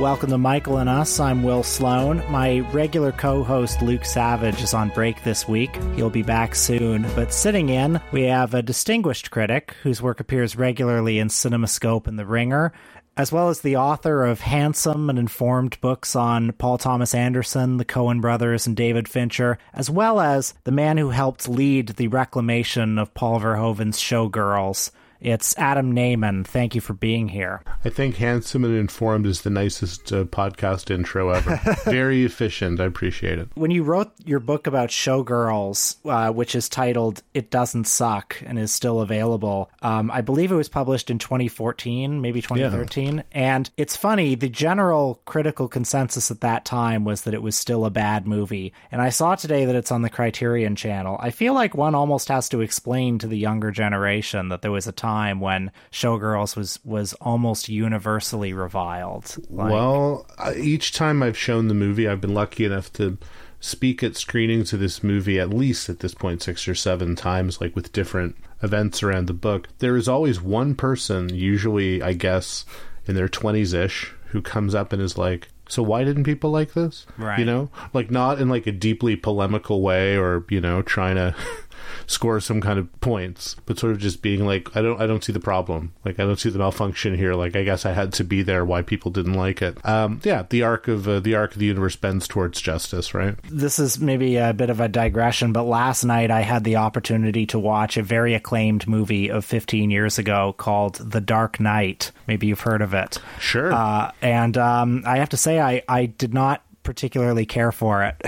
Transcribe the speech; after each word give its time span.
Welcome 0.00 0.30
to 0.30 0.38
Michael 0.38 0.78
and 0.78 0.88
Us. 0.88 1.20
I'm 1.20 1.42
Will 1.42 1.62
Sloan. 1.62 2.22
My 2.30 2.60
regular 2.72 3.12
co 3.12 3.44
host 3.44 3.82
Luke 3.82 4.06
Savage 4.06 4.62
is 4.62 4.72
on 4.72 4.88
break 4.88 5.22
this 5.24 5.46
week. 5.46 5.76
He'll 5.94 6.08
be 6.08 6.22
back 6.22 6.54
soon. 6.54 7.02
But 7.14 7.34
sitting 7.34 7.68
in, 7.68 8.00
we 8.10 8.22
have 8.22 8.54
a 8.54 8.62
distinguished 8.62 9.30
critic 9.30 9.74
whose 9.82 10.00
work 10.00 10.18
appears 10.18 10.56
regularly 10.56 11.18
in 11.18 11.28
CinemaScope 11.28 12.06
and 12.06 12.18
The 12.18 12.24
Ringer, 12.24 12.72
as 13.18 13.30
well 13.30 13.50
as 13.50 13.60
the 13.60 13.76
author 13.76 14.24
of 14.24 14.40
handsome 14.40 15.10
and 15.10 15.18
informed 15.18 15.78
books 15.82 16.16
on 16.16 16.52
Paul 16.52 16.78
Thomas 16.78 17.14
Anderson, 17.14 17.76
the 17.76 17.84
Coen 17.84 18.22
brothers, 18.22 18.66
and 18.66 18.74
David 18.74 19.06
Fincher, 19.06 19.58
as 19.74 19.90
well 19.90 20.18
as 20.18 20.54
the 20.64 20.72
man 20.72 20.96
who 20.96 21.10
helped 21.10 21.46
lead 21.46 21.88
the 21.88 22.08
reclamation 22.08 22.98
of 22.98 23.12
Paul 23.12 23.38
Verhoeven's 23.38 23.98
Showgirls. 24.00 24.92
It's 25.20 25.56
Adam 25.58 25.94
Nayman. 25.94 26.46
Thank 26.46 26.74
you 26.74 26.80
for 26.80 26.94
being 26.94 27.28
here. 27.28 27.62
I 27.84 27.90
think 27.90 28.16
handsome 28.16 28.64
and 28.64 28.74
informed 28.74 29.26
is 29.26 29.42
the 29.42 29.50
nicest 29.50 30.10
uh, 30.12 30.24
podcast 30.24 30.90
intro 30.90 31.28
ever. 31.28 31.60
Very 31.84 32.24
efficient. 32.24 32.80
I 32.80 32.86
appreciate 32.86 33.38
it. 33.38 33.48
When 33.54 33.70
you 33.70 33.82
wrote 33.82 34.12
your 34.24 34.40
book 34.40 34.66
about 34.66 34.88
Showgirls, 34.88 35.96
uh, 36.06 36.32
which 36.32 36.54
is 36.54 36.70
titled 36.70 37.22
"It 37.34 37.50
Doesn't 37.50 37.84
Suck" 37.84 38.42
and 38.46 38.58
is 38.58 38.72
still 38.72 39.00
available, 39.00 39.70
um, 39.82 40.10
I 40.10 40.22
believe 40.22 40.52
it 40.52 40.56
was 40.56 40.70
published 40.70 41.10
in 41.10 41.18
2014, 41.18 42.22
maybe 42.22 42.40
2013. 42.40 43.16
Yeah. 43.16 43.22
And 43.32 43.68
it's 43.76 43.96
funny. 43.96 44.36
The 44.36 44.48
general 44.48 45.20
critical 45.26 45.68
consensus 45.68 46.30
at 46.30 46.40
that 46.40 46.64
time 46.64 47.04
was 47.04 47.22
that 47.22 47.34
it 47.34 47.42
was 47.42 47.56
still 47.56 47.84
a 47.84 47.90
bad 47.90 48.26
movie. 48.26 48.72
And 48.90 49.02
I 49.02 49.10
saw 49.10 49.34
today 49.34 49.66
that 49.66 49.76
it's 49.76 49.92
on 49.92 50.00
the 50.00 50.08
Criterion 50.08 50.76
Channel. 50.76 51.18
I 51.20 51.30
feel 51.30 51.52
like 51.52 51.74
one 51.74 51.94
almost 51.94 52.28
has 52.28 52.48
to 52.50 52.62
explain 52.62 53.18
to 53.18 53.26
the 53.26 53.38
younger 53.38 53.70
generation 53.70 54.48
that 54.48 54.62
there 54.62 54.72
was 54.72 54.86
a 54.86 54.92
time 54.92 55.09
time 55.10 55.40
when 55.40 55.70
Showgirls 55.90 56.56
was 56.56 56.78
was 56.84 57.12
almost 57.14 57.68
universally 57.68 58.52
reviled. 58.52 59.36
Like, 59.50 59.72
well, 59.72 60.26
each 60.56 60.92
time 60.92 61.22
I've 61.22 61.38
shown 61.38 61.68
the 61.68 61.74
movie, 61.74 62.08
I've 62.08 62.20
been 62.20 62.34
lucky 62.34 62.64
enough 62.64 62.92
to 62.94 63.18
speak 63.60 64.02
at 64.02 64.16
screenings 64.16 64.72
of 64.72 64.80
this 64.80 65.02
movie 65.02 65.38
at 65.38 65.50
least 65.50 65.90
at 65.90 66.00
this 66.00 66.14
point 66.14 66.42
six 66.42 66.66
or 66.66 66.74
seven 66.74 67.14
times, 67.16 67.60
like 67.60 67.74
with 67.74 67.92
different 67.92 68.36
events 68.62 69.02
around 69.02 69.26
the 69.26 69.34
book. 69.34 69.68
There 69.78 69.96
is 69.96 70.08
always 70.08 70.40
one 70.40 70.74
person, 70.74 71.34
usually 71.34 72.02
I 72.02 72.12
guess 72.12 72.64
in 73.06 73.14
their 73.14 73.28
twenties 73.28 73.72
ish, 73.72 74.14
who 74.26 74.40
comes 74.40 74.74
up 74.74 74.92
and 74.92 75.02
is 75.02 75.18
like, 75.18 75.48
so 75.68 75.82
why 75.82 76.04
didn't 76.04 76.24
people 76.24 76.50
like 76.50 76.72
this? 76.72 77.06
Right. 77.16 77.38
You 77.38 77.44
know, 77.44 77.70
like 77.92 78.10
not 78.10 78.40
in 78.40 78.48
like 78.48 78.66
a 78.66 78.72
deeply 78.72 79.16
polemical 79.16 79.82
way 79.82 80.16
or 80.16 80.44
you 80.48 80.60
know 80.60 80.82
trying 80.82 81.16
to 81.16 81.34
score 82.06 82.40
some 82.40 82.60
kind 82.60 82.78
of 82.78 83.00
points, 83.00 83.56
but 83.66 83.78
sort 83.78 83.92
of 83.92 83.98
just 83.98 84.22
being 84.22 84.44
like, 84.46 84.74
I 84.76 84.82
don't, 84.82 85.00
I 85.00 85.06
don't 85.06 85.22
see 85.22 85.32
the 85.32 85.40
problem. 85.40 85.92
Like, 86.04 86.18
I 86.18 86.24
don't 86.24 86.38
see 86.38 86.50
the 86.50 86.58
malfunction 86.58 87.16
here. 87.16 87.34
Like, 87.34 87.56
I 87.56 87.62
guess 87.62 87.86
I 87.86 87.92
had 87.92 88.12
to 88.14 88.24
be 88.24 88.42
there. 88.42 88.64
Why 88.64 88.82
people 88.82 89.10
didn't 89.10 89.34
like 89.34 89.62
it? 89.62 89.84
Um, 89.86 90.20
yeah, 90.24 90.44
the 90.48 90.62
arc 90.62 90.88
of 90.88 91.08
uh, 91.08 91.20
the 91.20 91.34
arc 91.34 91.52
of 91.52 91.58
the 91.58 91.66
universe 91.66 91.96
bends 91.96 92.28
towards 92.28 92.60
justice, 92.60 93.14
right? 93.14 93.36
This 93.50 93.78
is 93.78 93.98
maybe 94.00 94.36
a 94.36 94.52
bit 94.52 94.70
of 94.70 94.80
a 94.80 94.88
digression, 94.88 95.52
but 95.52 95.64
last 95.64 96.04
night 96.04 96.30
I 96.30 96.40
had 96.40 96.64
the 96.64 96.76
opportunity 96.76 97.46
to 97.46 97.58
watch 97.58 97.96
a 97.96 98.02
very 98.02 98.34
acclaimed 98.34 98.86
movie 98.86 99.30
of 99.30 99.44
15 99.44 99.90
years 99.90 100.18
ago 100.18 100.54
called 100.56 100.96
The 100.96 101.20
Dark 101.20 101.60
Knight. 101.60 102.12
Maybe 102.26 102.46
you've 102.46 102.60
heard 102.60 102.82
of 102.82 102.94
it. 102.94 103.18
Sure. 103.38 103.72
Uh, 103.72 104.12
and 104.22 104.56
um, 104.56 105.02
I 105.06 105.18
have 105.18 105.30
to 105.30 105.36
say, 105.36 105.60
I, 105.60 105.82
I 105.88 106.06
did 106.06 106.34
not 106.34 106.62
particularly 106.82 107.46
care 107.46 107.72
for 107.72 108.04
it. 108.04 108.20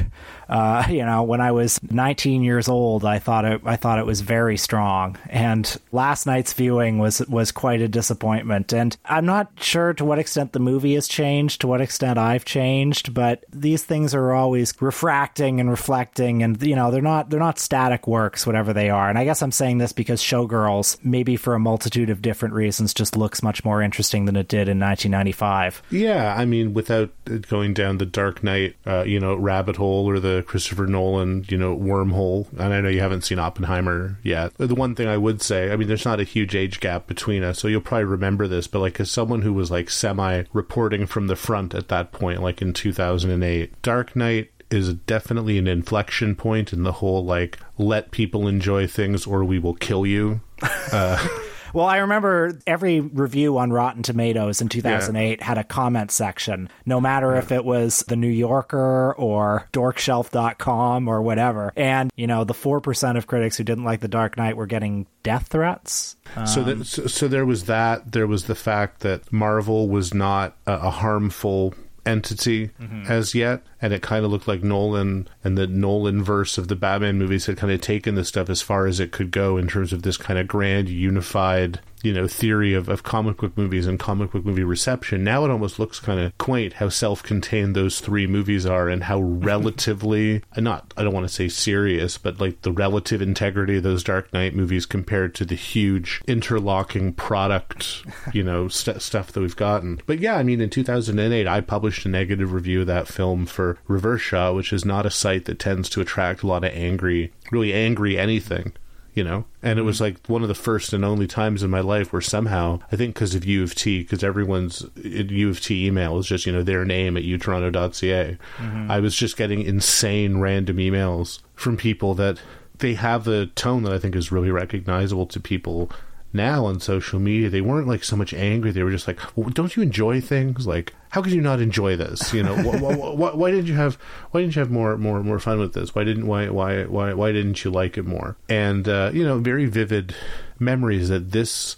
Uh, 0.52 0.84
you 0.90 1.04
know, 1.04 1.22
when 1.22 1.40
I 1.40 1.50
was 1.50 1.80
19 1.90 2.44
years 2.44 2.68
old, 2.68 3.04
I 3.04 3.18
thought 3.18 3.44
it 3.44 3.62
I 3.64 3.76
thought 3.76 3.98
it 3.98 4.06
was 4.06 4.20
very 4.20 4.56
strong, 4.56 5.18
and 5.30 5.76
last 5.90 6.26
night's 6.26 6.52
viewing 6.52 6.98
was 6.98 7.20
was 7.26 7.50
quite 7.50 7.80
a 7.80 7.88
disappointment. 7.88 8.72
And 8.72 8.96
I'm 9.06 9.24
not 9.24 9.50
sure 9.60 9.94
to 9.94 10.04
what 10.04 10.18
extent 10.18 10.52
the 10.52 10.60
movie 10.60 10.94
has 10.94 11.08
changed, 11.08 11.62
to 11.62 11.66
what 11.66 11.80
extent 11.80 12.18
I've 12.18 12.44
changed, 12.44 13.14
but 13.14 13.44
these 13.50 13.82
things 13.84 14.14
are 14.14 14.32
always 14.32 14.74
refracting 14.80 15.58
and 15.58 15.70
reflecting, 15.70 16.42
and 16.42 16.62
you 16.62 16.76
know 16.76 16.90
they're 16.90 17.00
not 17.00 17.30
they're 17.30 17.40
not 17.40 17.58
static 17.58 18.06
works, 18.06 18.46
whatever 18.46 18.74
they 18.74 18.90
are. 18.90 19.08
And 19.08 19.18
I 19.18 19.24
guess 19.24 19.42
I'm 19.42 19.52
saying 19.52 19.78
this 19.78 19.92
because 19.92 20.22
Showgirls, 20.22 21.02
maybe 21.02 21.36
for 21.36 21.54
a 21.54 21.60
multitude 21.60 22.10
of 22.10 22.20
different 22.20 22.52
reasons, 22.54 22.92
just 22.92 23.16
looks 23.16 23.42
much 23.42 23.64
more 23.64 23.80
interesting 23.80 24.26
than 24.26 24.36
it 24.36 24.48
did 24.48 24.68
in 24.68 24.78
1995. 24.78 25.82
Yeah, 25.90 26.34
I 26.36 26.44
mean, 26.44 26.74
without 26.74 27.10
going 27.48 27.72
down 27.72 27.96
the 27.96 28.04
Dark 28.04 28.44
Knight, 28.44 28.76
uh, 28.86 29.04
you 29.04 29.18
know, 29.18 29.34
rabbit 29.34 29.76
hole 29.76 30.08
or 30.08 30.20
the 30.20 30.41
Christopher 30.42 30.86
Nolan, 30.86 31.44
you 31.48 31.56
know, 31.56 31.76
wormhole. 31.76 32.50
And 32.52 32.74
I 32.74 32.80
know 32.80 32.88
you 32.88 33.00
haven't 33.00 33.22
seen 33.22 33.38
Oppenheimer 33.38 34.18
yet. 34.22 34.54
The 34.54 34.74
one 34.74 34.94
thing 34.94 35.08
I 35.08 35.16
would 35.16 35.42
say, 35.42 35.72
I 35.72 35.76
mean, 35.76 35.88
there's 35.88 36.04
not 36.04 36.20
a 36.20 36.24
huge 36.24 36.54
age 36.54 36.80
gap 36.80 37.06
between 37.06 37.42
us, 37.42 37.58
so 37.58 37.68
you'll 37.68 37.80
probably 37.80 38.04
remember 38.04 38.48
this, 38.48 38.66
but 38.66 38.80
like 38.80 39.00
as 39.00 39.10
someone 39.10 39.42
who 39.42 39.52
was 39.52 39.70
like 39.70 39.90
semi 39.90 40.44
reporting 40.52 41.06
from 41.06 41.26
the 41.26 41.36
front 41.36 41.74
at 41.74 41.88
that 41.88 42.12
point, 42.12 42.42
like 42.42 42.62
in 42.62 42.72
2008, 42.72 43.80
Dark 43.82 44.16
Knight 44.16 44.50
is 44.70 44.94
definitely 44.94 45.58
an 45.58 45.68
inflection 45.68 46.34
point 46.34 46.72
in 46.72 46.82
the 46.82 46.92
whole 46.92 47.24
like 47.24 47.58
let 47.76 48.10
people 48.10 48.48
enjoy 48.48 48.86
things 48.86 49.26
or 49.26 49.44
we 49.44 49.58
will 49.58 49.74
kill 49.74 50.06
you. 50.06 50.40
Uh, 50.92 51.26
well, 51.72 51.86
I 51.86 51.98
remember 51.98 52.58
every 52.66 53.00
review 53.00 53.58
on 53.58 53.72
Rotten 53.72 54.02
Tomatoes 54.02 54.60
in 54.60 54.68
2008 54.68 55.38
yeah. 55.38 55.44
had 55.44 55.58
a 55.58 55.64
comment 55.64 56.10
section, 56.10 56.68
no 56.86 57.00
matter 57.00 57.32
yeah. 57.32 57.38
if 57.38 57.52
it 57.52 57.64
was 57.64 58.00
The 58.08 58.16
New 58.16 58.28
Yorker 58.28 59.14
or 59.14 59.68
dorkshelf.com 59.72 61.08
or 61.08 61.22
whatever. 61.22 61.72
And, 61.76 62.10
you 62.16 62.26
know, 62.26 62.44
the 62.44 62.54
4% 62.54 63.16
of 63.16 63.26
critics 63.26 63.56
who 63.56 63.64
didn't 63.64 63.84
like 63.84 64.00
The 64.00 64.08
Dark 64.08 64.36
Knight 64.36 64.56
were 64.56 64.66
getting 64.66 65.06
death 65.22 65.48
threats. 65.48 66.16
Um, 66.36 66.46
so, 66.46 66.64
that, 66.64 66.84
so, 66.86 67.06
so, 67.06 67.28
there 67.28 67.46
was 67.46 67.64
that. 67.64 68.12
There 68.12 68.26
was 68.26 68.44
the 68.44 68.54
fact 68.54 69.00
that 69.00 69.32
Marvel 69.32 69.88
was 69.88 70.14
not 70.14 70.56
a, 70.66 70.72
a 70.72 70.90
harmful 70.90 71.74
entity 72.04 72.68
mm-hmm. 72.80 73.04
as 73.10 73.34
yet 73.34 73.62
and 73.80 73.92
it 73.92 74.02
kind 74.02 74.24
of 74.24 74.30
looked 74.30 74.48
like 74.48 74.62
Nolan 74.62 75.28
and 75.44 75.56
the 75.56 75.66
Nolan 75.66 76.22
verse 76.22 76.58
of 76.58 76.68
the 76.68 76.76
Batman 76.76 77.18
movies 77.18 77.46
had 77.46 77.56
kind 77.56 77.72
of 77.72 77.80
taken 77.80 78.14
this 78.14 78.28
stuff 78.28 78.50
as 78.50 78.60
far 78.60 78.86
as 78.86 78.98
it 78.98 79.12
could 79.12 79.30
go 79.30 79.56
in 79.56 79.68
terms 79.68 79.92
of 79.92 80.02
this 80.02 80.16
kind 80.16 80.38
of 80.38 80.48
grand 80.48 80.88
unified 80.88 81.80
you 82.02 82.12
know 82.12 82.26
theory 82.26 82.74
of, 82.74 82.88
of 82.88 83.02
comic 83.02 83.38
book 83.38 83.56
movies 83.56 83.86
and 83.86 83.98
comic 83.98 84.32
book 84.32 84.44
movie 84.44 84.64
reception. 84.64 85.24
Now 85.24 85.44
it 85.44 85.50
almost 85.50 85.78
looks 85.78 86.00
kind 86.00 86.20
of 86.20 86.36
quaint 86.38 86.74
how 86.74 86.88
self-contained 86.88 87.74
those 87.74 88.00
three 88.00 88.26
movies 88.26 88.66
are 88.66 88.88
and 88.88 89.04
how 89.04 89.20
mm-hmm. 89.20 89.44
relatively 89.44 90.42
uh, 90.56 90.60
not 90.60 90.92
i 90.96 91.02
don't 91.02 91.14
want 91.14 91.26
to 91.26 91.32
say 91.32 91.48
serious 91.48 92.18
but 92.18 92.40
like 92.40 92.62
the 92.62 92.72
relative 92.72 93.22
integrity 93.22 93.76
of 93.76 93.82
those 93.82 94.04
dark 94.04 94.32
knight 94.32 94.54
movies 94.54 94.86
compared 94.86 95.34
to 95.34 95.44
the 95.44 95.54
huge 95.54 96.20
interlocking 96.26 97.12
product 97.12 98.04
you 98.32 98.42
know 98.42 98.68
st- 98.68 99.00
stuff 99.00 99.32
that 99.32 99.40
we've 99.40 99.56
gotten. 99.56 100.00
But 100.06 100.20
yeah 100.20 100.36
i 100.36 100.42
mean 100.42 100.60
in 100.60 100.70
2008 100.70 101.46
i 101.46 101.60
published 101.60 102.06
a 102.06 102.08
negative 102.08 102.52
review 102.52 102.82
of 102.82 102.86
that 102.86 103.08
film 103.08 103.46
for 103.46 103.78
Reverse 103.86 104.22
Shot, 104.22 104.54
which 104.54 104.72
is 104.72 104.84
not 104.84 105.06
a 105.06 105.10
site 105.10 105.44
that 105.44 105.58
tends 105.58 105.88
to 105.90 106.00
attract 106.00 106.42
a 106.42 106.46
lot 106.46 106.64
of 106.64 106.72
angry, 106.72 107.32
really 107.50 107.72
angry 107.72 108.18
anything, 108.18 108.72
you 109.14 109.22
know? 109.24 109.44
And 109.62 109.78
it 109.78 109.82
was 109.82 109.96
mm-hmm. 109.96 110.04
like 110.04 110.26
one 110.26 110.42
of 110.42 110.48
the 110.48 110.54
first 110.54 110.92
and 110.92 111.04
only 111.04 111.26
times 111.26 111.62
in 111.62 111.70
my 111.70 111.80
life 111.80 112.12
where 112.12 112.22
somehow, 112.22 112.80
I 112.90 112.96
think 112.96 113.14
because 113.14 113.34
of 113.34 113.44
U 113.44 113.62
of 113.62 113.74
T, 113.74 114.00
because 114.00 114.24
everyone's 114.24 114.84
U 114.96 115.50
of 115.50 115.60
T 115.60 115.86
email 115.86 116.18
is 116.18 116.26
just, 116.26 116.46
you 116.46 116.52
know, 116.52 116.62
their 116.62 116.84
name 116.84 117.16
at 117.16 117.24
utoronto.ca, 117.24 118.38
mm-hmm. 118.56 118.90
I 118.90 119.00
was 119.00 119.14
just 119.14 119.36
getting 119.36 119.62
insane 119.62 120.38
random 120.38 120.76
emails 120.78 121.40
from 121.54 121.76
people 121.76 122.14
that 122.14 122.40
they 122.78 122.94
have 122.94 123.28
a 123.28 123.46
tone 123.46 123.82
that 123.84 123.92
I 123.92 123.98
think 123.98 124.16
is 124.16 124.32
really 124.32 124.50
recognizable 124.50 125.26
to 125.26 125.40
people 125.40 125.90
now 126.32 126.64
on 126.66 126.80
social 126.80 127.18
media 127.18 127.50
they 127.50 127.60
weren't 127.60 127.88
like 127.88 128.04
so 128.04 128.16
much 128.16 128.32
angry. 128.34 128.70
They 128.70 128.82
were 128.82 128.90
just 128.90 129.06
like 129.06 129.18
well, 129.36 129.50
don't 129.50 129.76
you 129.76 129.82
enjoy 129.82 130.20
things? 130.20 130.66
Like 130.66 130.94
how 131.10 131.22
could 131.22 131.32
you 131.32 131.40
not 131.40 131.60
enjoy 131.60 131.96
this? 131.96 132.32
You 132.32 132.42
know 132.42 132.56
why, 132.56 132.76
why, 132.94 133.34
why, 133.34 133.50
didn't 133.50 133.66
you 133.66 133.74
have 133.74 133.96
why 134.30 134.40
didn't 134.40 134.56
you 134.56 134.60
have 134.60 134.70
more 134.70 134.96
more 134.96 135.22
more 135.22 135.38
fun 135.38 135.58
with 135.58 135.74
this? 135.74 135.94
Why 135.94 136.04
didn't 136.04 136.26
why 136.26 136.48
why 136.48 136.84
why, 136.84 137.12
why 137.14 137.32
didn't 137.32 137.64
you 137.64 137.70
like 137.70 137.98
it 137.98 138.06
more? 138.06 138.36
And 138.48 138.88
uh, 138.88 139.10
you 139.12 139.24
know 139.24 139.38
very 139.38 139.66
vivid 139.66 140.14
memories 140.58 141.08
that 141.08 141.32
this 141.32 141.76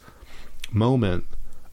moment 0.72 1.24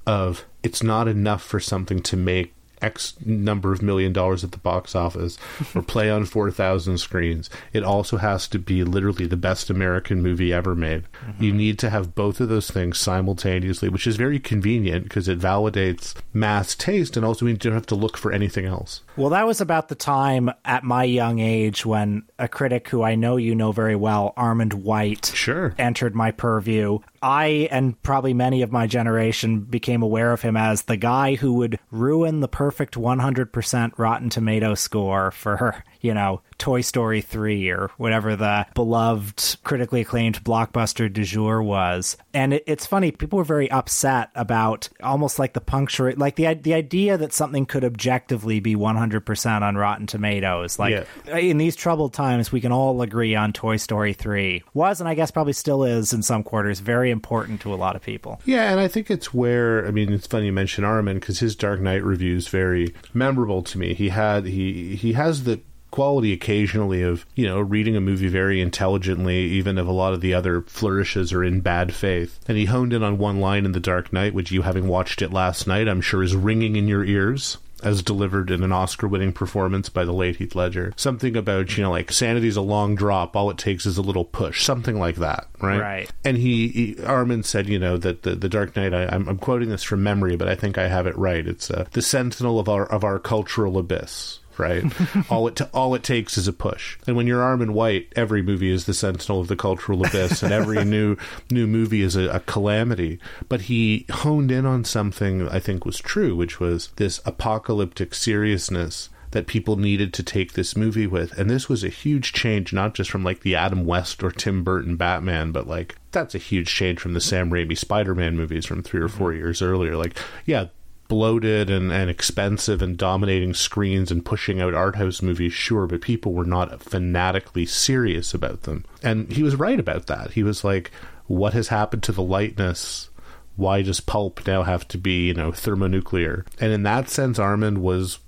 of 0.05 0.45
it's 0.63 0.83
not 0.83 1.07
enough 1.07 1.43
for 1.43 1.59
something 1.59 2.01
to 2.01 2.17
make 2.17 2.53
X 2.81 3.15
number 3.25 3.71
of 3.71 3.81
million 3.81 4.13
dollars 4.13 4.43
at 4.43 4.51
the 4.51 4.57
box 4.57 4.95
office 4.95 5.37
or 5.75 5.81
play 5.81 6.09
on 6.09 6.25
4,000 6.25 6.97
screens. 6.97 7.49
It 7.73 7.83
also 7.83 8.17
has 8.17 8.47
to 8.49 8.59
be 8.59 8.83
literally 8.83 9.27
the 9.27 9.37
best 9.37 9.69
American 9.69 10.21
movie 10.21 10.53
ever 10.53 10.75
made. 10.75 11.03
Mm-hmm. 11.25 11.43
You 11.43 11.53
need 11.53 11.79
to 11.79 11.89
have 11.89 12.15
both 12.15 12.39
of 12.39 12.49
those 12.49 12.69
things 12.69 12.97
simultaneously, 12.97 13.89
which 13.89 14.07
is 14.07 14.15
very 14.15 14.39
convenient 14.39 15.03
because 15.03 15.27
it 15.27 15.39
validates 15.39 16.13
mass 16.33 16.75
taste 16.75 17.17
and 17.17 17.25
also 17.25 17.45
means 17.45 17.63
you 17.63 17.69
don't 17.71 17.77
have 17.77 17.85
to 17.87 17.95
look 17.95 18.17
for 18.17 18.31
anything 18.31 18.65
else. 18.65 19.01
Well, 19.17 19.31
that 19.31 19.45
was 19.45 19.59
about 19.59 19.89
the 19.89 19.95
time 19.95 20.49
at 20.63 20.83
my 20.83 21.03
young 21.03 21.39
age 21.39 21.85
when 21.85 22.23
a 22.39 22.47
critic 22.47 22.87
who 22.87 23.03
I 23.03 23.15
know 23.15 23.35
you 23.35 23.55
know 23.55 23.71
very 23.73 23.95
well, 23.95 24.33
Armond 24.37 24.73
White, 24.73 25.31
sure. 25.35 25.75
entered 25.77 26.15
my 26.15 26.31
purview. 26.31 26.99
I 27.21 27.67
and 27.71 28.01
probably 28.03 28.33
many 28.33 28.61
of 28.61 28.71
my 28.71 28.87
generation 28.87 29.61
became 29.61 30.01
aware 30.01 30.31
of 30.31 30.41
him 30.41 30.55
as 30.55 30.83
the 30.83 30.97
guy 30.97 31.35
who 31.35 31.53
would 31.55 31.77
ruin 31.91 32.39
the 32.39 32.47
perfect 32.47 32.95
100% 32.95 33.91
Rotten 33.97 34.29
Tomato 34.29 34.75
score 34.75 35.31
for, 35.31 35.83
you 36.01 36.13
know, 36.13 36.41
Toy 36.57 36.81
Story 36.81 37.21
3 37.21 37.69
or 37.71 37.89
whatever 37.97 38.35
the 38.35 38.67
beloved, 38.75 39.57
critically 39.63 40.01
acclaimed 40.01 40.43
blockbuster 40.43 41.11
du 41.11 41.23
jour 41.23 41.61
was. 41.63 42.17
And 42.33 42.53
it, 42.53 42.63
it's 42.67 42.85
funny, 42.85 43.11
people 43.11 43.37
were 43.37 43.43
very 43.43 43.69
upset 43.71 44.29
about 44.35 44.89
almost 45.01 45.39
like 45.39 45.53
the 45.53 45.61
puncture, 45.61 46.11
like 46.13 46.35
the, 46.35 46.53
the 46.53 46.73
idea 46.73 47.17
that 47.17 47.33
something 47.33 47.65
could 47.65 47.83
objectively 47.83 48.59
be 48.59 48.75
100% 48.75 49.61
on 49.61 49.75
Rotten 49.75 50.07
Tomatoes. 50.07 50.77
Like 50.77 51.07
Yeah. 51.25 51.37
in 51.37 51.57
these 51.57 51.75
troubled 51.75 52.13
times, 52.13 52.51
we 52.51 52.61
can 52.61 52.71
all 52.71 53.01
agree 53.01 53.35
on 53.35 53.53
Toy 53.53 53.77
Story 53.77 54.13
3. 54.13 54.63
Was, 54.73 54.99
and 54.99 55.09
I 55.09 55.13
guess 55.15 55.31
probably 55.31 55.53
still 55.53 55.83
is 55.83 56.13
in 56.13 56.21
some 56.21 56.43
quarters, 56.43 56.79
very 56.79 57.11
important 57.11 57.61
to 57.61 57.73
a 57.73 57.75
lot 57.75 57.95
of 57.95 58.01
people. 58.01 58.39
Yeah, 58.45 58.71
and 58.71 58.79
I 58.79 58.87
think 58.87 59.09
it's 59.09 59.33
where 59.33 59.87
I 59.87 59.91
mean 59.91 60.11
it's 60.13 60.27
funny 60.27 60.47
you 60.47 60.53
mention 60.53 60.83
Armond 60.83 61.15
because 61.15 61.39
his 61.39 61.55
Dark 61.55 61.79
Knight 61.79 62.03
review 62.03 62.35
is 62.35 62.47
very 62.47 62.93
memorable 63.13 63.61
to 63.63 63.77
me. 63.77 63.93
He 63.93 64.09
had 64.09 64.45
he 64.45 64.95
he 64.95 65.13
has 65.13 65.43
the 65.43 65.59
quality 65.91 66.33
occasionally 66.33 67.01
of 67.01 67.25
you 67.35 67.45
know 67.45 67.59
reading 67.59 67.95
a 67.95 68.01
movie 68.01 68.27
very 68.27 68.61
intelligently 68.61 69.39
even 69.39 69.77
if 69.77 69.85
a 69.85 69.91
lot 69.91 70.13
of 70.13 70.21
the 70.21 70.33
other 70.33 70.61
flourishes 70.63 71.31
are 71.33 71.43
in 71.43 71.59
bad 71.59 71.93
faith 71.93 72.39
and 72.47 72.57
he 72.57 72.65
honed 72.65 72.93
in 72.93 73.03
on 73.03 73.17
one 73.17 73.39
line 73.39 73.65
in 73.65 73.73
the 73.73 73.79
dark 73.79 74.11
knight 74.11 74.33
which 74.33 74.51
you 74.51 74.61
having 74.61 74.87
watched 74.87 75.21
it 75.21 75.33
last 75.33 75.67
night 75.67 75.87
i'm 75.87 76.01
sure 76.01 76.23
is 76.23 76.35
ringing 76.35 76.75
in 76.75 76.87
your 76.87 77.03
ears 77.03 77.57
as 77.83 78.03
delivered 78.03 78.51
in 78.51 78.63
an 78.63 78.71
Oscar 78.71 79.07
winning 79.07 79.33
performance 79.33 79.89
by 79.89 80.05
the 80.05 80.13
late 80.13 80.37
Heath 80.37 80.55
Ledger. 80.55 80.93
Something 80.95 81.35
about, 81.35 81.77
you 81.77 81.83
know, 81.83 81.91
like 81.91 82.11
sanity's 82.11 82.55
a 82.55 82.61
long 82.61 82.95
drop, 82.95 83.35
all 83.35 83.49
it 83.49 83.57
takes 83.57 83.85
is 83.85 83.97
a 83.97 84.01
little 84.01 84.25
push, 84.25 84.63
something 84.63 84.99
like 84.99 85.15
that, 85.17 85.47
right? 85.61 85.79
Right. 85.79 86.11
And 86.23 86.37
he, 86.37 86.67
he 86.69 86.95
Armond 86.95 87.45
said, 87.45 87.67
you 87.67 87.79
know, 87.79 87.97
that 87.97 88.23
the, 88.23 88.35
the 88.35 88.49
Dark 88.49 88.75
Knight, 88.75 88.93
I, 88.93 89.07
I'm, 89.07 89.27
I'm 89.27 89.37
quoting 89.37 89.69
this 89.69 89.83
from 89.83 90.03
memory, 90.03 90.35
but 90.35 90.47
I 90.47 90.55
think 90.55 90.77
I 90.77 90.87
have 90.87 91.07
it 91.07 91.17
right. 91.17 91.45
It's 91.45 91.71
uh, 91.71 91.85
the 91.91 92.01
sentinel 92.01 92.59
of 92.59 92.69
our, 92.69 92.85
of 92.85 93.03
our 93.03 93.19
cultural 93.19 93.77
abyss. 93.77 94.39
Right, 94.57 94.83
all 95.29 95.47
it 95.47 95.61
all 95.73 95.95
it 95.95 96.03
takes 96.03 96.37
is 96.37 96.47
a 96.47 96.53
push, 96.53 96.97
and 97.07 97.15
when 97.15 97.27
you're 97.27 97.41
Armond 97.41 97.71
White, 97.71 98.11
every 98.15 98.41
movie 98.41 98.71
is 98.71 98.85
the 98.85 98.93
sentinel 98.93 99.41
of 99.41 99.47
the 99.47 99.55
cultural 99.55 100.05
abyss, 100.05 100.43
and 100.43 100.53
every 100.53 100.83
new 100.85 101.17
new 101.49 101.67
movie 101.67 102.01
is 102.01 102.15
a, 102.15 102.29
a 102.29 102.39
calamity. 102.41 103.19
But 103.49 103.61
he 103.61 104.05
honed 104.09 104.51
in 104.51 104.65
on 104.65 104.83
something 104.85 105.47
I 105.47 105.59
think 105.59 105.85
was 105.85 105.99
true, 105.99 106.35
which 106.35 106.59
was 106.59 106.89
this 106.97 107.19
apocalyptic 107.25 108.13
seriousness 108.13 109.09
that 109.31 109.47
people 109.47 109.77
needed 109.77 110.13
to 110.13 110.23
take 110.23 110.53
this 110.53 110.75
movie 110.75 111.07
with. 111.07 111.37
And 111.37 111.49
this 111.49 111.67
was 111.67 111.83
a 111.83 111.89
huge 111.89 112.33
change, 112.33 112.73
not 112.73 112.93
just 112.93 113.09
from 113.09 113.23
like 113.23 113.41
the 113.41 113.55
Adam 113.55 113.85
West 113.85 114.23
or 114.23 114.31
Tim 114.31 114.63
Burton 114.63 114.97
Batman, 114.97 115.51
but 115.51 115.67
like 115.67 115.95
that's 116.11 116.35
a 116.35 116.39
huge 116.39 116.73
change 116.73 116.99
from 116.99 117.13
the 117.13 117.21
Sam 117.21 117.49
Raimi 117.49 117.77
Spider 117.77 118.13
Man 118.13 118.35
movies 118.35 118.65
from 118.65 118.83
three 118.83 119.01
or 119.01 119.07
four 119.07 119.31
mm-hmm. 119.31 119.39
years 119.39 119.61
earlier. 119.61 119.95
Like, 119.95 120.17
yeah, 120.45 120.67
bloated 121.11 121.69
and, 121.69 121.91
and 121.91 122.09
expensive 122.09 122.81
and 122.81 122.95
dominating 122.95 123.53
screens 123.53 124.11
and 124.11 124.23
pushing 124.23 124.61
out 124.61 124.73
art 124.73 124.95
house 124.95 125.21
movies, 125.21 125.51
sure, 125.51 125.85
but 125.85 125.99
people 125.99 126.31
were 126.31 126.45
not 126.45 126.81
fanatically 126.81 127.65
serious 127.65 128.33
about 128.33 128.61
them. 128.61 128.85
And 129.03 129.29
he 129.29 129.43
was 129.43 129.57
right 129.57 129.77
about 129.77 130.07
that. 130.07 130.31
He 130.31 130.41
was 130.41 130.63
like, 130.63 130.89
what 131.27 131.51
has 131.51 131.67
happened 131.67 132.03
to 132.03 132.13
the 132.13 132.23
lightness? 132.23 133.09
Why 133.57 133.81
does 133.81 133.99
pulp 133.99 134.47
now 134.47 134.63
have 134.63 134.87
to 134.87 134.97
be, 134.97 135.27
you 135.27 135.33
know, 135.33 135.51
thermonuclear? 135.51 136.45
And 136.61 136.71
in 136.71 136.83
that 136.83 137.09
sense, 137.09 137.37
Armond 137.37 137.79
was 137.79 138.19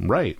right 0.00 0.36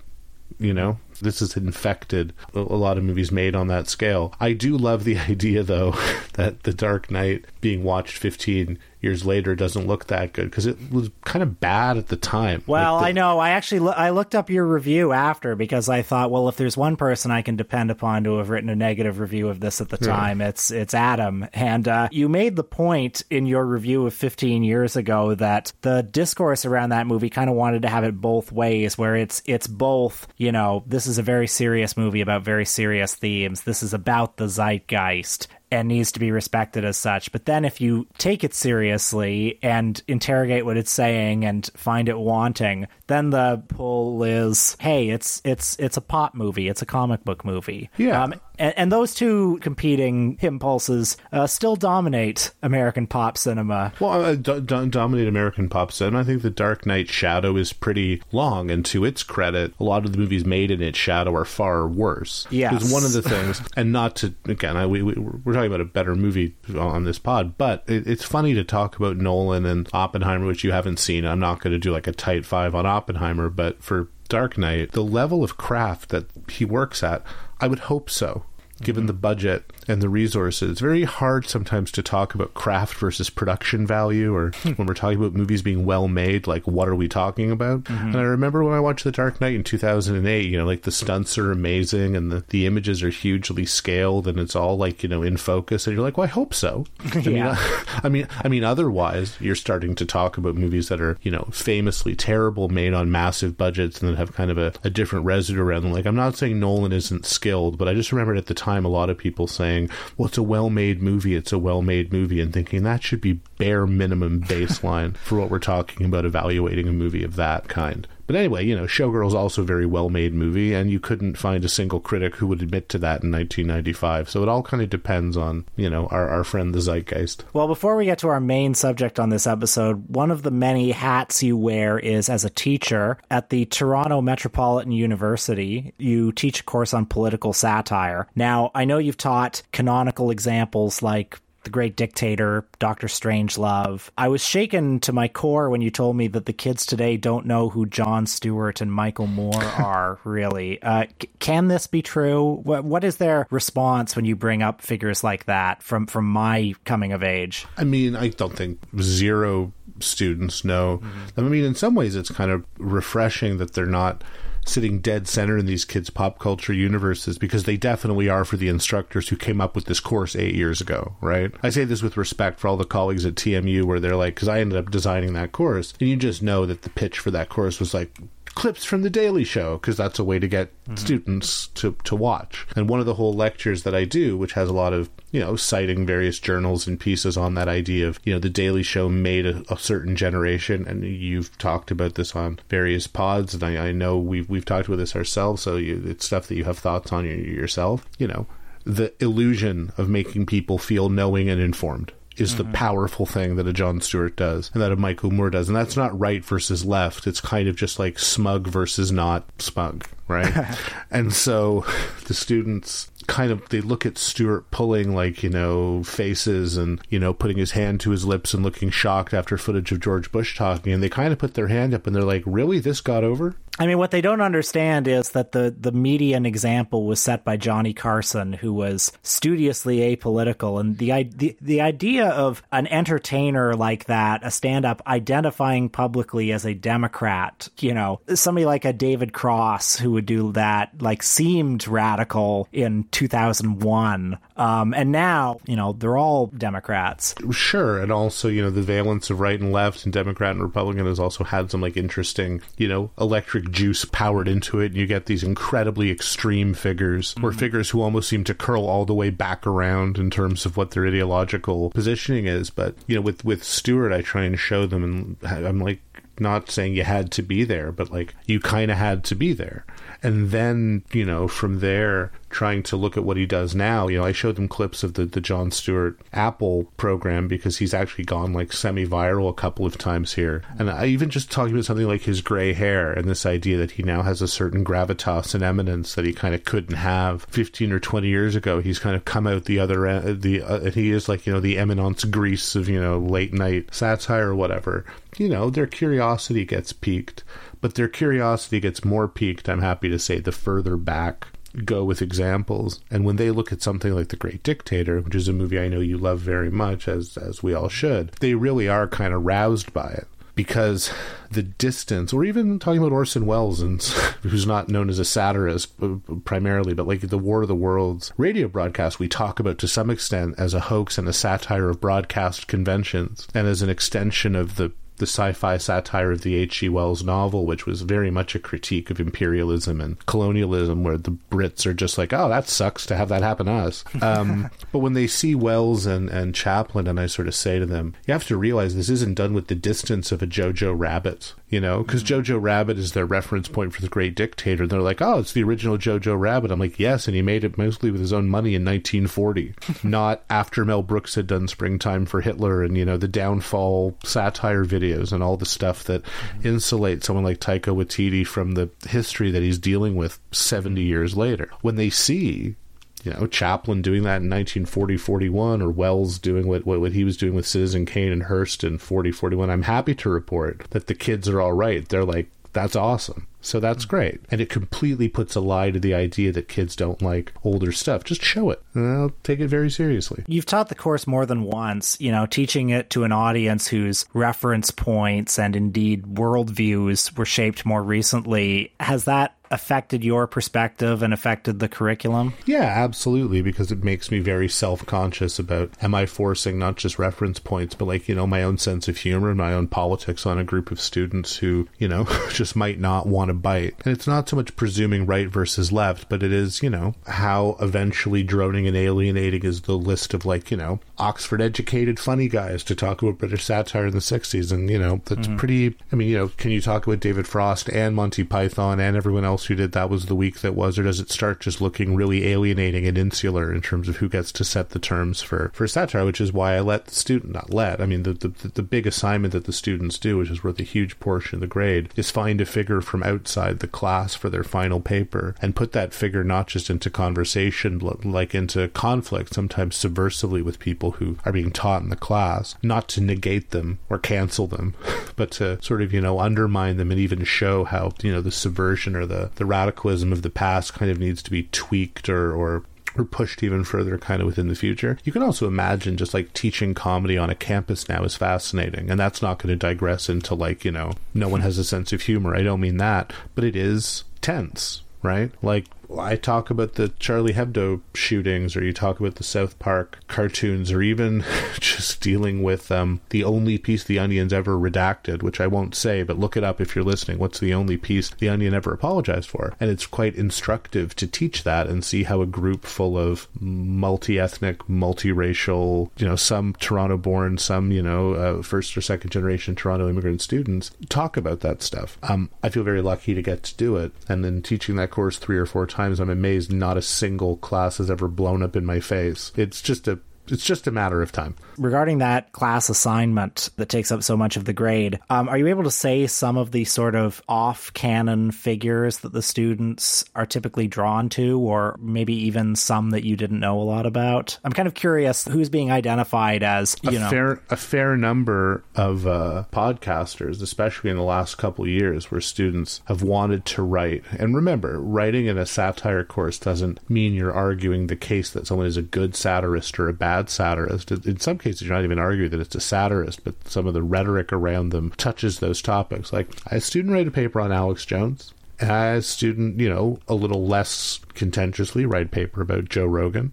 you 0.59 0.73
know 0.73 0.97
this 1.23 1.39
has 1.39 1.55
infected 1.57 2.33
a 2.53 2.59
lot 2.59 2.97
of 2.97 3.03
movies 3.03 3.31
made 3.31 3.55
on 3.55 3.67
that 3.67 3.87
scale 3.87 4.33
i 4.39 4.53
do 4.53 4.77
love 4.77 5.03
the 5.03 5.17
idea 5.29 5.63
though 5.63 5.91
that 6.33 6.63
the 6.63 6.73
dark 6.73 7.09
knight 7.11 7.45
being 7.61 7.83
watched 7.83 8.17
15 8.17 8.77
years 9.01 9.25
later 9.25 9.53
doesn't 9.53 9.85
look 9.85 10.07
that 10.07 10.31
good 10.31 10.45
because 10.49 10.65
it 10.65 10.77
was 10.89 11.09
kind 11.25 11.43
of 11.43 11.59
bad 11.59 11.97
at 11.97 12.07
the 12.07 12.15
time 12.15 12.63
Well, 12.65 12.95
Like 12.95 13.01
the- 13.03 13.07
I 13.09 13.11
know. 13.11 13.37
I 13.37 13.49
actually 13.49 13.79
lo- 13.79 13.91
I 13.91 14.11
looked 14.11 14.33
up 14.33 14.49
your 14.49 14.65
review 14.65 15.11
after 15.11 15.57
because 15.57 15.89
I 15.89 16.03
thought, 16.03 16.31
well, 16.31 16.47
if 16.47 16.55
there's 16.55 16.77
one 16.77 16.95
person 16.95 17.29
I 17.29 17.41
can 17.41 17.57
depend 17.57 17.91
upon 17.91 18.23
to 18.23 18.37
have 18.37 18.49
written 18.49 18.69
a 18.69 18.77
negative 18.77 19.19
review 19.19 19.49
of 19.49 19.59
this 19.59 19.81
at 19.81 19.89
the 19.89 19.97
time, 19.97 20.39
it's 20.39 20.71
it's 20.71 20.93
Adam. 20.93 21.45
And 21.51 21.85
uh, 21.85 22.07
you 22.13 22.29
made 22.29 22.55
the 22.55 22.63
point 22.63 23.23
in 23.29 23.45
your 23.45 23.65
review 23.65 24.07
of 24.07 24.13
15 24.13 24.63
years 24.63 24.95
ago 24.95 25.35
that 25.35 25.73
the 25.81 26.01
discourse 26.01 26.63
around 26.63 26.91
that 26.91 27.05
movie 27.05 27.29
kind 27.29 27.49
of 27.49 27.57
wanted 27.57 27.81
to 27.81 27.89
have 27.89 28.05
it 28.05 28.21
both 28.21 28.53
ways, 28.53 28.97
where 28.97 29.17
it's 29.17 29.41
it's 29.45 29.67
both, 29.67 30.27
you 30.37 30.53
know, 30.53 30.81
this 30.87 31.07
is 31.07 31.12
a 31.17 31.23
very 31.23 31.47
serious 31.47 31.97
movie 31.97 32.21
about 32.21 32.43
very 32.43 32.65
serious 32.65 33.15
themes. 33.15 33.63
This 33.63 33.83
is 33.83 33.93
about 33.93 34.37
the 34.37 34.47
zeitgeist 34.47 35.47
and 35.73 35.87
needs 35.87 36.11
to 36.11 36.19
be 36.19 36.31
respected 36.31 36.85
as 36.85 36.97
such. 36.97 37.31
But 37.31 37.45
then 37.45 37.65
if 37.65 37.81
you 37.81 38.07
take 38.19 38.43
it 38.43 38.53
seriously 38.53 39.57
and 39.63 40.01
interrogate 40.07 40.65
what 40.65 40.77
it's 40.77 40.91
saying 40.91 41.45
and 41.45 41.67
find 41.75 42.07
it 42.07 42.17
wanting, 42.17 42.87
then 43.07 43.31
the 43.31 43.63
pull 43.67 44.23
is, 44.23 44.77
hey, 44.79 45.09
it's 45.09 45.41
it's 45.43 45.75
it's 45.79 45.97
a 45.97 46.01
pop 46.01 46.35
movie, 46.35 46.69
it's 46.69 46.81
a 46.81 46.85
comic 46.85 47.23
book 47.23 47.43
movie. 47.43 47.89
Yeah. 47.97 48.23
Um, 48.23 48.35
and, 48.59 48.77
and 48.77 48.91
those 48.91 49.15
two 49.15 49.57
competing 49.61 50.37
impulses 50.41 51.17
uh, 51.31 51.47
still 51.47 51.75
dominate 51.75 52.51
American 52.61 53.07
pop 53.07 53.35
cinema. 53.37 53.93
Well, 53.99 54.23
uh, 54.23 54.35
do- 54.35 54.61
do- 54.61 54.87
dominate 54.89 55.27
American 55.27 55.69
pop 55.69 55.91
cinema. 55.91 56.19
I 56.19 56.23
think 56.23 56.43
The 56.43 56.51
Dark 56.51 56.85
Knight 56.85 57.09
shadow 57.09 57.57
is 57.57 57.73
pretty 57.73 58.21
long, 58.31 58.69
and 58.69 58.85
to 58.85 59.05
its 59.05 59.23
credit, 59.23 59.73
a 59.79 59.83
lot 59.83 60.05
of 60.05 60.11
the 60.11 60.19
movies 60.19 60.45
made 60.45 60.69
in 60.69 60.83
its 60.83 60.99
shadow 60.99 61.35
are 61.35 61.45
far 61.45 61.87
worse. 61.87 62.45
Yes. 62.51 62.73
Because 62.73 62.93
one 62.93 63.03
of 63.03 63.13
the 63.13 63.23
things, 63.23 63.61
and 63.75 63.91
not 63.91 64.17
to 64.17 64.35
again, 64.45 64.77
I, 64.77 64.85
we, 64.85 65.01
we 65.01 65.13
we're 65.13 65.53
talking 65.53 65.62
about 65.67 65.81
a 65.81 65.85
better 65.85 66.15
movie 66.15 66.55
on 66.77 67.03
this 67.03 67.19
pod, 67.19 67.57
but 67.57 67.83
it, 67.87 68.07
it's 68.07 68.23
funny 68.23 68.53
to 68.53 68.63
talk 68.63 68.97
about 68.97 69.17
Nolan 69.17 69.65
and 69.65 69.89
Oppenheimer, 69.93 70.45
which 70.45 70.63
you 70.63 70.71
haven't 70.71 70.99
seen. 70.99 71.25
I'm 71.25 71.39
not 71.39 71.59
going 71.61 71.73
to 71.73 71.79
do 71.79 71.91
like 71.91 72.07
a 72.07 72.11
tight 72.11 72.45
five 72.45 72.75
on 72.75 72.85
Oppenheimer, 72.85 73.49
but 73.49 73.83
for 73.83 74.09
Dark 74.29 74.57
Knight, 74.57 74.91
the 74.93 75.03
level 75.03 75.43
of 75.43 75.57
craft 75.57 76.09
that 76.09 76.25
he 76.49 76.65
works 76.65 77.03
at, 77.03 77.23
I 77.59 77.67
would 77.67 77.79
hope 77.79 78.09
so. 78.09 78.45
Given 78.83 79.05
the 79.05 79.13
mm-hmm. 79.13 79.21
budget 79.21 79.71
and 79.87 80.01
the 80.01 80.09
resources, 80.09 80.71
it's 80.71 80.81
very 80.81 81.03
hard 81.03 81.47
sometimes 81.47 81.91
to 81.93 82.03
talk 82.03 82.35
about 82.35 82.53
craft 82.53 82.97
versus 82.97 83.29
production 83.29 83.85
value, 83.87 84.33
or 84.33 84.51
hmm. 84.55 84.71
when 84.71 84.87
we're 84.87 84.93
talking 84.93 85.19
about 85.19 85.33
movies 85.33 85.61
being 85.61 85.85
well 85.85 86.07
made, 86.07 86.47
like 86.47 86.65
what 86.67 86.87
are 86.87 86.95
we 86.95 87.07
talking 87.07 87.51
about? 87.51 87.83
Mm-hmm. 87.83 88.07
And 88.07 88.17
I 88.17 88.23
remember 88.23 88.63
when 88.63 88.73
I 88.73 88.79
watched 88.79 89.03
The 89.03 89.11
Dark 89.11 89.41
Knight 89.41 89.55
in 89.55 89.63
2008, 89.63 90.45
you 90.45 90.57
know, 90.57 90.65
like 90.65 90.83
the 90.83 90.91
stunts 90.91 91.37
are 91.37 91.51
amazing 91.51 92.15
and 92.15 92.31
the, 92.31 92.43
the 92.49 92.65
images 92.65 93.03
are 93.03 93.09
hugely 93.09 93.65
scaled 93.65 94.27
and 94.27 94.39
it's 94.39 94.55
all 94.55 94.77
like, 94.77 95.03
you 95.03 95.09
know, 95.09 95.23
in 95.23 95.37
focus. 95.37 95.87
And 95.87 95.95
you're 95.95 96.03
like, 96.03 96.17
well, 96.17 96.25
I 96.25 96.29
hope 96.29 96.53
so. 96.53 96.85
I 97.13 97.19
mean, 97.19 97.35
Yeah. 97.35 97.55
I 98.03 98.09
mean, 98.09 98.27
I 98.43 98.47
mean, 98.47 98.63
otherwise, 98.63 99.37
you're 99.39 99.55
starting 99.55 99.95
to 99.95 100.05
talk 100.05 100.37
about 100.37 100.55
movies 100.55 100.89
that 100.89 101.01
are, 101.01 101.17
you 101.21 101.31
know, 101.31 101.47
famously 101.51 102.15
terrible, 102.15 102.69
made 102.69 102.93
on 102.93 103.11
massive 103.11 103.57
budgets, 103.57 104.01
and 104.01 104.11
that 104.11 104.17
have 104.17 104.33
kind 104.33 104.51
of 104.51 104.57
a, 104.57 104.73
a 104.83 104.89
different 104.89 105.25
residue 105.25 105.61
around 105.61 105.83
them. 105.83 105.93
Like, 105.93 106.05
I'm 106.05 106.15
not 106.15 106.35
saying 106.35 106.59
Nolan 106.59 106.91
isn't 106.91 107.25
skilled, 107.25 107.77
but 107.77 107.87
I 107.87 107.93
just 107.93 108.11
remembered 108.11 108.37
at 108.37 108.47
the 108.47 108.53
time 108.53 108.72
a 108.79 108.89
lot 108.89 109.09
of 109.09 109.17
people 109.17 109.47
saying, 109.47 109.89
"Well, 110.17 110.27
it's 110.27 110.37
a 110.37 110.43
well-made 110.43 111.01
movie. 111.01 111.35
It's 111.35 111.53
a 111.53 111.59
well-made 111.59 112.11
movie," 112.11 112.39
and 112.41 112.51
thinking 112.51 112.83
that 112.83 113.03
should 113.03 113.21
be 113.21 113.39
bare 113.57 113.85
minimum 113.85 114.41
baseline 114.41 115.15
for 115.23 115.39
what 115.39 115.49
we're 115.49 115.59
talking 115.59 116.05
about 116.05 116.25
evaluating 116.25 116.87
a 116.87 116.93
movie 116.93 117.23
of 117.23 117.35
that 117.35 117.67
kind. 117.67 118.07
But 118.33 118.39
anyway, 118.39 118.65
you 118.65 118.75
know, 118.75 118.85
Showgirl's 118.85 119.35
also 119.35 119.61
a 119.61 119.65
very 119.65 119.85
well 119.85 120.09
made 120.09 120.33
movie, 120.33 120.73
and 120.73 120.89
you 120.89 120.99
couldn't 120.99 121.37
find 121.37 121.63
a 121.63 121.69
single 121.69 121.99
critic 121.99 122.37
who 122.37 122.47
would 122.47 122.63
admit 122.63 122.89
to 122.89 122.97
that 122.97 123.21
in 123.21 123.31
1995. 123.31 124.27
So 124.27 124.41
it 124.41 124.49
all 124.49 124.63
kind 124.63 124.81
of 124.81 124.89
depends 124.89 125.37
on, 125.37 125.65
you 125.75 125.87
know, 125.87 126.07
our, 126.07 126.27
our 126.29 126.43
friend 126.43 126.73
the 126.73 126.81
zeitgeist. 126.81 127.43
Well, 127.53 127.67
before 127.67 127.95
we 127.95 128.05
get 128.05 128.17
to 128.19 128.29
our 128.29 128.39
main 128.39 128.73
subject 128.73 129.19
on 129.19 129.29
this 129.29 129.45
episode, 129.45 130.09
one 130.09 130.31
of 130.31 130.41
the 130.41 130.49
many 130.49 130.89
hats 130.89 131.43
you 131.43 131.55
wear 131.55 131.99
is 131.99 132.27
as 132.27 132.43
a 132.43 132.49
teacher 132.49 133.19
at 133.29 133.51
the 133.51 133.65
Toronto 133.65 134.19
Metropolitan 134.19 134.93
University. 134.93 135.93
You 135.99 136.31
teach 136.31 136.61
a 136.61 136.63
course 136.63 136.91
on 136.91 137.05
political 137.05 137.53
satire. 137.53 138.27
Now, 138.35 138.71
I 138.73 138.85
know 138.85 138.97
you've 138.97 139.15
taught 139.15 139.61
canonical 139.71 140.31
examples 140.31 141.03
like 141.03 141.39
the 141.63 141.69
Great 141.69 141.95
Dictator, 141.95 142.65
Doctor 142.79 143.07
Strangelove. 143.07 144.09
I 144.17 144.27
was 144.27 144.43
shaken 144.43 144.99
to 145.01 145.13
my 145.13 145.27
core 145.27 145.69
when 145.69 145.81
you 145.81 145.89
told 145.89 146.15
me 146.15 146.27
that 146.27 146.45
the 146.45 146.53
kids 146.53 146.85
today 146.85 147.17
don't 147.17 147.45
know 147.45 147.69
who 147.69 147.85
Jon 147.85 148.25
Stewart 148.25 148.81
and 148.81 148.91
Michael 148.91 149.27
Moore 149.27 149.63
are, 149.77 150.19
really. 150.23 150.81
Uh, 150.81 151.05
c- 151.21 151.29
can 151.39 151.67
this 151.67 151.87
be 151.87 152.01
true? 152.01 152.61
What, 152.63 152.83
what 152.83 153.03
is 153.03 153.17
their 153.17 153.47
response 153.49 154.15
when 154.15 154.25
you 154.25 154.35
bring 154.35 154.61
up 154.61 154.81
figures 154.81 155.23
like 155.23 155.45
that 155.45 155.81
from, 155.81 156.07
from 156.07 156.25
my 156.25 156.73
coming 156.85 157.11
of 157.13 157.23
age? 157.23 157.65
I 157.77 157.83
mean, 157.83 158.15
I 158.15 158.29
don't 158.29 158.55
think 158.55 158.79
zero 159.01 159.73
students 159.99 160.63
know. 160.63 161.01
I 161.37 161.41
mean, 161.41 161.63
in 161.63 161.75
some 161.75 161.95
ways, 161.95 162.15
it's 162.15 162.29
kind 162.29 162.51
of 162.51 162.65
refreshing 162.77 163.57
that 163.57 163.73
they're 163.73 163.85
not 163.85 164.23
sitting 164.65 164.99
dead 164.99 165.27
center 165.27 165.57
in 165.57 165.65
these 165.65 165.85
kids' 165.85 166.09
pop 166.09 166.39
culture 166.39 166.73
universes 166.73 167.37
because 167.37 167.63
they 167.63 167.77
definitely 167.77 168.29
are 168.29 168.45
for 168.45 168.57
the 168.57 168.69
instructors 168.69 169.29
who 169.29 169.35
came 169.35 169.61
up 169.61 169.75
with 169.75 169.85
this 169.85 169.99
course 169.99 170.35
eight 170.35 170.55
years 170.55 170.81
ago, 170.81 171.15
right? 171.21 171.51
I 171.63 171.69
say 171.69 171.85
this 171.85 172.01
with 172.01 172.17
respect 172.17 172.59
for 172.59 172.67
all 172.67 172.77
the 172.77 172.85
colleagues 172.85 173.25
at 173.25 173.35
TMU 173.35 173.83
where 173.83 173.99
they're 173.99 174.15
like, 174.15 174.35
because 174.35 174.47
I 174.47 174.59
ended 174.59 174.77
up 174.77 174.91
designing 174.91 175.33
that 175.33 175.51
course, 175.51 175.93
and 175.99 176.09
you 176.09 176.15
just 176.15 176.41
know 176.41 176.65
that 176.65 176.83
the 176.83 176.89
pitch 176.89 177.19
for 177.19 177.31
that 177.31 177.49
course 177.49 177.79
was 177.79 177.93
like, 177.93 178.17
clips 178.55 178.83
from 178.83 179.01
the 179.01 179.09
Daily 179.09 179.43
Show 179.43 179.77
because 179.77 179.97
that's 179.97 180.19
a 180.19 180.23
way 180.23 180.39
to 180.39 180.47
get 180.47 180.69
mm-hmm. 180.83 180.95
students 180.95 181.67
to 181.67 181.95
to 182.03 182.15
watch. 182.15 182.67
And 182.75 182.87
one 182.87 182.99
of 182.99 183.05
the 183.05 183.15
whole 183.15 183.33
lectures 183.33 183.83
that 183.83 183.95
I 183.95 184.05
do, 184.05 184.37
which 184.37 184.53
has 184.53 184.69
a 184.69 184.73
lot 184.73 184.93
of 184.93 185.09
you 185.33 185.39
know, 185.39 185.55
citing 185.55 186.05
various 186.05 186.37
journals 186.37 186.85
and 186.85 186.99
pieces 186.99 187.35
on 187.35 187.55
that 187.55 187.67
idea 187.67 188.07
of, 188.07 188.19
you 188.23 188.31
know, 188.31 188.39
the 188.39 188.51
Daily 188.51 188.83
Show 188.83 189.09
made 189.09 189.47
a, 189.47 189.63
a 189.67 189.79
certain 189.79 190.15
generation. 190.15 190.87
And 190.87 191.03
you've 191.03 191.57
talked 191.57 191.89
about 191.89 192.13
this 192.13 192.35
on 192.35 192.59
various 192.69 193.07
pods. 193.07 193.55
And 193.55 193.63
I, 193.63 193.87
I 193.87 193.91
know 193.91 194.15
we've, 194.15 194.47
we've 194.47 194.63
talked 194.63 194.87
about 194.87 194.97
this 194.97 195.15
ourselves. 195.15 195.63
So 195.63 195.77
you, 195.77 196.03
it's 196.05 196.27
stuff 196.27 196.47
that 196.47 196.55
you 196.55 196.65
have 196.65 196.77
thoughts 196.77 197.11
on 197.11 197.25
yourself. 197.25 198.07
You 198.19 198.27
know, 198.27 198.45
the 198.85 199.11
illusion 199.19 199.91
of 199.97 200.07
making 200.07 200.45
people 200.45 200.77
feel 200.77 201.09
knowing 201.09 201.49
and 201.49 201.59
informed 201.59 202.13
is 202.37 202.53
mm-hmm. 202.53 202.71
the 202.71 202.77
powerful 202.77 203.25
thing 203.25 203.55
that 203.55 203.67
a 203.67 203.73
Jon 203.73 204.01
Stewart 204.01 204.35
does 204.35 204.69
and 204.73 204.83
that 204.83 204.91
a 204.91 204.95
Michael 204.95 205.31
Moore 205.31 205.49
does. 205.49 205.67
And 205.67 205.75
that's 205.75 205.97
not 205.97 206.17
right 206.17 206.45
versus 206.45 206.85
left. 206.85 207.25
It's 207.25 207.41
kind 207.41 207.67
of 207.67 207.75
just 207.75 207.97
like 207.97 208.19
smug 208.19 208.67
versus 208.67 209.11
not 209.11 209.45
smug, 209.59 210.05
right? 210.27 210.77
and 211.11 211.33
so 211.33 211.85
the 212.27 212.35
students 212.35 213.09
kind 213.27 213.51
of 213.51 213.67
they 213.69 213.81
look 213.81 214.05
at 214.05 214.17
Stewart 214.17 214.69
pulling 214.71 215.15
like 215.15 215.43
you 215.43 215.49
know 215.49 216.03
faces 216.03 216.77
and 216.77 217.01
you 217.09 217.19
know 217.19 217.33
putting 217.33 217.57
his 217.57 217.71
hand 217.71 217.99
to 218.01 218.11
his 218.11 218.25
lips 218.25 218.53
and 218.53 218.63
looking 218.63 218.89
shocked 218.89 219.33
after 219.33 219.57
footage 219.57 219.91
of 219.91 219.99
George 219.99 220.31
Bush 220.31 220.57
talking 220.57 220.93
and 220.93 221.01
they 221.01 221.09
kind 221.09 221.33
of 221.33 221.39
put 221.39 221.53
their 221.53 221.67
hand 221.67 221.93
up 221.93 222.07
and 222.07 222.15
they're 222.15 222.23
like 222.23 222.43
really? 222.45 222.79
This 222.79 223.01
got 223.01 223.23
over 223.23 223.55
I 223.79 223.87
mean, 223.87 223.97
what 223.97 224.11
they 224.11 224.21
don't 224.21 224.41
understand 224.41 225.07
is 225.07 225.31
that 225.31 225.51
the, 225.51 225.75
the 225.75 225.91
median 225.91 226.45
example 226.45 227.07
was 227.07 227.19
set 227.19 227.43
by 227.43 227.57
Johnny 227.57 227.93
Carson, 227.93 228.53
who 228.53 228.71
was 228.71 229.11
studiously 229.23 230.15
apolitical. 230.15 230.79
And 230.79 230.99
the, 230.99 231.23
the, 231.23 231.57
the 231.59 231.81
idea 231.81 232.27
of 232.27 232.61
an 232.71 232.85
entertainer 232.85 233.73
like 233.73 234.05
that, 234.05 234.41
a 234.45 234.51
stand 234.51 234.85
up, 234.85 235.01
identifying 235.07 235.89
publicly 235.89 236.51
as 236.51 236.65
a 236.65 236.75
Democrat, 236.75 237.67
you 237.79 237.95
know, 237.95 238.21
somebody 238.35 238.65
like 238.65 238.85
a 238.85 238.93
David 238.93 239.33
Cross 239.33 239.97
who 239.97 240.11
would 240.11 240.27
do 240.27 240.51
that, 240.51 241.01
like, 241.01 241.23
seemed 241.23 241.87
radical 241.87 242.67
in 242.71 243.05
2001. 243.05 244.37
Um, 244.55 244.93
and 244.93 245.11
now, 245.11 245.57
you 245.65 245.75
know, 245.75 245.93
they're 245.93 246.17
all 246.17 246.45
Democrats. 246.47 247.33
Sure. 247.49 247.99
And 247.99 248.11
also, 248.11 248.49
you 248.49 248.61
know, 248.61 248.69
the 248.69 248.83
valence 248.83 249.31
of 249.31 249.39
right 249.39 249.59
and 249.59 249.71
left 249.71 250.03
and 250.03 250.13
Democrat 250.13 250.51
and 250.51 250.61
Republican 250.61 251.07
has 251.07 251.19
also 251.19 251.43
had 251.43 251.71
some, 251.71 251.81
like, 251.81 251.97
interesting, 251.97 252.61
you 252.77 252.87
know, 252.87 253.09
electric 253.19 253.62
juice 253.71 254.05
powered 254.05 254.47
into 254.47 254.79
it. 254.79 254.87
And 254.87 254.95
you 254.95 255.05
get 255.05 255.25
these 255.25 255.43
incredibly 255.43 256.11
extreme 256.11 256.73
figures, 256.73 257.33
mm-hmm. 257.33 257.45
or 257.45 257.51
figures 257.51 257.89
who 257.89 258.01
almost 258.01 258.29
seem 258.29 258.43
to 258.45 258.53
curl 258.53 258.85
all 258.85 259.05
the 259.05 259.13
way 259.13 259.29
back 259.29 259.65
around 259.65 260.17
in 260.17 260.29
terms 260.29 260.65
of 260.65 260.77
what 260.77 260.91
their 260.91 261.07
ideological 261.07 261.89
positioning 261.91 262.47
is. 262.47 262.69
But, 262.69 262.95
you 263.07 263.15
know, 263.15 263.21
with, 263.21 263.43
with 263.43 263.63
Stewart, 263.63 264.11
I 264.11 264.21
try 264.21 264.43
and 264.43 264.59
show 264.59 264.85
them, 264.85 265.03
and 265.03 265.37
I'm 265.43 265.79
like, 265.79 266.01
not 266.39 266.71
saying 266.71 266.95
you 266.95 267.03
had 267.03 267.31
to 267.33 267.43
be 267.43 267.63
there, 267.63 267.91
but 267.91 268.11
like 268.11 268.33
you 268.47 268.59
kind 268.59 268.89
of 268.89 268.97
had 268.97 269.23
to 269.25 269.35
be 269.35 269.53
there 269.53 269.85
and 270.23 270.51
then 270.51 271.03
you 271.11 271.25
know 271.25 271.47
from 271.47 271.79
there 271.79 272.31
trying 272.53 272.83
to 272.83 272.95
look 272.95 273.17
at 273.17 273.23
what 273.23 273.35
he 273.35 273.45
does 273.45 273.75
now. 273.75 274.07
You 274.07 274.19
know 274.19 274.25
i 274.25 274.31
showed 274.31 274.55
them 274.55 274.67
clips 274.67 275.03
of 275.03 275.15
the, 275.15 275.25
the 275.25 275.41
jon 275.41 275.71
stewart 275.71 276.19
apple 276.31 276.85
program 276.97 277.47
because 277.47 277.77
he's 277.77 277.93
actually 277.93 278.23
gone 278.25 278.53
like 278.53 278.71
semi-viral 278.71 279.49
a 279.49 279.53
couple 279.53 279.85
of 279.85 279.97
times 279.97 280.33
here. 280.33 280.63
And 280.77 280.89
i 280.89 281.07
even 281.07 281.29
just 281.29 281.51
talking 281.51 281.73
about 281.73 281.85
something 281.85 282.07
like 282.07 282.21
his 282.21 282.41
gray 282.41 282.73
hair 282.73 283.11
and 283.11 283.27
this 283.27 283.45
idea 283.45 283.77
that 283.77 283.91
he 283.91 284.03
now 284.03 284.21
has 284.21 284.41
a 284.41 284.47
certain 284.47 284.85
gravitas 284.85 285.53
and 285.53 285.63
eminence 285.63 286.15
that 286.15 286.25
he 286.25 286.33
kind 286.33 286.55
of 286.55 286.63
couldn't 286.63 286.95
have. 286.95 287.43
15 287.49 287.91
or 287.91 287.99
20 287.99 288.27
years 288.27 288.55
ago 288.55 288.79
he's 288.79 288.99
kind 288.99 289.15
of 289.15 289.25
come 289.25 289.47
out 289.47 289.65
the 289.65 289.79
other 289.79 290.05
end 290.05 290.41
the 290.41 290.61
uh, 290.61 290.91
he 290.91 291.11
is 291.11 291.27
like 291.27 291.45
you 291.45 291.53
know 291.53 291.59
the 291.59 291.77
eminence 291.77 292.23
grise 292.23 292.75
of 292.75 292.87
you 292.87 293.01
know 293.01 293.19
late 293.19 293.53
night 293.53 293.93
satire 293.93 294.49
or 294.49 294.55
whatever. 294.55 295.05
You 295.37 295.49
know 295.49 295.69
their 295.69 295.87
curiosity 295.87 296.65
gets 296.65 296.93
piqued 296.93 297.43
but 297.83 297.95
their 297.95 298.07
curiosity 298.07 298.79
gets 298.79 299.03
more 299.03 299.27
piqued, 299.27 299.67
I'm 299.67 299.81
happy 299.81 300.07
to 300.07 300.17
say, 300.17 300.39
the 300.39 300.53
further 300.53 300.95
back 300.95 301.47
go 301.85 302.03
with 302.03 302.21
examples. 302.21 302.99
And 303.09 303.25
when 303.25 303.37
they 303.37 303.51
look 303.51 303.71
at 303.71 303.81
something 303.81 304.13
like 304.13 304.29
The 304.29 304.35
Great 304.35 304.63
Dictator, 304.63 305.21
which 305.21 305.35
is 305.35 305.47
a 305.47 305.53
movie 305.53 305.79
I 305.79 305.87
know 305.87 305.99
you 305.99 306.17
love 306.17 306.39
very 306.39 306.71
much, 306.71 307.07
as 307.07 307.37
as 307.37 307.63
we 307.63 307.73
all 307.73 307.89
should, 307.89 308.31
they 308.39 308.53
really 308.55 308.87
are 308.87 309.07
kind 309.07 309.33
of 309.33 309.43
roused 309.43 309.93
by 309.93 310.09
it. 310.11 310.27
Because 310.55 311.11
the 311.49 311.63
distance, 311.63 312.31
or 312.31 312.43
even 312.45 312.77
talking 312.77 312.99
about 312.99 313.11
Orson 313.11 313.47
Welles, 313.47 313.81
and 313.81 314.03
who's 314.43 314.67
not 314.67 314.87
known 314.87 315.09
as 315.09 315.17
a 315.17 315.25
satirist 315.25 315.91
uh, 315.99 316.17
primarily, 316.45 316.93
but 316.93 317.07
like 317.07 317.21
the 317.21 317.39
War 317.39 317.63
of 317.63 317.67
the 317.67 317.75
Worlds 317.75 318.31
radio 318.37 318.67
broadcast, 318.67 319.17
we 319.17 319.27
talk 319.27 319.59
about 319.59 319.79
to 319.79 319.87
some 319.87 320.11
extent 320.11 320.53
as 320.59 320.75
a 320.75 320.79
hoax 320.79 321.17
and 321.17 321.27
a 321.27 321.33
satire 321.33 321.89
of 321.89 321.99
broadcast 321.99 322.67
conventions, 322.67 323.47
and 323.55 323.67
as 323.67 323.81
an 323.81 323.89
extension 323.89 324.55
of 324.55 324.75
the 324.75 324.91
the 325.17 325.25
sci-fi 325.25 325.77
satire 325.77 326.31
of 326.31 326.41
the 326.41 326.55
H.G. 326.55 326.89
Wells 326.89 327.23
novel, 327.23 327.65
which 327.65 327.85
was 327.85 328.01
very 328.01 328.31
much 328.31 328.55
a 328.55 328.59
critique 328.59 329.09
of 329.09 329.19
imperialism 329.19 330.01
and 330.01 330.23
colonialism, 330.25 331.03
where 331.03 331.17
the 331.17 331.37
Brits 331.51 331.85
are 331.85 331.93
just 331.93 332.17
like, 332.17 332.33
"Oh, 332.33 332.49
that 332.49 332.67
sucks 332.67 333.05
to 333.07 333.15
have 333.15 333.29
that 333.29 333.43
happen 333.43 333.67
to 333.67 333.73
us." 333.73 334.03
Um, 334.23 334.69
but 334.91 334.99
when 334.99 335.13
they 335.13 335.27
see 335.27 335.53
Wells 335.53 336.05
and 336.05 336.29
and 336.29 336.55
Chaplin, 336.55 337.07
and 337.07 337.19
I 337.19 337.25
sort 337.25 337.47
of 337.47 337.55
say 337.55 337.77
to 337.77 337.85
them, 337.85 338.15
"You 338.25 338.31
have 338.31 338.47
to 338.47 338.57
realize 338.57 338.95
this 338.95 339.09
isn't 339.09 339.35
done 339.35 339.53
with 339.53 339.67
the 339.67 339.75
distance 339.75 340.31
of 340.31 340.41
a 340.41 340.47
Jojo 340.47 340.97
Rabbit." 340.97 341.53
You 341.73 341.81
know, 341.81 342.03
because 342.03 342.23
mm-hmm. 342.23 342.39
Jojo 342.39 342.61
Rabbit 342.61 342.99
is 342.99 343.13
their 343.13 343.25
reference 343.25 343.67
point 343.67 343.93
for 343.93 344.01
the 344.01 344.07
Great 344.07 344.35
Dictator. 344.35 344.83
And 344.83 344.91
they're 344.91 345.01
like, 345.01 345.23
oh, 345.23 345.39
it's 345.39 345.53
the 345.53 345.63
original 345.63 345.97
Jojo 345.97 346.39
Rabbit. 346.39 346.69
I'm 346.69 346.79
like, 346.79 346.99
yes, 346.99 347.27
and 347.27 347.35
he 347.35 347.41
made 347.41 347.63
it 347.63 347.79
mostly 347.79 348.11
with 348.11 348.21
his 348.21 348.31
own 348.31 348.47
money 348.47 348.75
in 348.75 348.85
1940, 348.85 349.73
not 350.03 350.43
after 350.51 350.85
Mel 350.85 351.01
Brooks 351.01 351.33
had 351.33 351.47
done 351.47 351.67
Springtime 351.67 352.27
for 352.27 352.41
Hitler 352.41 352.83
and, 352.83 352.95
you 352.95 353.05
know, 353.05 353.17
the 353.17 353.27
downfall 353.27 354.15
satire 354.23 354.85
videos 354.85 355.33
and 355.33 355.41
all 355.41 355.57
the 355.57 355.65
stuff 355.65 356.03
that 356.03 356.21
mm-hmm. 356.21 356.67
insulates 356.67 357.23
someone 357.23 357.43
like 357.43 357.59
Taika 357.59 357.95
Waititi 357.95 358.45
from 358.45 358.73
the 358.73 358.91
history 359.09 359.49
that 359.49 359.63
he's 359.63 359.79
dealing 359.79 360.15
with 360.15 360.39
70 360.51 361.01
years 361.01 361.35
later. 361.35 361.71
When 361.81 361.95
they 361.95 362.11
see 362.11 362.75
you 363.23 363.31
know, 363.31 363.47
Chaplin 363.47 364.01
doing 364.01 364.23
that 364.23 364.41
in 364.41 364.49
1940, 364.49 365.17
41, 365.17 365.81
or 365.81 365.89
Wells 365.89 366.37
doing 366.37 366.67
what, 366.67 366.85
what, 366.85 366.99
what 366.99 367.13
he 367.13 367.23
was 367.23 367.37
doing 367.37 367.55
with 367.55 367.67
Citizen 367.67 368.05
Kane 368.05 368.31
and 368.31 368.43
Hearst 368.43 368.83
in 368.83 368.97
40, 368.97 369.31
41. 369.31 369.69
I'm 369.69 369.83
happy 369.83 370.13
to 370.15 370.29
report 370.29 370.85
that 370.91 371.07
the 371.07 371.15
kids 371.15 371.47
are 371.47 371.61
all 371.61 371.73
right. 371.73 372.07
They're 372.07 372.25
like, 372.25 372.49
that's 372.73 372.95
awesome. 372.95 373.47
So 373.61 373.79
that's 373.79 374.03
great. 374.03 374.41
And 374.51 374.59
it 374.59 374.69
completely 374.69 375.29
puts 375.29 375.55
a 375.55 375.61
lie 375.61 375.91
to 375.91 375.99
the 375.99 376.13
idea 376.13 376.51
that 376.51 376.67
kids 376.67 376.97
don't 376.97 377.21
like 377.21 377.53
older 377.63 377.93
stuff. 377.93 378.25
Just 378.25 378.43
show 378.43 378.71
it, 378.71 378.81
and 378.93 379.07
I'll 379.07 379.31
take 379.43 379.61
it 379.61 379.69
very 379.69 379.89
seriously. 379.89 380.43
You've 380.47 380.65
taught 380.65 380.89
the 380.89 380.95
course 380.95 381.25
more 381.25 381.45
than 381.45 381.63
once, 381.63 382.19
you 382.19 382.31
know, 382.31 382.45
teaching 382.45 382.89
it 382.89 383.09
to 383.11 383.23
an 383.23 383.31
audience 383.31 383.87
whose 383.87 384.25
reference 384.33 384.91
points 384.91 385.57
and 385.57 385.77
indeed 385.77 386.23
worldviews 386.25 387.37
were 387.37 387.45
shaped 387.45 387.85
more 387.85 388.03
recently. 388.03 388.91
Has 388.99 389.23
that 389.25 389.55
affected 389.73 390.23
your 390.23 390.45
perspective 390.45 391.23
and 391.23 391.33
affected 391.33 391.79
the 391.79 391.89
curriculum? 391.89 392.53
Yeah, 392.65 392.83
absolutely, 392.83 393.63
because 393.63 393.91
it 393.91 394.03
makes 394.03 394.29
me 394.29 394.39
very 394.39 394.69
self 394.69 395.05
conscious 395.05 395.57
about 395.57 395.91
am 396.01 396.13
I 396.13 396.27
forcing 396.27 396.77
not 396.77 396.95
just 396.95 397.17
reference 397.17 397.59
points, 397.59 397.95
but 397.95 398.05
like, 398.05 398.29
you 398.29 398.35
know, 398.35 398.45
my 398.45 398.61
own 398.61 398.77
sense 398.77 399.07
of 399.07 399.17
humor 399.17 399.49
and 399.49 399.57
my 399.57 399.73
own 399.73 399.87
politics 399.87 400.45
on 400.45 400.59
a 400.59 400.63
group 400.63 400.91
of 400.91 401.01
students 401.01 401.57
who, 401.57 401.89
you 401.97 402.07
know, 402.07 402.25
just 402.51 402.75
might 402.75 402.99
not 402.99 403.25
want 403.25 403.49
to 403.49 403.55
bite. 403.55 403.95
And 404.05 404.13
it's 404.13 404.27
not 404.27 404.47
so 404.47 404.55
much 404.55 404.75
presuming 404.75 405.25
right 405.25 405.49
versus 405.49 405.91
left, 405.91 406.29
but 406.29 406.43
it 406.43 406.53
is, 406.53 406.83
you 406.83 406.89
know, 406.89 407.15
how 407.25 407.75
eventually 407.81 408.43
droning 408.43 408.87
and 408.87 408.95
alienating 408.95 409.63
is 409.63 409.81
the 409.81 409.97
list 409.97 410.35
of 410.35 410.45
like, 410.45 410.69
you 410.69 410.77
know, 410.77 410.99
Oxford 411.17 411.61
educated 411.61 412.19
funny 412.19 412.47
guys 412.47 412.83
to 412.83 412.95
talk 412.95 413.21
about 413.21 413.37
British 413.37 413.63
satire 413.63 414.07
in 414.07 414.13
the 414.13 414.19
60s. 414.19 414.71
And, 414.71 414.89
you 414.89 414.99
know, 414.99 415.21
that's 415.25 415.47
mm-hmm. 415.47 415.57
pretty, 415.57 415.95
I 416.11 416.15
mean, 416.15 416.29
you 416.29 416.37
know, 416.37 416.47
can 416.49 416.71
you 416.71 416.81
talk 416.81 417.05
about 417.05 417.19
David 417.19 417.47
Frost 417.47 417.89
and 417.89 418.15
Monty 418.15 418.43
Python 418.43 418.99
and 418.99 419.17
everyone 419.17 419.45
else? 419.45 419.63
who 419.65 419.75
did 419.75 419.91
that 419.93 420.09
was 420.09 420.25
the 420.25 420.35
week 420.35 420.61
that 420.61 420.75
was, 420.75 420.97
or 420.97 421.03
does 421.03 421.19
it 421.19 421.29
start 421.29 421.59
just 421.59 421.81
looking 421.81 422.15
really 422.15 422.47
alienating 422.47 423.07
and 423.07 423.17
insular 423.17 423.73
in 423.73 423.81
terms 423.81 424.09
of 424.09 424.17
who 424.17 424.29
gets 424.29 424.51
to 424.53 424.63
set 424.63 424.89
the 424.89 424.99
terms 424.99 425.41
for, 425.41 425.71
for 425.73 425.87
satire, 425.87 426.25
which 426.25 426.41
is 426.41 426.53
why 426.53 426.75
I 426.75 426.81
let 426.81 427.05
the 427.05 427.15
student, 427.15 427.53
not 427.53 427.73
let, 427.73 428.01
I 428.01 428.05
mean, 428.05 428.23
the, 428.23 428.33
the, 428.33 428.69
the 428.69 428.83
big 428.83 429.07
assignment 429.07 429.53
that 429.53 429.65
the 429.65 429.73
students 429.73 430.17
do, 430.17 430.37
which 430.37 430.49
is 430.49 430.63
worth 430.63 430.79
a 430.79 430.83
huge 430.83 431.19
portion 431.19 431.55
of 431.55 431.61
the 431.61 431.67
grade, 431.67 432.09
is 432.15 432.31
find 432.31 432.59
a 432.61 432.65
figure 432.65 433.01
from 433.01 433.23
outside 433.23 433.79
the 433.79 433.87
class 433.87 434.35
for 434.35 434.49
their 434.49 434.63
final 434.63 434.99
paper 434.99 435.55
and 435.61 435.75
put 435.75 435.91
that 435.93 436.13
figure 436.13 436.43
not 436.43 436.67
just 436.67 436.89
into 436.89 437.09
conversation, 437.09 437.97
but 437.97 438.25
like 438.25 438.53
into 438.53 438.87
conflict, 438.89 439.53
sometimes 439.53 439.95
subversively 439.95 440.63
with 440.63 440.79
people 440.79 441.11
who 441.13 441.37
are 441.45 441.51
being 441.51 441.71
taught 441.71 442.01
in 442.01 442.09
the 442.09 442.15
class, 442.15 442.75
not 442.81 443.07
to 443.09 443.21
negate 443.21 443.71
them 443.71 443.99
or 444.09 444.17
cancel 444.17 444.67
them, 444.67 444.95
but 445.35 445.51
to 445.51 445.81
sort 445.81 446.01
of, 446.01 446.13
you 446.13 446.21
know, 446.21 446.39
undermine 446.39 446.97
them 446.97 447.11
and 447.11 447.19
even 447.19 447.43
show 447.43 447.83
how, 447.83 448.13
you 448.21 448.31
know, 448.31 448.41
the 448.41 448.51
subversion 448.51 449.15
or 449.15 449.25
the, 449.25 449.51
the 449.55 449.65
radicalism 449.65 450.31
of 450.31 450.41
the 450.41 450.49
past 450.49 450.93
kind 450.93 451.11
of 451.11 451.19
needs 451.19 451.43
to 451.43 451.51
be 451.51 451.63
tweaked 451.63 452.29
or, 452.29 452.53
or 452.53 452.83
or 453.17 453.23
pushed 453.23 453.61
even 453.63 453.83
further 453.83 454.17
kind 454.17 454.41
of 454.41 454.47
within 454.47 454.67
the 454.67 454.75
future. 454.75 455.17
You 455.23 455.31
can 455.31 455.43
also 455.43 455.67
imagine 455.67 456.17
just 456.17 456.33
like 456.33 456.53
teaching 456.53 456.93
comedy 456.93 457.37
on 457.37 457.49
a 457.49 457.55
campus 457.55 458.09
now 458.09 458.23
is 458.23 458.35
fascinating. 458.35 459.09
And 459.09 459.19
that's 459.19 459.41
not 459.41 459.59
going 459.59 459.69
to 459.69 459.75
digress 459.75 460.29
into 460.29 460.55
like, 460.55 460.83
you 460.83 460.91
know, 460.91 461.13
no 461.33 461.47
one 461.47 461.61
has 461.61 461.77
a 461.77 461.83
sense 461.83 462.11
of 462.13 462.21
humor. 462.21 462.55
I 462.55 462.63
don't 462.63 462.81
mean 462.81 462.97
that, 462.97 463.33
but 463.55 463.63
it 463.63 463.75
is 463.75 464.23
tense, 464.41 465.03
right? 465.21 465.51
Like 465.61 465.85
I 466.19 466.35
talk 466.35 466.69
about 466.69 466.93
the 466.93 467.09
Charlie 467.19 467.53
Hebdo 467.53 468.01
shootings, 468.13 468.75
or 468.75 468.83
you 468.83 468.93
talk 468.93 469.19
about 469.19 469.35
the 469.35 469.43
South 469.43 469.77
Park 469.79 470.19
cartoons, 470.27 470.91
or 470.91 471.01
even 471.01 471.43
just 471.79 472.21
dealing 472.21 472.63
with 472.63 472.91
um, 472.91 473.21
the 473.29 473.43
only 473.43 473.77
piece 473.77 474.03
the 474.03 474.19
Onion's 474.19 474.53
ever 474.53 474.77
redacted, 474.77 475.43
which 475.43 475.59
I 475.59 475.67
won't 475.67 475.95
say, 475.95 476.23
but 476.23 476.39
look 476.39 476.57
it 476.57 476.63
up 476.63 476.79
if 476.79 476.95
you're 476.95 477.03
listening. 477.03 477.39
What's 477.39 477.59
the 477.59 477.73
only 477.73 477.97
piece 477.97 478.29
the 478.29 478.49
Onion 478.49 478.73
ever 478.73 478.93
apologized 478.93 479.49
for? 479.49 479.73
And 479.79 479.89
it's 479.89 480.05
quite 480.05 480.35
instructive 480.35 481.15
to 481.15 481.27
teach 481.27 481.63
that 481.63 481.87
and 481.87 482.03
see 482.03 482.23
how 482.23 482.41
a 482.41 482.45
group 482.45 482.85
full 482.85 483.17
of 483.17 483.47
multi 483.59 484.39
ethnic, 484.39 484.79
multiracial, 484.87 486.09
you 486.17 486.27
know, 486.27 486.35
some 486.35 486.73
Toronto 486.79 487.17
born, 487.17 487.57
some, 487.57 487.91
you 487.91 488.01
know, 488.01 488.33
uh, 488.33 488.61
first 488.61 488.95
or 488.97 489.01
second 489.01 489.31
generation 489.31 489.75
Toronto 489.75 490.09
immigrant 490.09 490.41
students 490.41 490.91
talk 491.09 491.37
about 491.37 491.61
that 491.61 491.81
stuff. 491.81 492.17
Um, 492.23 492.49
I 492.61 492.69
feel 492.69 492.83
very 492.83 493.01
lucky 493.01 493.33
to 493.33 493.41
get 493.41 493.63
to 493.63 493.75
do 493.75 493.97
it. 493.97 494.11
And 494.27 494.43
then 494.43 494.61
teaching 494.61 494.95
that 494.95 495.11
course 495.11 495.37
three 495.37 495.57
or 495.57 495.65
four 495.65 495.85
times, 495.85 496.02
I'm 496.19 496.29
amazed 496.29 496.71
not 496.71 496.97
a 496.97 497.01
single 497.01 497.57
class 497.57 497.97
has 497.97 498.09
ever 498.09 498.27
blown 498.27 498.61
up 498.63 498.75
in 498.75 498.85
my 498.85 498.99
face. 498.99 499.51
It's 499.55 499.81
just 499.81 500.07
a 500.07 500.19
it's 500.47 500.65
just 500.65 500.87
a 500.87 500.91
matter 500.91 501.21
of 501.21 501.31
time. 501.31 501.55
Regarding 501.77 502.19
that 502.19 502.51
class 502.51 502.89
assignment 502.89 503.69
that 503.77 503.89
takes 503.89 504.11
up 504.11 504.23
so 504.23 504.37
much 504.37 504.57
of 504.57 504.65
the 504.65 504.73
grade, 504.73 505.19
um, 505.29 505.49
are 505.49 505.57
you 505.57 505.67
able 505.67 505.83
to 505.83 505.91
say 505.91 506.27
some 506.27 506.57
of 506.57 506.71
the 506.71 506.85
sort 506.85 507.15
of 507.15 507.41
off 507.47 507.93
canon 507.93 508.51
figures 508.51 509.19
that 509.19 509.33
the 509.33 509.41
students 509.41 510.25
are 510.35 510.45
typically 510.45 510.87
drawn 510.87 511.29
to, 511.29 511.59
or 511.59 511.95
maybe 511.99 512.33
even 512.33 512.75
some 512.75 513.11
that 513.11 513.25
you 513.25 513.35
didn't 513.35 513.59
know 513.59 513.79
a 513.79 513.83
lot 513.83 514.05
about? 514.05 514.57
I'm 514.63 514.73
kind 514.73 514.87
of 514.87 514.93
curious 514.93 515.45
who's 515.45 515.69
being 515.69 515.91
identified 515.91 516.63
as 516.63 516.95
you 517.03 517.17
a 517.17 517.19
know 517.19 517.29
fair 517.29 517.61
a 517.69 517.75
fair 517.75 518.15
number 518.17 518.83
of 518.95 519.27
uh, 519.27 519.65
podcasters, 519.71 520.61
especially 520.61 521.09
in 521.09 521.17
the 521.17 521.23
last 521.23 521.57
couple 521.57 521.85
of 521.85 521.89
years, 521.89 522.31
where 522.31 522.41
students 522.41 523.01
have 523.05 523.23
wanted 523.23 523.65
to 523.65 523.81
write. 523.81 524.23
And 524.37 524.55
remember, 524.55 524.99
writing 524.99 525.47
in 525.47 525.57
a 525.57 525.65
satire 525.65 526.23
course 526.23 526.59
doesn't 526.59 527.09
mean 527.09 527.33
you're 527.33 527.53
arguing 527.53 528.07
the 528.07 528.15
case 528.15 528.49
that 528.51 528.67
someone 528.67 528.87
is 528.87 528.97
a 528.97 529.01
good 529.01 529.35
satirist 529.35 529.99
or 529.99 530.09
a 530.09 530.13
bad 530.13 530.49
satirist. 530.49 531.11
In 531.11 531.39
some 531.39 531.57
cases, 531.63 531.83
you're 531.83 531.95
not 531.95 532.03
even 532.03 532.19
arguing 532.19 532.51
that 532.51 532.59
it's 532.59 532.75
a 532.75 532.79
satirist, 532.79 533.43
but 533.43 533.55
some 533.67 533.87
of 533.87 533.93
the 533.93 534.03
rhetoric 534.03 534.53
around 534.53 534.89
them 534.89 535.11
touches 535.17 535.59
those 535.59 535.81
topics. 535.81 536.31
Like, 536.31 536.49
I 536.67 536.75
a 536.75 536.81
student 536.81 537.13
write 537.13 537.27
a 537.27 537.31
paper 537.31 537.59
on 537.59 537.71
Alex 537.71 538.05
Jones. 538.05 538.53
A 538.79 539.21
student, 539.21 539.79
you 539.79 539.89
know, 539.89 540.19
a 540.27 540.35
little 540.35 540.67
less 540.67 541.19
contentiously 541.33 542.05
write 542.05 542.31
paper 542.31 542.61
about 542.61 542.89
Joe 542.89 543.05
Rogan. 543.05 543.51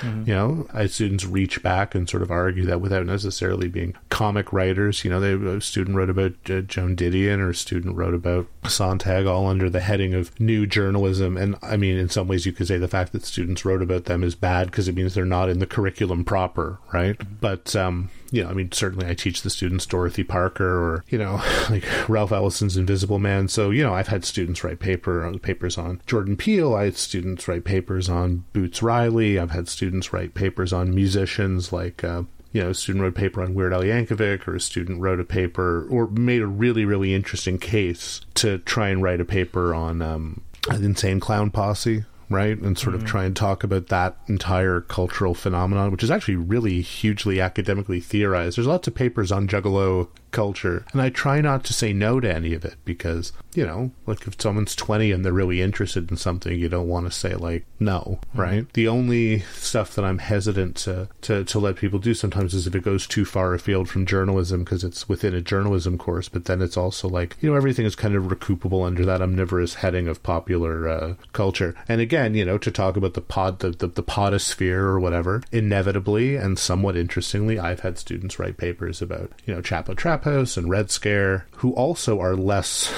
Mm-hmm. 0.00 0.28
You 0.28 0.34
know, 0.34 0.66
I 0.72 0.86
students 0.86 1.24
reach 1.24 1.62
back 1.62 1.94
and 1.94 2.08
sort 2.08 2.22
of 2.22 2.30
argue 2.30 2.64
that 2.66 2.80
without 2.80 3.06
necessarily 3.06 3.68
being 3.68 3.94
comic 4.08 4.52
writers. 4.52 5.04
You 5.04 5.10
know, 5.10 5.20
they, 5.20 5.32
a 5.32 5.60
student 5.60 5.96
wrote 5.96 6.10
about 6.10 6.32
uh, 6.48 6.60
Joan 6.62 6.96
Didion 6.96 7.38
or 7.38 7.50
a 7.50 7.54
student 7.54 7.96
wrote 7.96 8.14
about 8.14 8.46
Sontag, 8.64 9.26
all 9.26 9.46
under 9.46 9.68
the 9.68 9.80
heading 9.80 10.14
of 10.14 10.38
new 10.40 10.66
journalism. 10.66 11.36
And 11.36 11.56
I 11.62 11.76
mean, 11.76 11.96
in 11.96 12.08
some 12.08 12.28
ways, 12.28 12.46
you 12.46 12.52
could 12.52 12.68
say 12.68 12.78
the 12.78 12.88
fact 12.88 13.12
that 13.12 13.24
students 13.24 13.64
wrote 13.64 13.82
about 13.82 14.04
them 14.04 14.22
is 14.22 14.34
bad 14.34 14.70
because 14.70 14.88
it 14.88 14.94
means 14.94 15.14
they're 15.14 15.24
not 15.24 15.48
in 15.48 15.58
the 15.58 15.66
curriculum 15.66 16.24
proper, 16.24 16.78
right? 16.92 17.18
Mm-hmm. 17.18 17.34
But 17.40 17.74
um, 17.76 18.10
you 18.32 18.42
know, 18.42 18.48
I 18.48 18.54
mean, 18.54 18.72
certainly 18.72 19.06
I 19.06 19.12
teach 19.12 19.42
the 19.42 19.50
students 19.50 19.84
Dorothy 19.84 20.24
Parker 20.24 20.64
or, 20.66 21.04
you 21.08 21.18
know, 21.18 21.42
like 21.70 21.84
Ralph 22.08 22.32
Ellison's 22.32 22.78
Invisible 22.78 23.18
Man. 23.18 23.46
So, 23.46 23.70
you 23.70 23.82
know, 23.82 23.94
I've 23.94 24.08
had 24.08 24.24
students 24.24 24.64
write 24.64 24.80
paper 24.80 25.24
uh, 25.24 25.36
papers 25.36 25.76
on 25.76 26.00
Jordan 26.06 26.36
Peele. 26.36 26.74
I 26.74 26.84
had 26.84 26.96
students 26.96 27.46
write 27.46 27.64
papers 27.64 28.08
on 28.08 28.44
Boots 28.54 28.82
Riley. 28.82 29.38
I've 29.38 29.50
had 29.50 29.68
students 29.68 30.14
write 30.14 30.32
papers 30.32 30.72
on 30.72 30.94
musicians 30.94 31.72
like, 31.74 32.02
uh, 32.02 32.22
you 32.52 32.62
know, 32.62 32.70
a 32.70 32.74
student 32.74 33.02
wrote 33.02 33.16
a 33.16 33.20
paper 33.20 33.42
on 33.42 33.54
Weird 33.54 33.74
Al 33.74 33.82
Yankovic, 33.82 34.48
or 34.48 34.54
a 34.54 34.60
student 34.60 35.00
wrote 35.00 35.20
a 35.20 35.24
paper 35.24 35.86
or 35.90 36.06
made 36.08 36.40
a 36.40 36.46
really, 36.46 36.86
really 36.86 37.14
interesting 37.14 37.58
case 37.58 38.22
to 38.34 38.58
try 38.58 38.88
and 38.88 39.02
write 39.02 39.20
a 39.20 39.26
paper 39.26 39.74
on 39.74 40.00
um, 40.00 40.40
an 40.70 40.82
insane 40.82 41.20
clown 41.20 41.50
posse 41.50 42.04
right? 42.34 42.58
And 42.58 42.78
sort 42.78 42.94
mm-hmm. 42.94 43.04
of 43.04 43.10
try 43.10 43.24
and 43.24 43.36
talk 43.36 43.64
about 43.64 43.88
that 43.88 44.16
entire 44.26 44.80
cultural 44.80 45.34
phenomenon, 45.34 45.90
which 45.90 46.02
is 46.02 46.10
actually 46.10 46.36
really 46.36 46.80
hugely 46.80 47.40
academically 47.40 48.00
theorized. 48.00 48.56
There's 48.56 48.66
lots 48.66 48.88
of 48.88 48.94
papers 48.94 49.32
on 49.32 49.48
Juggalo 49.48 50.08
culture. 50.32 50.84
And 50.92 51.00
I 51.00 51.10
try 51.10 51.40
not 51.40 51.64
to 51.64 51.72
say 51.72 51.92
no 51.92 52.18
to 52.18 52.34
any 52.34 52.54
of 52.54 52.64
it 52.64 52.76
because, 52.84 53.32
you 53.54 53.64
know, 53.64 53.92
like 54.06 54.26
if 54.26 54.40
someone's 54.40 54.74
20 54.74 55.12
and 55.12 55.24
they're 55.24 55.32
really 55.32 55.62
interested 55.62 56.10
in 56.10 56.16
something, 56.16 56.58
you 56.58 56.68
don't 56.68 56.88
want 56.88 57.06
to 57.06 57.12
say 57.12 57.34
like 57.34 57.64
no, 57.78 58.18
mm-hmm. 58.30 58.40
right? 58.40 58.72
The 58.72 58.88
only 58.88 59.40
stuff 59.54 59.94
that 59.94 60.04
I'm 60.04 60.18
hesitant 60.18 60.76
to, 60.78 61.08
to, 61.22 61.44
to 61.44 61.58
let 61.58 61.76
people 61.76 61.98
do 61.98 62.14
sometimes 62.14 62.54
is 62.54 62.66
if 62.66 62.74
it 62.74 62.82
goes 62.82 63.06
too 63.06 63.24
far 63.24 63.54
afield 63.54 63.88
from 63.88 64.06
journalism 64.06 64.64
because 64.64 64.82
it's 64.82 65.08
within 65.08 65.34
a 65.34 65.40
journalism 65.40 65.98
course, 65.98 66.28
but 66.28 66.46
then 66.46 66.62
it's 66.62 66.76
also 66.76 67.08
like, 67.08 67.36
you 67.40 67.50
know, 67.50 67.56
everything 67.56 67.86
is 67.86 67.94
kind 67.94 68.14
of 68.14 68.24
recoupable 68.24 68.86
under 68.86 69.04
that 69.04 69.22
omnivorous 69.22 69.74
heading 69.74 70.08
of 70.08 70.22
popular 70.22 70.88
uh, 70.88 71.14
culture. 71.32 71.74
And 71.88 72.00
again, 72.00 72.34
you 72.34 72.44
know, 72.44 72.58
to 72.58 72.70
talk 72.70 72.96
about 72.96 73.14
the 73.14 73.20
pod, 73.20 73.58
the, 73.60 73.70
the, 73.70 73.86
the 73.88 74.02
podosphere 74.02 74.78
or 74.78 74.98
whatever, 74.98 75.42
inevitably 75.52 76.36
and 76.36 76.58
somewhat 76.58 76.96
interestingly, 76.96 77.58
I've 77.58 77.80
had 77.80 77.98
students 77.98 78.38
write 78.38 78.56
papers 78.56 79.02
about, 79.02 79.30
you 79.44 79.54
know, 79.54 79.60
Chapo 79.60 79.96
Trap 79.96 80.21
House 80.22 80.56
and 80.56 80.68
Red 80.68 80.90
Scare, 80.90 81.46
who 81.56 81.72
also 81.72 82.20
are 82.20 82.36
less 82.36 82.92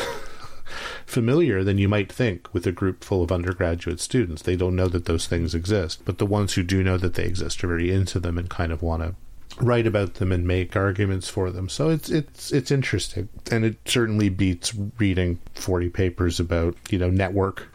familiar 1.06 1.64
than 1.64 1.78
you 1.78 1.88
might 1.88 2.12
think 2.12 2.52
with 2.52 2.66
a 2.66 2.72
group 2.72 3.02
full 3.02 3.22
of 3.22 3.32
undergraduate 3.32 4.00
students. 4.00 4.42
They 4.42 4.56
don't 4.56 4.76
know 4.76 4.88
that 4.88 5.06
those 5.06 5.26
things 5.26 5.54
exist, 5.54 6.02
but 6.04 6.18
the 6.18 6.26
ones 6.26 6.54
who 6.54 6.62
do 6.62 6.82
know 6.82 6.98
that 6.98 7.14
they 7.14 7.24
exist 7.24 7.62
are 7.64 7.68
very 7.68 7.90
into 7.90 8.20
them 8.20 8.38
and 8.38 8.50
kind 8.50 8.72
of 8.72 8.82
want 8.82 9.02
to 9.02 9.14
write 9.60 9.86
about 9.86 10.14
them 10.14 10.32
and 10.32 10.46
make 10.46 10.76
arguments 10.76 11.28
for 11.28 11.50
them. 11.50 11.68
So 11.68 11.88
it's 11.88 12.10
it's 12.10 12.52
it's 12.52 12.70
interesting, 12.70 13.28
and 13.50 13.64
it 13.64 13.76
certainly 13.86 14.28
beats 14.28 14.74
reading 14.98 15.40
forty 15.54 15.88
papers 15.88 16.40
about 16.40 16.76
you 16.90 16.98
know 16.98 17.10
network 17.10 17.68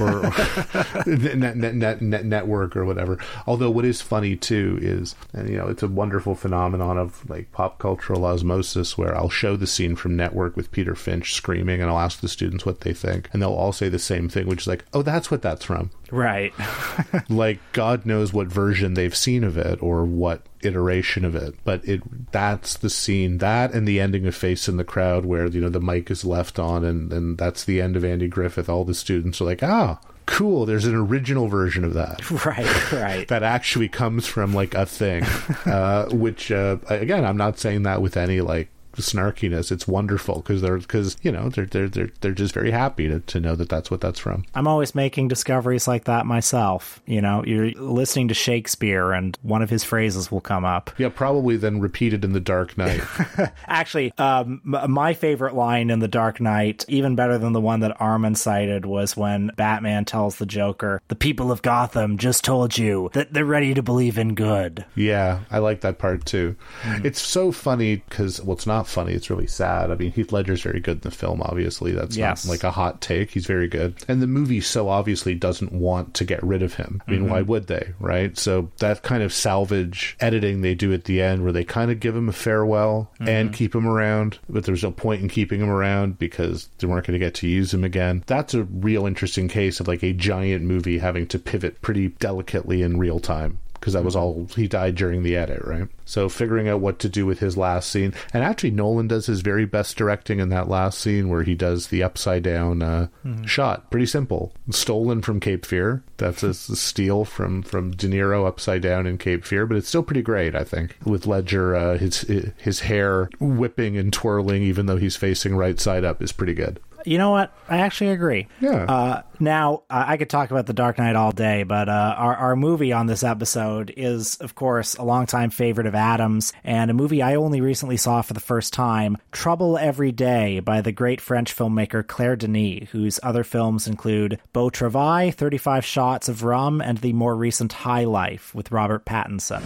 or, 0.00 0.22
net, 1.06 1.56
net, 1.56 1.74
net, 1.74 2.02
net, 2.02 2.24
network 2.24 2.76
or 2.76 2.84
whatever. 2.84 3.18
Although 3.46 3.70
what 3.70 3.84
is 3.84 4.00
funny 4.00 4.36
too 4.36 4.78
is, 4.80 5.14
and 5.32 5.48
you 5.48 5.56
know, 5.56 5.68
it's 5.68 5.82
a 5.82 5.88
wonderful 5.88 6.34
phenomenon 6.34 6.98
of 6.98 7.28
like 7.28 7.52
pop 7.52 7.78
cultural 7.78 8.24
osmosis 8.24 8.96
where 8.96 9.16
I'll 9.16 9.28
show 9.28 9.56
the 9.56 9.66
scene 9.66 9.96
from 9.96 10.16
Network 10.16 10.56
with 10.56 10.72
Peter 10.72 10.94
Finch 10.94 11.34
screaming, 11.34 11.80
and 11.80 11.90
I'll 11.90 11.98
ask 11.98 12.20
the 12.20 12.28
students 12.28 12.64
what 12.66 12.80
they 12.80 12.92
think, 12.92 13.28
and 13.32 13.42
they'll 13.42 13.52
all 13.52 13.72
say 13.72 13.88
the 13.88 13.98
same 13.98 14.28
thing, 14.28 14.46
which 14.46 14.62
is 14.62 14.66
like, 14.66 14.84
"Oh, 14.92 15.02
that's 15.02 15.30
what 15.30 15.42
that's 15.42 15.64
from." 15.64 15.90
Right. 16.10 16.52
like 17.28 17.58
God 17.72 18.04
knows 18.06 18.32
what 18.32 18.48
version 18.48 18.94
they've 18.94 19.16
seen 19.16 19.44
of 19.44 19.56
it 19.56 19.82
or 19.82 20.04
what 20.04 20.42
iteration 20.62 21.24
of 21.24 21.34
it, 21.34 21.54
but 21.64 21.86
it 21.86 22.02
that's 22.32 22.76
the 22.76 22.90
scene 22.90 23.38
that 23.38 23.72
and 23.72 23.86
the 23.86 24.00
ending 24.00 24.26
of 24.26 24.34
Face 24.34 24.68
in 24.68 24.76
the 24.76 24.84
Crowd 24.84 25.24
where 25.24 25.46
you 25.46 25.60
know 25.60 25.68
the 25.68 25.80
mic 25.80 26.10
is 26.10 26.24
left 26.24 26.58
on 26.58 26.84
and 26.84 27.12
and 27.12 27.38
that's 27.38 27.64
the 27.64 27.80
end 27.80 27.96
of 27.96 28.04
Andy 28.04 28.28
Griffith. 28.28 28.68
All 28.68 28.84
the 28.84 28.94
students 28.94 29.40
are 29.40 29.44
like, 29.44 29.62
ah. 29.62 29.98
Cool. 30.24 30.66
There's 30.66 30.84
an 30.84 30.94
original 30.94 31.48
version 31.48 31.84
of 31.84 31.94
that, 31.94 32.30
right? 32.46 32.92
Right. 32.92 33.28
that 33.28 33.42
actually 33.42 33.88
comes 33.88 34.24
from 34.26 34.54
like 34.54 34.72
a 34.72 34.86
thing, 34.86 35.24
uh, 35.66 36.08
which 36.10 36.52
uh, 36.52 36.76
again, 36.88 37.24
I'm 37.24 37.36
not 37.36 37.58
saying 37.58 37.82
that 37.82 38.00
with 38.00 38.16
any 38.16 38.40
like 38.40 38.68
snarkiness. 38.96 39.72
It's 39.72 39.88
wonderful 39.88 40.36
because 40.36 40.60
they're 40.60 40.78
because 40.78 41.16
you 41.22 41.32
know 41.32 41.48
they're 41.48 41.66
they're 41.66 41.88
they're 41.88 42.10
they're 42.20 42.32
just 42.32 42.54
very 42.54 42.70
happy 42.70 43.08
to, 43.08 43.20
to 43.20 43.40
know 43.40 43.54
that 43.56 43.68
that's 43.68 43.90
what 43.90 44.00
that's 44.00 44.18
from. 44.18 44.44
I'm 44.54 44.68
always 44.68 44.94
making 44.94 45.28
discoveries 45.28 45.88
like 45.88 46.04
that 46.04 46.26
myself. 46.26 47.00
You 47.06 47.20
know, 47.20 47.44
you're 47.44 47.70
listening 47.72 48.28
to 48.28 48.34
Shakespeare 48.34 49.12
and 49.12 49.38
one 49.42 49.62
of 49.62 49.70
his 49.70 49.84
phrases 49.84 50.30
will 50.30 50.40
come 50.40 50.64
up. 50.64 50.90
Yeah, 50.98 51.08
probably 51.08 51.56
then 51.56 51.80
repeated 51.80 52.24
in 52.24 52.32
The 52.32 52.40
Dark 52.40 52.76
Knight. 52.76 53.02
Actually, 53.66 54.12
um, 54.18 54.60
my 54.64 55.14
favorite 55.14 55.54
line 55.54 55.90
in 55.90 56.00
The 56.00 56.08
Dark 56.08 56.40
Knight, 56.40 56.84
even 56.88 57.16
better 57.16 57.38
than 57.38 57.52
the 57.52 57.60
one 57.60 57.80
that 57.80 57.98
Armond 57.98 58.36
cited, 58.36 58.84
was 58.84 59.16
when 59.16 59.50
Batman 59.56 60.04
tells 60.04 60.36
the 60.36 60.46
Joker, 60.46 61.00
"The 61.08 61.14
people 61.14 61.50
of 61.50 61.62
Gotham 61.62 62.18
just 62.18 62.44
told 62.44 62.76
you 62.76 63.10
that 63.14 63.32
they're 63.32 63.44
ready 63.44 63.74
to 63.74 63.82
believe 63.82 64.18
in 64.18 64.34
good." 64.34 64.84
Yeah, 64.94 65.40
I 65.50 65.58
like 65.58 65.80
that 65.82 65.98
part 65.98 66.24
too. 66.24 66.56
Mm. 66.82 67.04
It's 67.04 67.20
so 67.20 67.52
funny 67.52 67.96
because 67.96 68.40
well, 68.42 68.56
it's 68.56 68.66
not 68.66 68.81
not 68.82 68.88
funny. 68.88 69.12
It's 69.12 69.30
really 69.30 69.46
sad. 69.46 69.92
I 69.92 69.94
mean, 69.94 70.10
Heath 70.10 70.32
Ledger's 70.32 70.62
very 70.62 70.80
good 70.80 70.96
in 70.96 71.00
the 71.02 71.10
film. 71.12 71.40
Obviously, 71.40 71.92
that's 71.92 72.16
yes. 72.16 72.44
not 72.44 72.50
like 72.50 72.64
a 72.64 72.70
hot 72.70 73.00
take. 73.00 73.30
He's 73.30 73.46
very 73.46 73.68
good, 73.68 73.94
and 74.08 74.20
the 74.20 74.26
movie 74.26 74.60
so 74.60 74.88
obviously 74.88 75.34
doesn't 75.34 75.72
want 75.72 76.14
to 76.14 76.24
get 76.24 76.42
rid 76.42 76.62
of 76.62 76.74
him. 76.74 77.00
I 77.06 77.10
mean, 77.10 77.20
mm-hmm. 77.20 77.30
why 77.30 77.42
would 77.42 77.68
they? 77.68 77.92
Right? 78.00 78.36
So 78.36 78.70
that 78.78 79.02
kind 79.02 79.22
of 79.22 79.32
salvage 79.32 80.16
editing 80.20 80.62
they 80.62 80.74
do 80.74 80.92
at 80.92 81.04
the 81.04 81.22
end, 81.22 81.44
where 81.44 81.52
they 81.52 81.64
kind 81.64 81.90
of 81.92 82.00
give 82.00 82.16
him 82.16 82.28
a 82.28 82.32
farewell 82.32 83.10
mm-hmm. 83.14 83.28
and 83.28 83.52
keep 83.52 83.74
him 83.74 83.86
around, 83.86 84.38
but 84.48 84.64
there's 84.64 84.82
no 84.82 84.90
point 84.90 85.22
in 85.22 85.28
keeping 85.28 85.60
him 85.60 85.70
around 85.70 86.18
because 86.18 86.68
they 86.78 86.86
weren't 86.88 87.06
going 87.06 87.18
to 87.18 87.24
get 87.24 87.34
to 87.34 87.48
use 87.48 87.72
him 87.72 87.84
again. 87.84 88.24
That's 88.26 88.54
a 88.54 88.64
real 88.64 89.06
interesting 89.06 89.46
case 89.48 89.78
of 89.78 89.86
like 89.86 90.02
a 90.02 90.12
giant 90.12 90.64
movie 90.64 90.98
having 90.98 91.28
to 91.28 91.38
pivot 91.38 91.80
pretty 91.82 92.08
delicately 92.08 92.82
in 92.82 92.98
real 92.98 93.20
time 93.20 93.58
because 93.82 93.94
that 93.94 94.04
was 94.04 94.14
all 94.14 94.46
he 94.54 94.68
died 94.68 94.94
during 94.94 95.24
the 95.24 95.36
edit, 95.36 95.60
right? 95.64 95.88
So 96.04 96.28
figuring 96.28 96.68
out 96.68 96.80
what 96.80 97.00
to 97.00 97.08
do 97.08 97.26
with 97.26 97.40
his 97.40 97.56
last 97.56 97.90
scene, 97.90 98.14
and 98.32 98.44
actually 98.44 98.70
Nolan 98.70 99.08
does 99.08 99.26
his 99.26 99.40
very 99.40 99.64
best 99.64 99.96
directing 99.96 100.38
in 100.38 100.50
that 100.50 100.68
last 100.68 101.00
scene 101.00 101.28
where 101.28 101.42
he 101.42 101.56
does 101.56 101.88
the 101.88 102.00
upside 102.00 102.44
down 102.44 102.80
uh, 102.80 103.08
mm-hmm. 103.26 103.44
shot. 103.44 103.90
Pretty 103.90 104.06
simple, 104.06 104.52
stolen 104.70 105.20
from 105.20 105.40
Cape 105.40 105.66
Fear. 105.66 106.04
That's 106.16 106.44
a, 106.44 106.54
steal 106.54 107.24
from 107.24 107.64
from 107.64 107.90
De 107.90 108.08
Niro 108.08 108.46
upside 108.46 108.82
down 108.82 109.04
in 109.08 109.18
Cape 109.18 109.44
Fear, 109.44 109.66
but 109.66 109.76
it's 109.76 109.88
still 109.88 110.04
pretty 110.04 110.22
great, 110.22 110.54
I 110.54 110.62
think. 110.62 110.96
With 111.04 111.26
Ledger, 111.26 111.74
uh, 111.74 111.98
his 111.98 112.20
his 112.56 112.80
hair 112.80 113.30
whipping 113.40 113.96
and 113.96 114.12
twirling, 114.12 114.62
even 114.62 114.86
though 114.86 114.96
he's 114.96 115.16
facing 115.16 115.56
right 115.56 115.80
side 115.80 116.04
up, 116.04 116.22
is 116.22 116.30
pretty 116.30 116.54
good 116.54 116.78
You 117.04 117.18
know 117.18 117.30
what? 117.30 117.52
I 117.68 117.78
actually 117.78 118.10
agree. 118.10 118.48
Yeah. 118.60 118.84
Uh, 118.84 119.22
now, 119.40 119.82
uh, 119.90 120.04
I 120.06 120.16
could 120.16 120.30
talk 120.30 120.50
about 120.50 120.66
The 120.66 120.72
Dark 120.72 120.98
Knight 120.98 121.16
all 121.16 121.32
day, 121.32 121.62
but 121.62 121.88
uh, 121.88 122.14
our, 122.16 122.36
our 122.36 122.56
movie 122.56 122.92
on 122.92 123.06
this 123.06 123.24
episode 123.24 123.92
is, 123.96 124.36
of 124.36 124.54
course, 124.54 124.94
a 124.94 125.02
longtime 125.02 125.50
favorite 125.50 125.86
of 125.86 125.94
Adam's 125.94 126.52
and 126.64 126.90
a 126.90 126.94
movie 126.94 127.22
I 127.22 127.34
only 127.34 127.60
recently 127.60 127.96
saw 127.96 128.22
for 128.22 128.34
the 128.34 128.40
first 128.40 128.72
time 128.72 129.18
Trouble 129.32 129.78
Every 129.78 130.12
Day 130.12 130.60
by 130.60 130.80
the 130.80 130.92
great 130.92 131.20
French 131.20 131.56
filmmaker 131.56 132.06
Claire 132.06 132.36
Denis, 132.36 132.90
whose 132.90 133.18
other 133.22 133.44
films 133.44 133.86
include 133.86 134.40
Beau 134.52 134.70
Travail, 134.70 135.30
35 135.32 135.84
Shots 135.84 136.28
of 136.28 136.44
Rum, 136.44 136.80
and 136.80 136.98
the 136.98 137.12
more 137.12 137.34
recent 137.34 137.72
High 137.72 138.04
Life 138.04 138.54
with 138.54 138.70
Robert 138.70 139.04
Pattinson. 139.04 139.62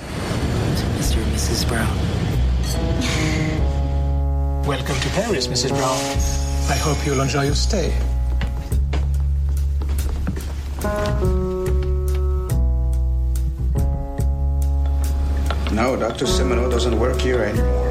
Mr. 0.96 1.18
and 1.18 1.32
Mrs. 1.32 1.68
Brown. 1.68 1.96
Welcome 4.66 4.96
to 4.96 5.08
Paris, 5.10 5.46
Mrs. 5.46 5.68
Brown. 5.68 6.35
I 6.68 6.76
hope 6.76 7.06
you'll 7.06 7.20
enjoy 7.20 7.44
your 7.44 7.54
stay. 7.54 7.94
No, 15.72 15.94
Dr. 15.96 16.26
Sémeneau 16.26 16.68
doesn't 16.70 16.98
work 16.98 17.20
here 17.20 17.42
anymore. 17.44 17.86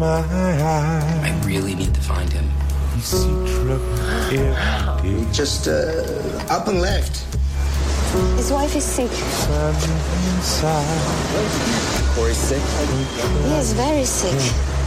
I 0.00 1.42
really 1.44 1.74
need 1.74 1.92
to 1.94 2.00
find 2.00 2.32
him. 2.32 2.48
He's 2.94 3.10
true. 3.10 3.80
Just 5.32 5.66
uh, 5.66 6.46
up 6.48 6.68
and 6.68 6.80
left. 6.80 7.24
His 8.36 8.52
wife 8.52 8.76
is 8.76 8.84
sick. 8.84 9.10
Coré's 12.14 12.36
sick. 12.36 12.62
He 13.44 13.54
is 13.58 13.72
very 13.72 14.04
sick. 14.04 14.77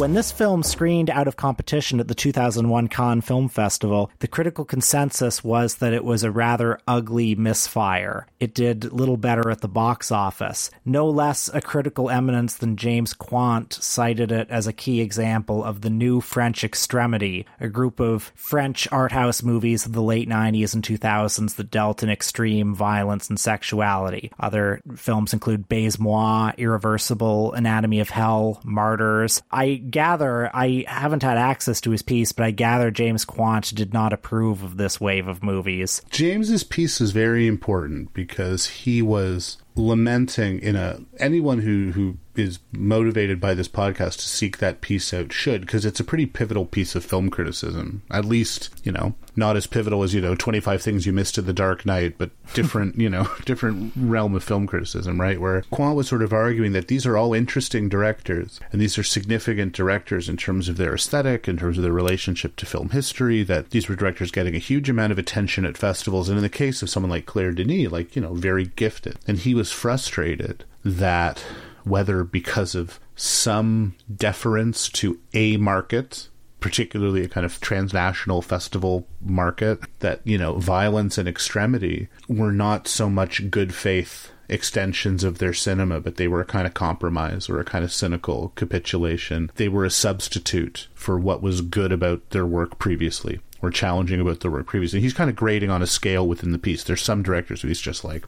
When 0.00 0.14
this 0.14 0.32
film 0.32 0.62
screened 0.62 1.10
out 1.10 1.28
of 1.28 1.36
competition 1.36 2.00
at 2.00 2.08
the 2.08 2.14
2001 2.14 2.88
Cannes 2.88 3.20
Film 3.20 3.50
Festival, 3.50 4.10
the 4.20 4.28
critical 4.28 4.64
consensus 4.64 5.44
was 5.44 5.74
that 5.74 5.92
it 5.92 6.06
was 6.06 6.22
a 6.22 6.30
rather 6.30 6.78
ugly 6.88 7.34
misfire. 7.34 8.26
It 8.40 8.54
did 8.54 8.94
little 8.94 9.18
better 9.18 9.50
at 9.50 9.60
the 9.60 9.68
box 9.68 10.10
office. 10.10 10.70
No 10.86 11.06
less 11.06 11.50
a 11.52 11.60
critical 11.60 12.08
eminence 12.08 12.56
than 12.56 12.78
James 12.78 13.12
Quandt 13.12 13.74
cited 13.74 14.32
it 14.32 14.48
as 14.48 14.66
a 14.66 14.72
key 14.72 15.02
example 15.02 15.62
of 15.62 15.82
the 15.82 15.90
new 15.90 16.22
French 16.22 16.64
extremity, 16.64 17.44
a 17.60 17.68
group 17.68 18.00
of 18.00 18.32
French 18.34 18.88
art 18.90 19.12
house 19.12 19.42
movies 19.42 19.84
of 19.84 19.92
the 19.92 20.00
late 20.00 20.30
90s 20.30 20.72
and 20.72 20.82
2000s 20.82 21.56
that 21.56 21.70
dealt 21.70 22.02
in 22.02 22.08
extreme 22.08 22.74
violence 22.74 23.28
and 23.28 23.38
sexuality. 23.38 24.32
Other 24.40 24.80
films 24.96 25.34
include 25.34 25.68
Baise-Moi, 25.68 26.52
Irreversible, 26.56 27.52
Anatomy 27.52 28.00
of 28.00 28.08
Hell, 28.08 28.62
Martyrs. 28.64 29.42
I 29.50 29.82
gather, 29.90 30.50
I 30.54 30.84
haven't 30.86 31.22
had 31.22 31.36
access 31.36 31.80
to 31.82 31.90
his 31.90 32.02
piece, 32.02 32.32
but 32.32 32.44
I 32.44 32.50
gather 32.50 32.90
James 32.90 33.24
Quandt 33.24 33.74
did 33.74 33.92
not 33.92 34.12
approve 34.12 34.62
of 34.62 34.76
this 34.76 35.00
wave 35.00 35.26
of 35.28 35.42
movies. 35.42 36.02
James's 36.10 36.64
piece 36.64 37.00
is 37.00 37.12
very 37.12 37.46
important 37.46 38.12
because 38.14 38.66
he 38.66 39.02
was 39.02 39.58
lamenting 39.76 40.60
in 40.60 40.76
a 40.76 41.00
anyone 41.18 41.58
who 41.60 41.92
who 41.92 42.16
is 42.40 42.58
motivated 42.72 43.40
by 43.40 43.54
this 43.54 43.68
podcast 43.68 44.16
to 44.16 44.28
seek 44.28 44.58
that 44.58 44.80
piece 44.80 45.14
out 45.14 45.32
should 45.32 45.60
because 45.60 45.84
it's 45.84 46.00
a 46.00 46.04
pretty 46.04 46.26
pivotal 46.26 46.66
piece 46.66 46.94
of 46.94 47.04
film 47.04 47.30
criticism. 47.30 48.02
At 48.10 48.24
least 48.24 48.70
you 48.82 48.92
know 48.92 49.14
not 49.36 49.56
as 49.56 49.66
pivotal 49.66 50.02
as 50.02 50.12
you 50.12 50.20
know 50.20 50.34
25 50.34 50.82
things 50.82 51.06
you 51.06 51.12
missed 51.12 51.38
in 51.38 51.46
the 51.46 51.52
dark 51.52 51.86
knight 51.86 52.16
but 52.18 52.30
different 52.54 52.96
you 52.96 53.08
know 53.08 53.28
different 53.44 53.92
realm 53.96 54.34
of 54.34 54.42
film 54.42 54.66
criticism 54.66 55.20
right? 55.20 55.40
Where 55.40 55.62
Quandt 55.70 55.96
was 55.96 56.08
sort 56.08 56.22
of 56.22 56.32
arguing 56.32 56.72
that 56.72 56.88
these 56.88 57.06
are 57.06 57.16
all 57.16 57.34
interesting 57.34 57.88
directors 57.88 58.60
and 58.72 58.80
these 58.80 58.98
are 58.98 59.04
significant 59.04 59.72
directors 59.72 60.28
in 60.28 60.36
terms 60.36 60.68
of 60.68 60.76
their 60.76 60.94
aesthetic 60.94 61.46
in 61.46 61.56
terms 61.56 61.76
of 61.76 61.84
their 61.84 61.92
relationship 61.92 62.56
to 62.56 62.66
film 62.66 62.90
history 62.90 63.42
that 63.44 63.70
these 63.70 63.88
were 63.88 63.96
directors 63.96 64.30
getting 64.30 64.54
a 64.54 64.58
huge 64.58 64.88
amount 64.88 65.12
of 65.12 65.18
attention 65.18 65.64
at 65.64 65.78
festivals 65.78 66.28
and 66.28 66.38
in 66.38 66.42
the 66.42 66.48
case 66.48 66.82
of 66.82 66.90
someone 66.90 67.10
like 67.10 67.26
Claire 67.26 67.52
Denis 67.52 67.90
like 67.90 68.16
you 68.16 68.22
know 68.22 68.34
very 68.34 68.66
gifted. 68.66 69.18
And 69.26 69.38
he 69.38 69.54
was 69.54 69.70
frustrated 69.72 70.64
that 70.84 71.44
whether 71.84 72.24
because 72.24 72.74
of 72.74 73.00
some 73.16 73.94
deference 74.14 74.88
to 74.88 75.18
a 75.34 75.56
market 75.56 76.28
particularly 76.60 77.24
a 77.24 77.28
kind 77.28 77.46
of 77.46 77.60
transnational 77.60 78.42
festival 78.42 79.06
market 79.20 79.80
that 80.00 80.20
you 80.24 80.38
know 80.38 80.54
violence 80.58 81.18
and 81.18 81.28
extremity 81.28 82.08
were 82.28 82.52
not 82.52 82.86
so 82.86 83.08
much 83.08 83.50
good 83.50 83.74
faith 83.74 84.30
extensions 84.48 85.24
of 85.24 85.38
their 85.38 85.54
cinema 85.54 86.00
but 86.00 86.16
they 86.16 86.28
were 86.28 86.40
a 86.40 86.44
kind 86.44 86.66
of 86.66 86.74
compromise 86.74 87.48
or 87.48 87.60
a 87.60 87.64
kind 87.64 87.84
of 87.84 87.92
cynical 87.92 88.52
capitulation. 88.56 89.50
They 89.54 89.68
were 89.68 89.84
a 89.84 89.90
substitute 89.90 90.88
for 90.94 91.18
what 91.18 91.40
was 91.42 91.60
good 91.62 91.92
about 91.92 92.30
their 92.30 92.46
work 92.46 92.78
previously 92.78 93.40
or 93.62 93.70
challenging 93.70 94.20
about 94.20 94.40
their 94.40 94.50
work 94.50 94.66
previously. 94.66 95.00
He's 95.00 95.14
kind 95.14 95.30
of 95.30 95.36
grading 95.36 95.70
on 95.70 95.82
a 95.82 95.86
scale 95.86 96.26
within 96.26 96.50
the 96.50 96.58
piece. 96.58 96.82
There's 96.82 97.02
some 97.02 97.22
directors 97.22 97.62
who 97.62 97.68
he's 97.68 97.80
just 97.80 98.04
like 98.04 98.24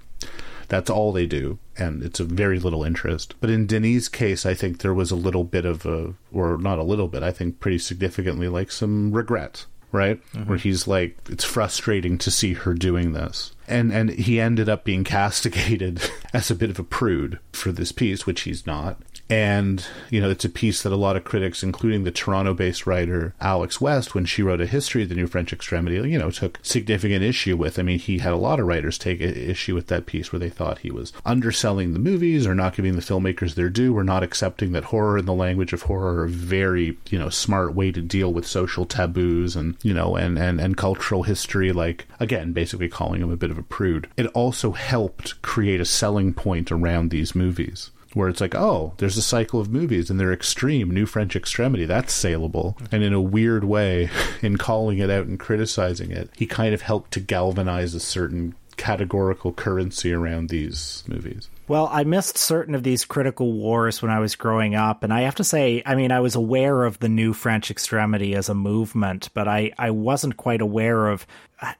that's 0.72 0.88
all 0.88 1.12
they 1.12 1.26
do, 1.26 1.58
and 1.76 2.02
it's 2.02 2.18
a 2.18 2.24
very 2.24 2.58
little 2.58 2.82
interest. 2.82 3.34
But 3.42 3.50
in 3.50 3.66
Denis' 3.66 4.08
case, 4.08 4.46
I 4.46 4.54
think 4.54 4.78
there 4.78 4.94
was 4.94 5.10
a 5.10 5.16
little 5.16 5.44
bit 5.44 5.66
of 5.66 5.84
a, 5.84 6.14
or 6.32 6.56
not 6.56 6.78
a 6.78 6.82
little 6.82 7.08
bit, 7.08 7.22
I 7.22 7.30
think 7.30 7.60
pretty 7.60 7.76
significantly, 7.76 8.48
like 8.48 8.72
some 8.72 9.12
regret, 9.12 9.66
right? 9.92 10.18
Mm-hmm. 10.32 10.48
Where 10.48 10.56
he's 10.56 10.88
like, 10.88 11.18
it's 11.28 11.44
frustrating 11.44 12.16
to 12.16 12.30
see 12.30 12.54
her 12.54 12.72
doing 12.72 13.12
this. 13.12 13.52
And, 13.68 13.92
and 13.92 14.12
he 14.12 14.40
ended 14.40 14.70
up 14.70 14.82
being 14.82 15.04
castigated 15.18 16.10
as 16.32 16.50
a 16.50 16.54
bit 16.54 16.70
of 16.70 16.78
a 16.78 16.84
prude 16.84 17.38
for 17.52 17.70
this 17.70 17.92
piece, 17.92 18.24
which 18.24 18.40
he's 18.40 18.66
not. 18.66 18.98
And, 19.32 19.82
you 20.10 20.20
know, 20.20 20.28
it's 20.28 20.44
a 20.44 20.50
piece 20.50 20.82
that 20.82 20.92
a 20.92 20.96
lot 20.96 21.16
of 21.16 21.24
critics, 21.24 21.62
including 21.62 22.04
the 22.04 22.10
Toronto 22.10 22.52
based 22.52 22.86
writer 22.86 23.34
Alex 23.40 23.80
West, 23.80 24.14
when 24.14 24.26
she 24.26 24.42
wrote 24.42 24.60
a 24.60 24.66
history 24.66 25.04
of 25.04 25.08
the 25.08 25.14
New 25.14 25.26
French 25.26 25.54
Extremity, 25.54 25.96
you 26.10 26.18
know, 26.18 26.30
took 26.30 26.58
significant 26.60 27.24
issue 27.24 27.56
with. 27.56 27.78
I 27.78 27.82
mean, 27.82 27.98
he 27.98 28.18
had 28.18 28.34
a 28.34 28.36
lot 28.36 28.60
of 28.60 28.66
writers 28.66 28.98
take 28.98 29.22
issue 29.22 29.74
with 29.74 29.86
that 29.86 30.04
piece 30.04 30.32
where 30.32 30.38
they 30.38 30.50
thought 30.50 30.80
he 30.80 30.90
was 30.90 31.14
underselling 31.24 31.94
the 31.94 31.98
movies 31.98 32.46
or 32.46 32.54
not 32.54 32.76
giving 32.76 32.94
the 32.94 33.00
filmmakers 33.00 33.54
their 33.54 33.70
due 33.70 33.96
or 33.96 34.04
not 34.04 34.22
accepting 34.22 34.72
that 34.72 34.84
horror 34.84 35.16
and 35.16 35.26
the 35.26 35.32
language 35.32 35.72
of 35.72 35.84
horror 35.84 36.16
are 36.16 36.24
a 36.24 36.28
very, 36.28 36.98
you 37.08 37.18
know, 37.18 37.30
smart 37.30 37.74
way 37.74 37.90
to 37.90 38.02
deal 38.02 38.34
with 38.34 38.46
social 38.46 38.84
taboos 38.84 39.56
and, 39.56 39.78
you 39.82 39.94
know, 39.94 40.14
and, 40.14 40.38
and, 40.38 40.60
and 40.60 40.76
cultural 40.76 41.22
history. 41.22 41.72
Like, 41.72 42.06
again, 42.20 42.52
basically 42.52 42.90
calling 42.90 43.22
him 43.22 43.32
a 43.32 43.38
bit 43.38 43.50
of 43.50 43.56
a 43.56 43.62
prude. 43.62 44.10
It 44.18 44.26
also 44.34 44.72
helped 44.72 45.40
create 45.40 45.80
a 45.80 45.86
selling 45.86 46.34
point 46.34 46.70
around 46.70 47.08
these 47.08 47.34
movies 47.34 47.90
where 48.14 48.28
it's 48.28 48.40
like, 48.40 48.54
oh, 48.54 48.94
there's 48.98 49.16
a 49.16 49.22
cycle 49.22 49.60
of 49.60 49.70
movies 49.70 50.10
and 50.10 50.18
they're 50.18 50.32
extreme, 50.32 50.90
new 50.90 51.06
French 51.06 51.36
extremity, 51.36 51.84
that's 51.84 52.12
saleable. 52.12 52.76
And 52.90 53.02
in 53.02 53.12
a 53.12 53.20
weird 53.20 53.64
way, 53.64 54.10
in 54.42 54.56
calling 54.56 54.98
it 54.98 55.10
out 55.10 55.26
and 55.26 55.38
criticizing 55.38 56.10
it, 56.10 56.30
he 56.36 56.46
kind 56.46 56.74
of 56.74 56.82
helped 56.82 57.12
to 57.12 57.20
galvanize 57.20 57.94
a 57.94 58.00
certain 58.00 58.54
categorical 58.76 59.52
currency 59.52 60.12
around 60.12 60.48
these 60.48 61.04
movies. 61.06 61.48
Well, 61.72 61.88
I 61.90 62.04
missed 62.04 62.36
certain 62.36 62.74
of 62.74 62.82
these 62.82 63.06
critical 63.06 63.50
wars 63.50 64.02
when 64.02 64.10
I 64.10 64.18
was 64.18 64.36
growing 64.36 64.74
up, 64.74 65.02
and 65.02 65.10
I 65.10 65.22
have 65.22 65.36
to 65.36 65.42
say, 65.42 65.82
I 65.86 65.94
mean, 65.94 66.12
I 66.12 66.20
was 66.20 66.34
aware 66.34 66.84
of 66.84 66.98
the 66.98 67.08
new 67.08 67.32
French 67.32 67.70
extremity 67.70 68.34
as 68.34 68.50
a 68.50 68.54
movement, 68.54 69.30
but 69.32 69.48
I, 69.48 69.72
I 69.78 69.90
wasn't 69.90 70.36
quite 70.36 70.60
aware 70.60 71.06
of 71.06 71.26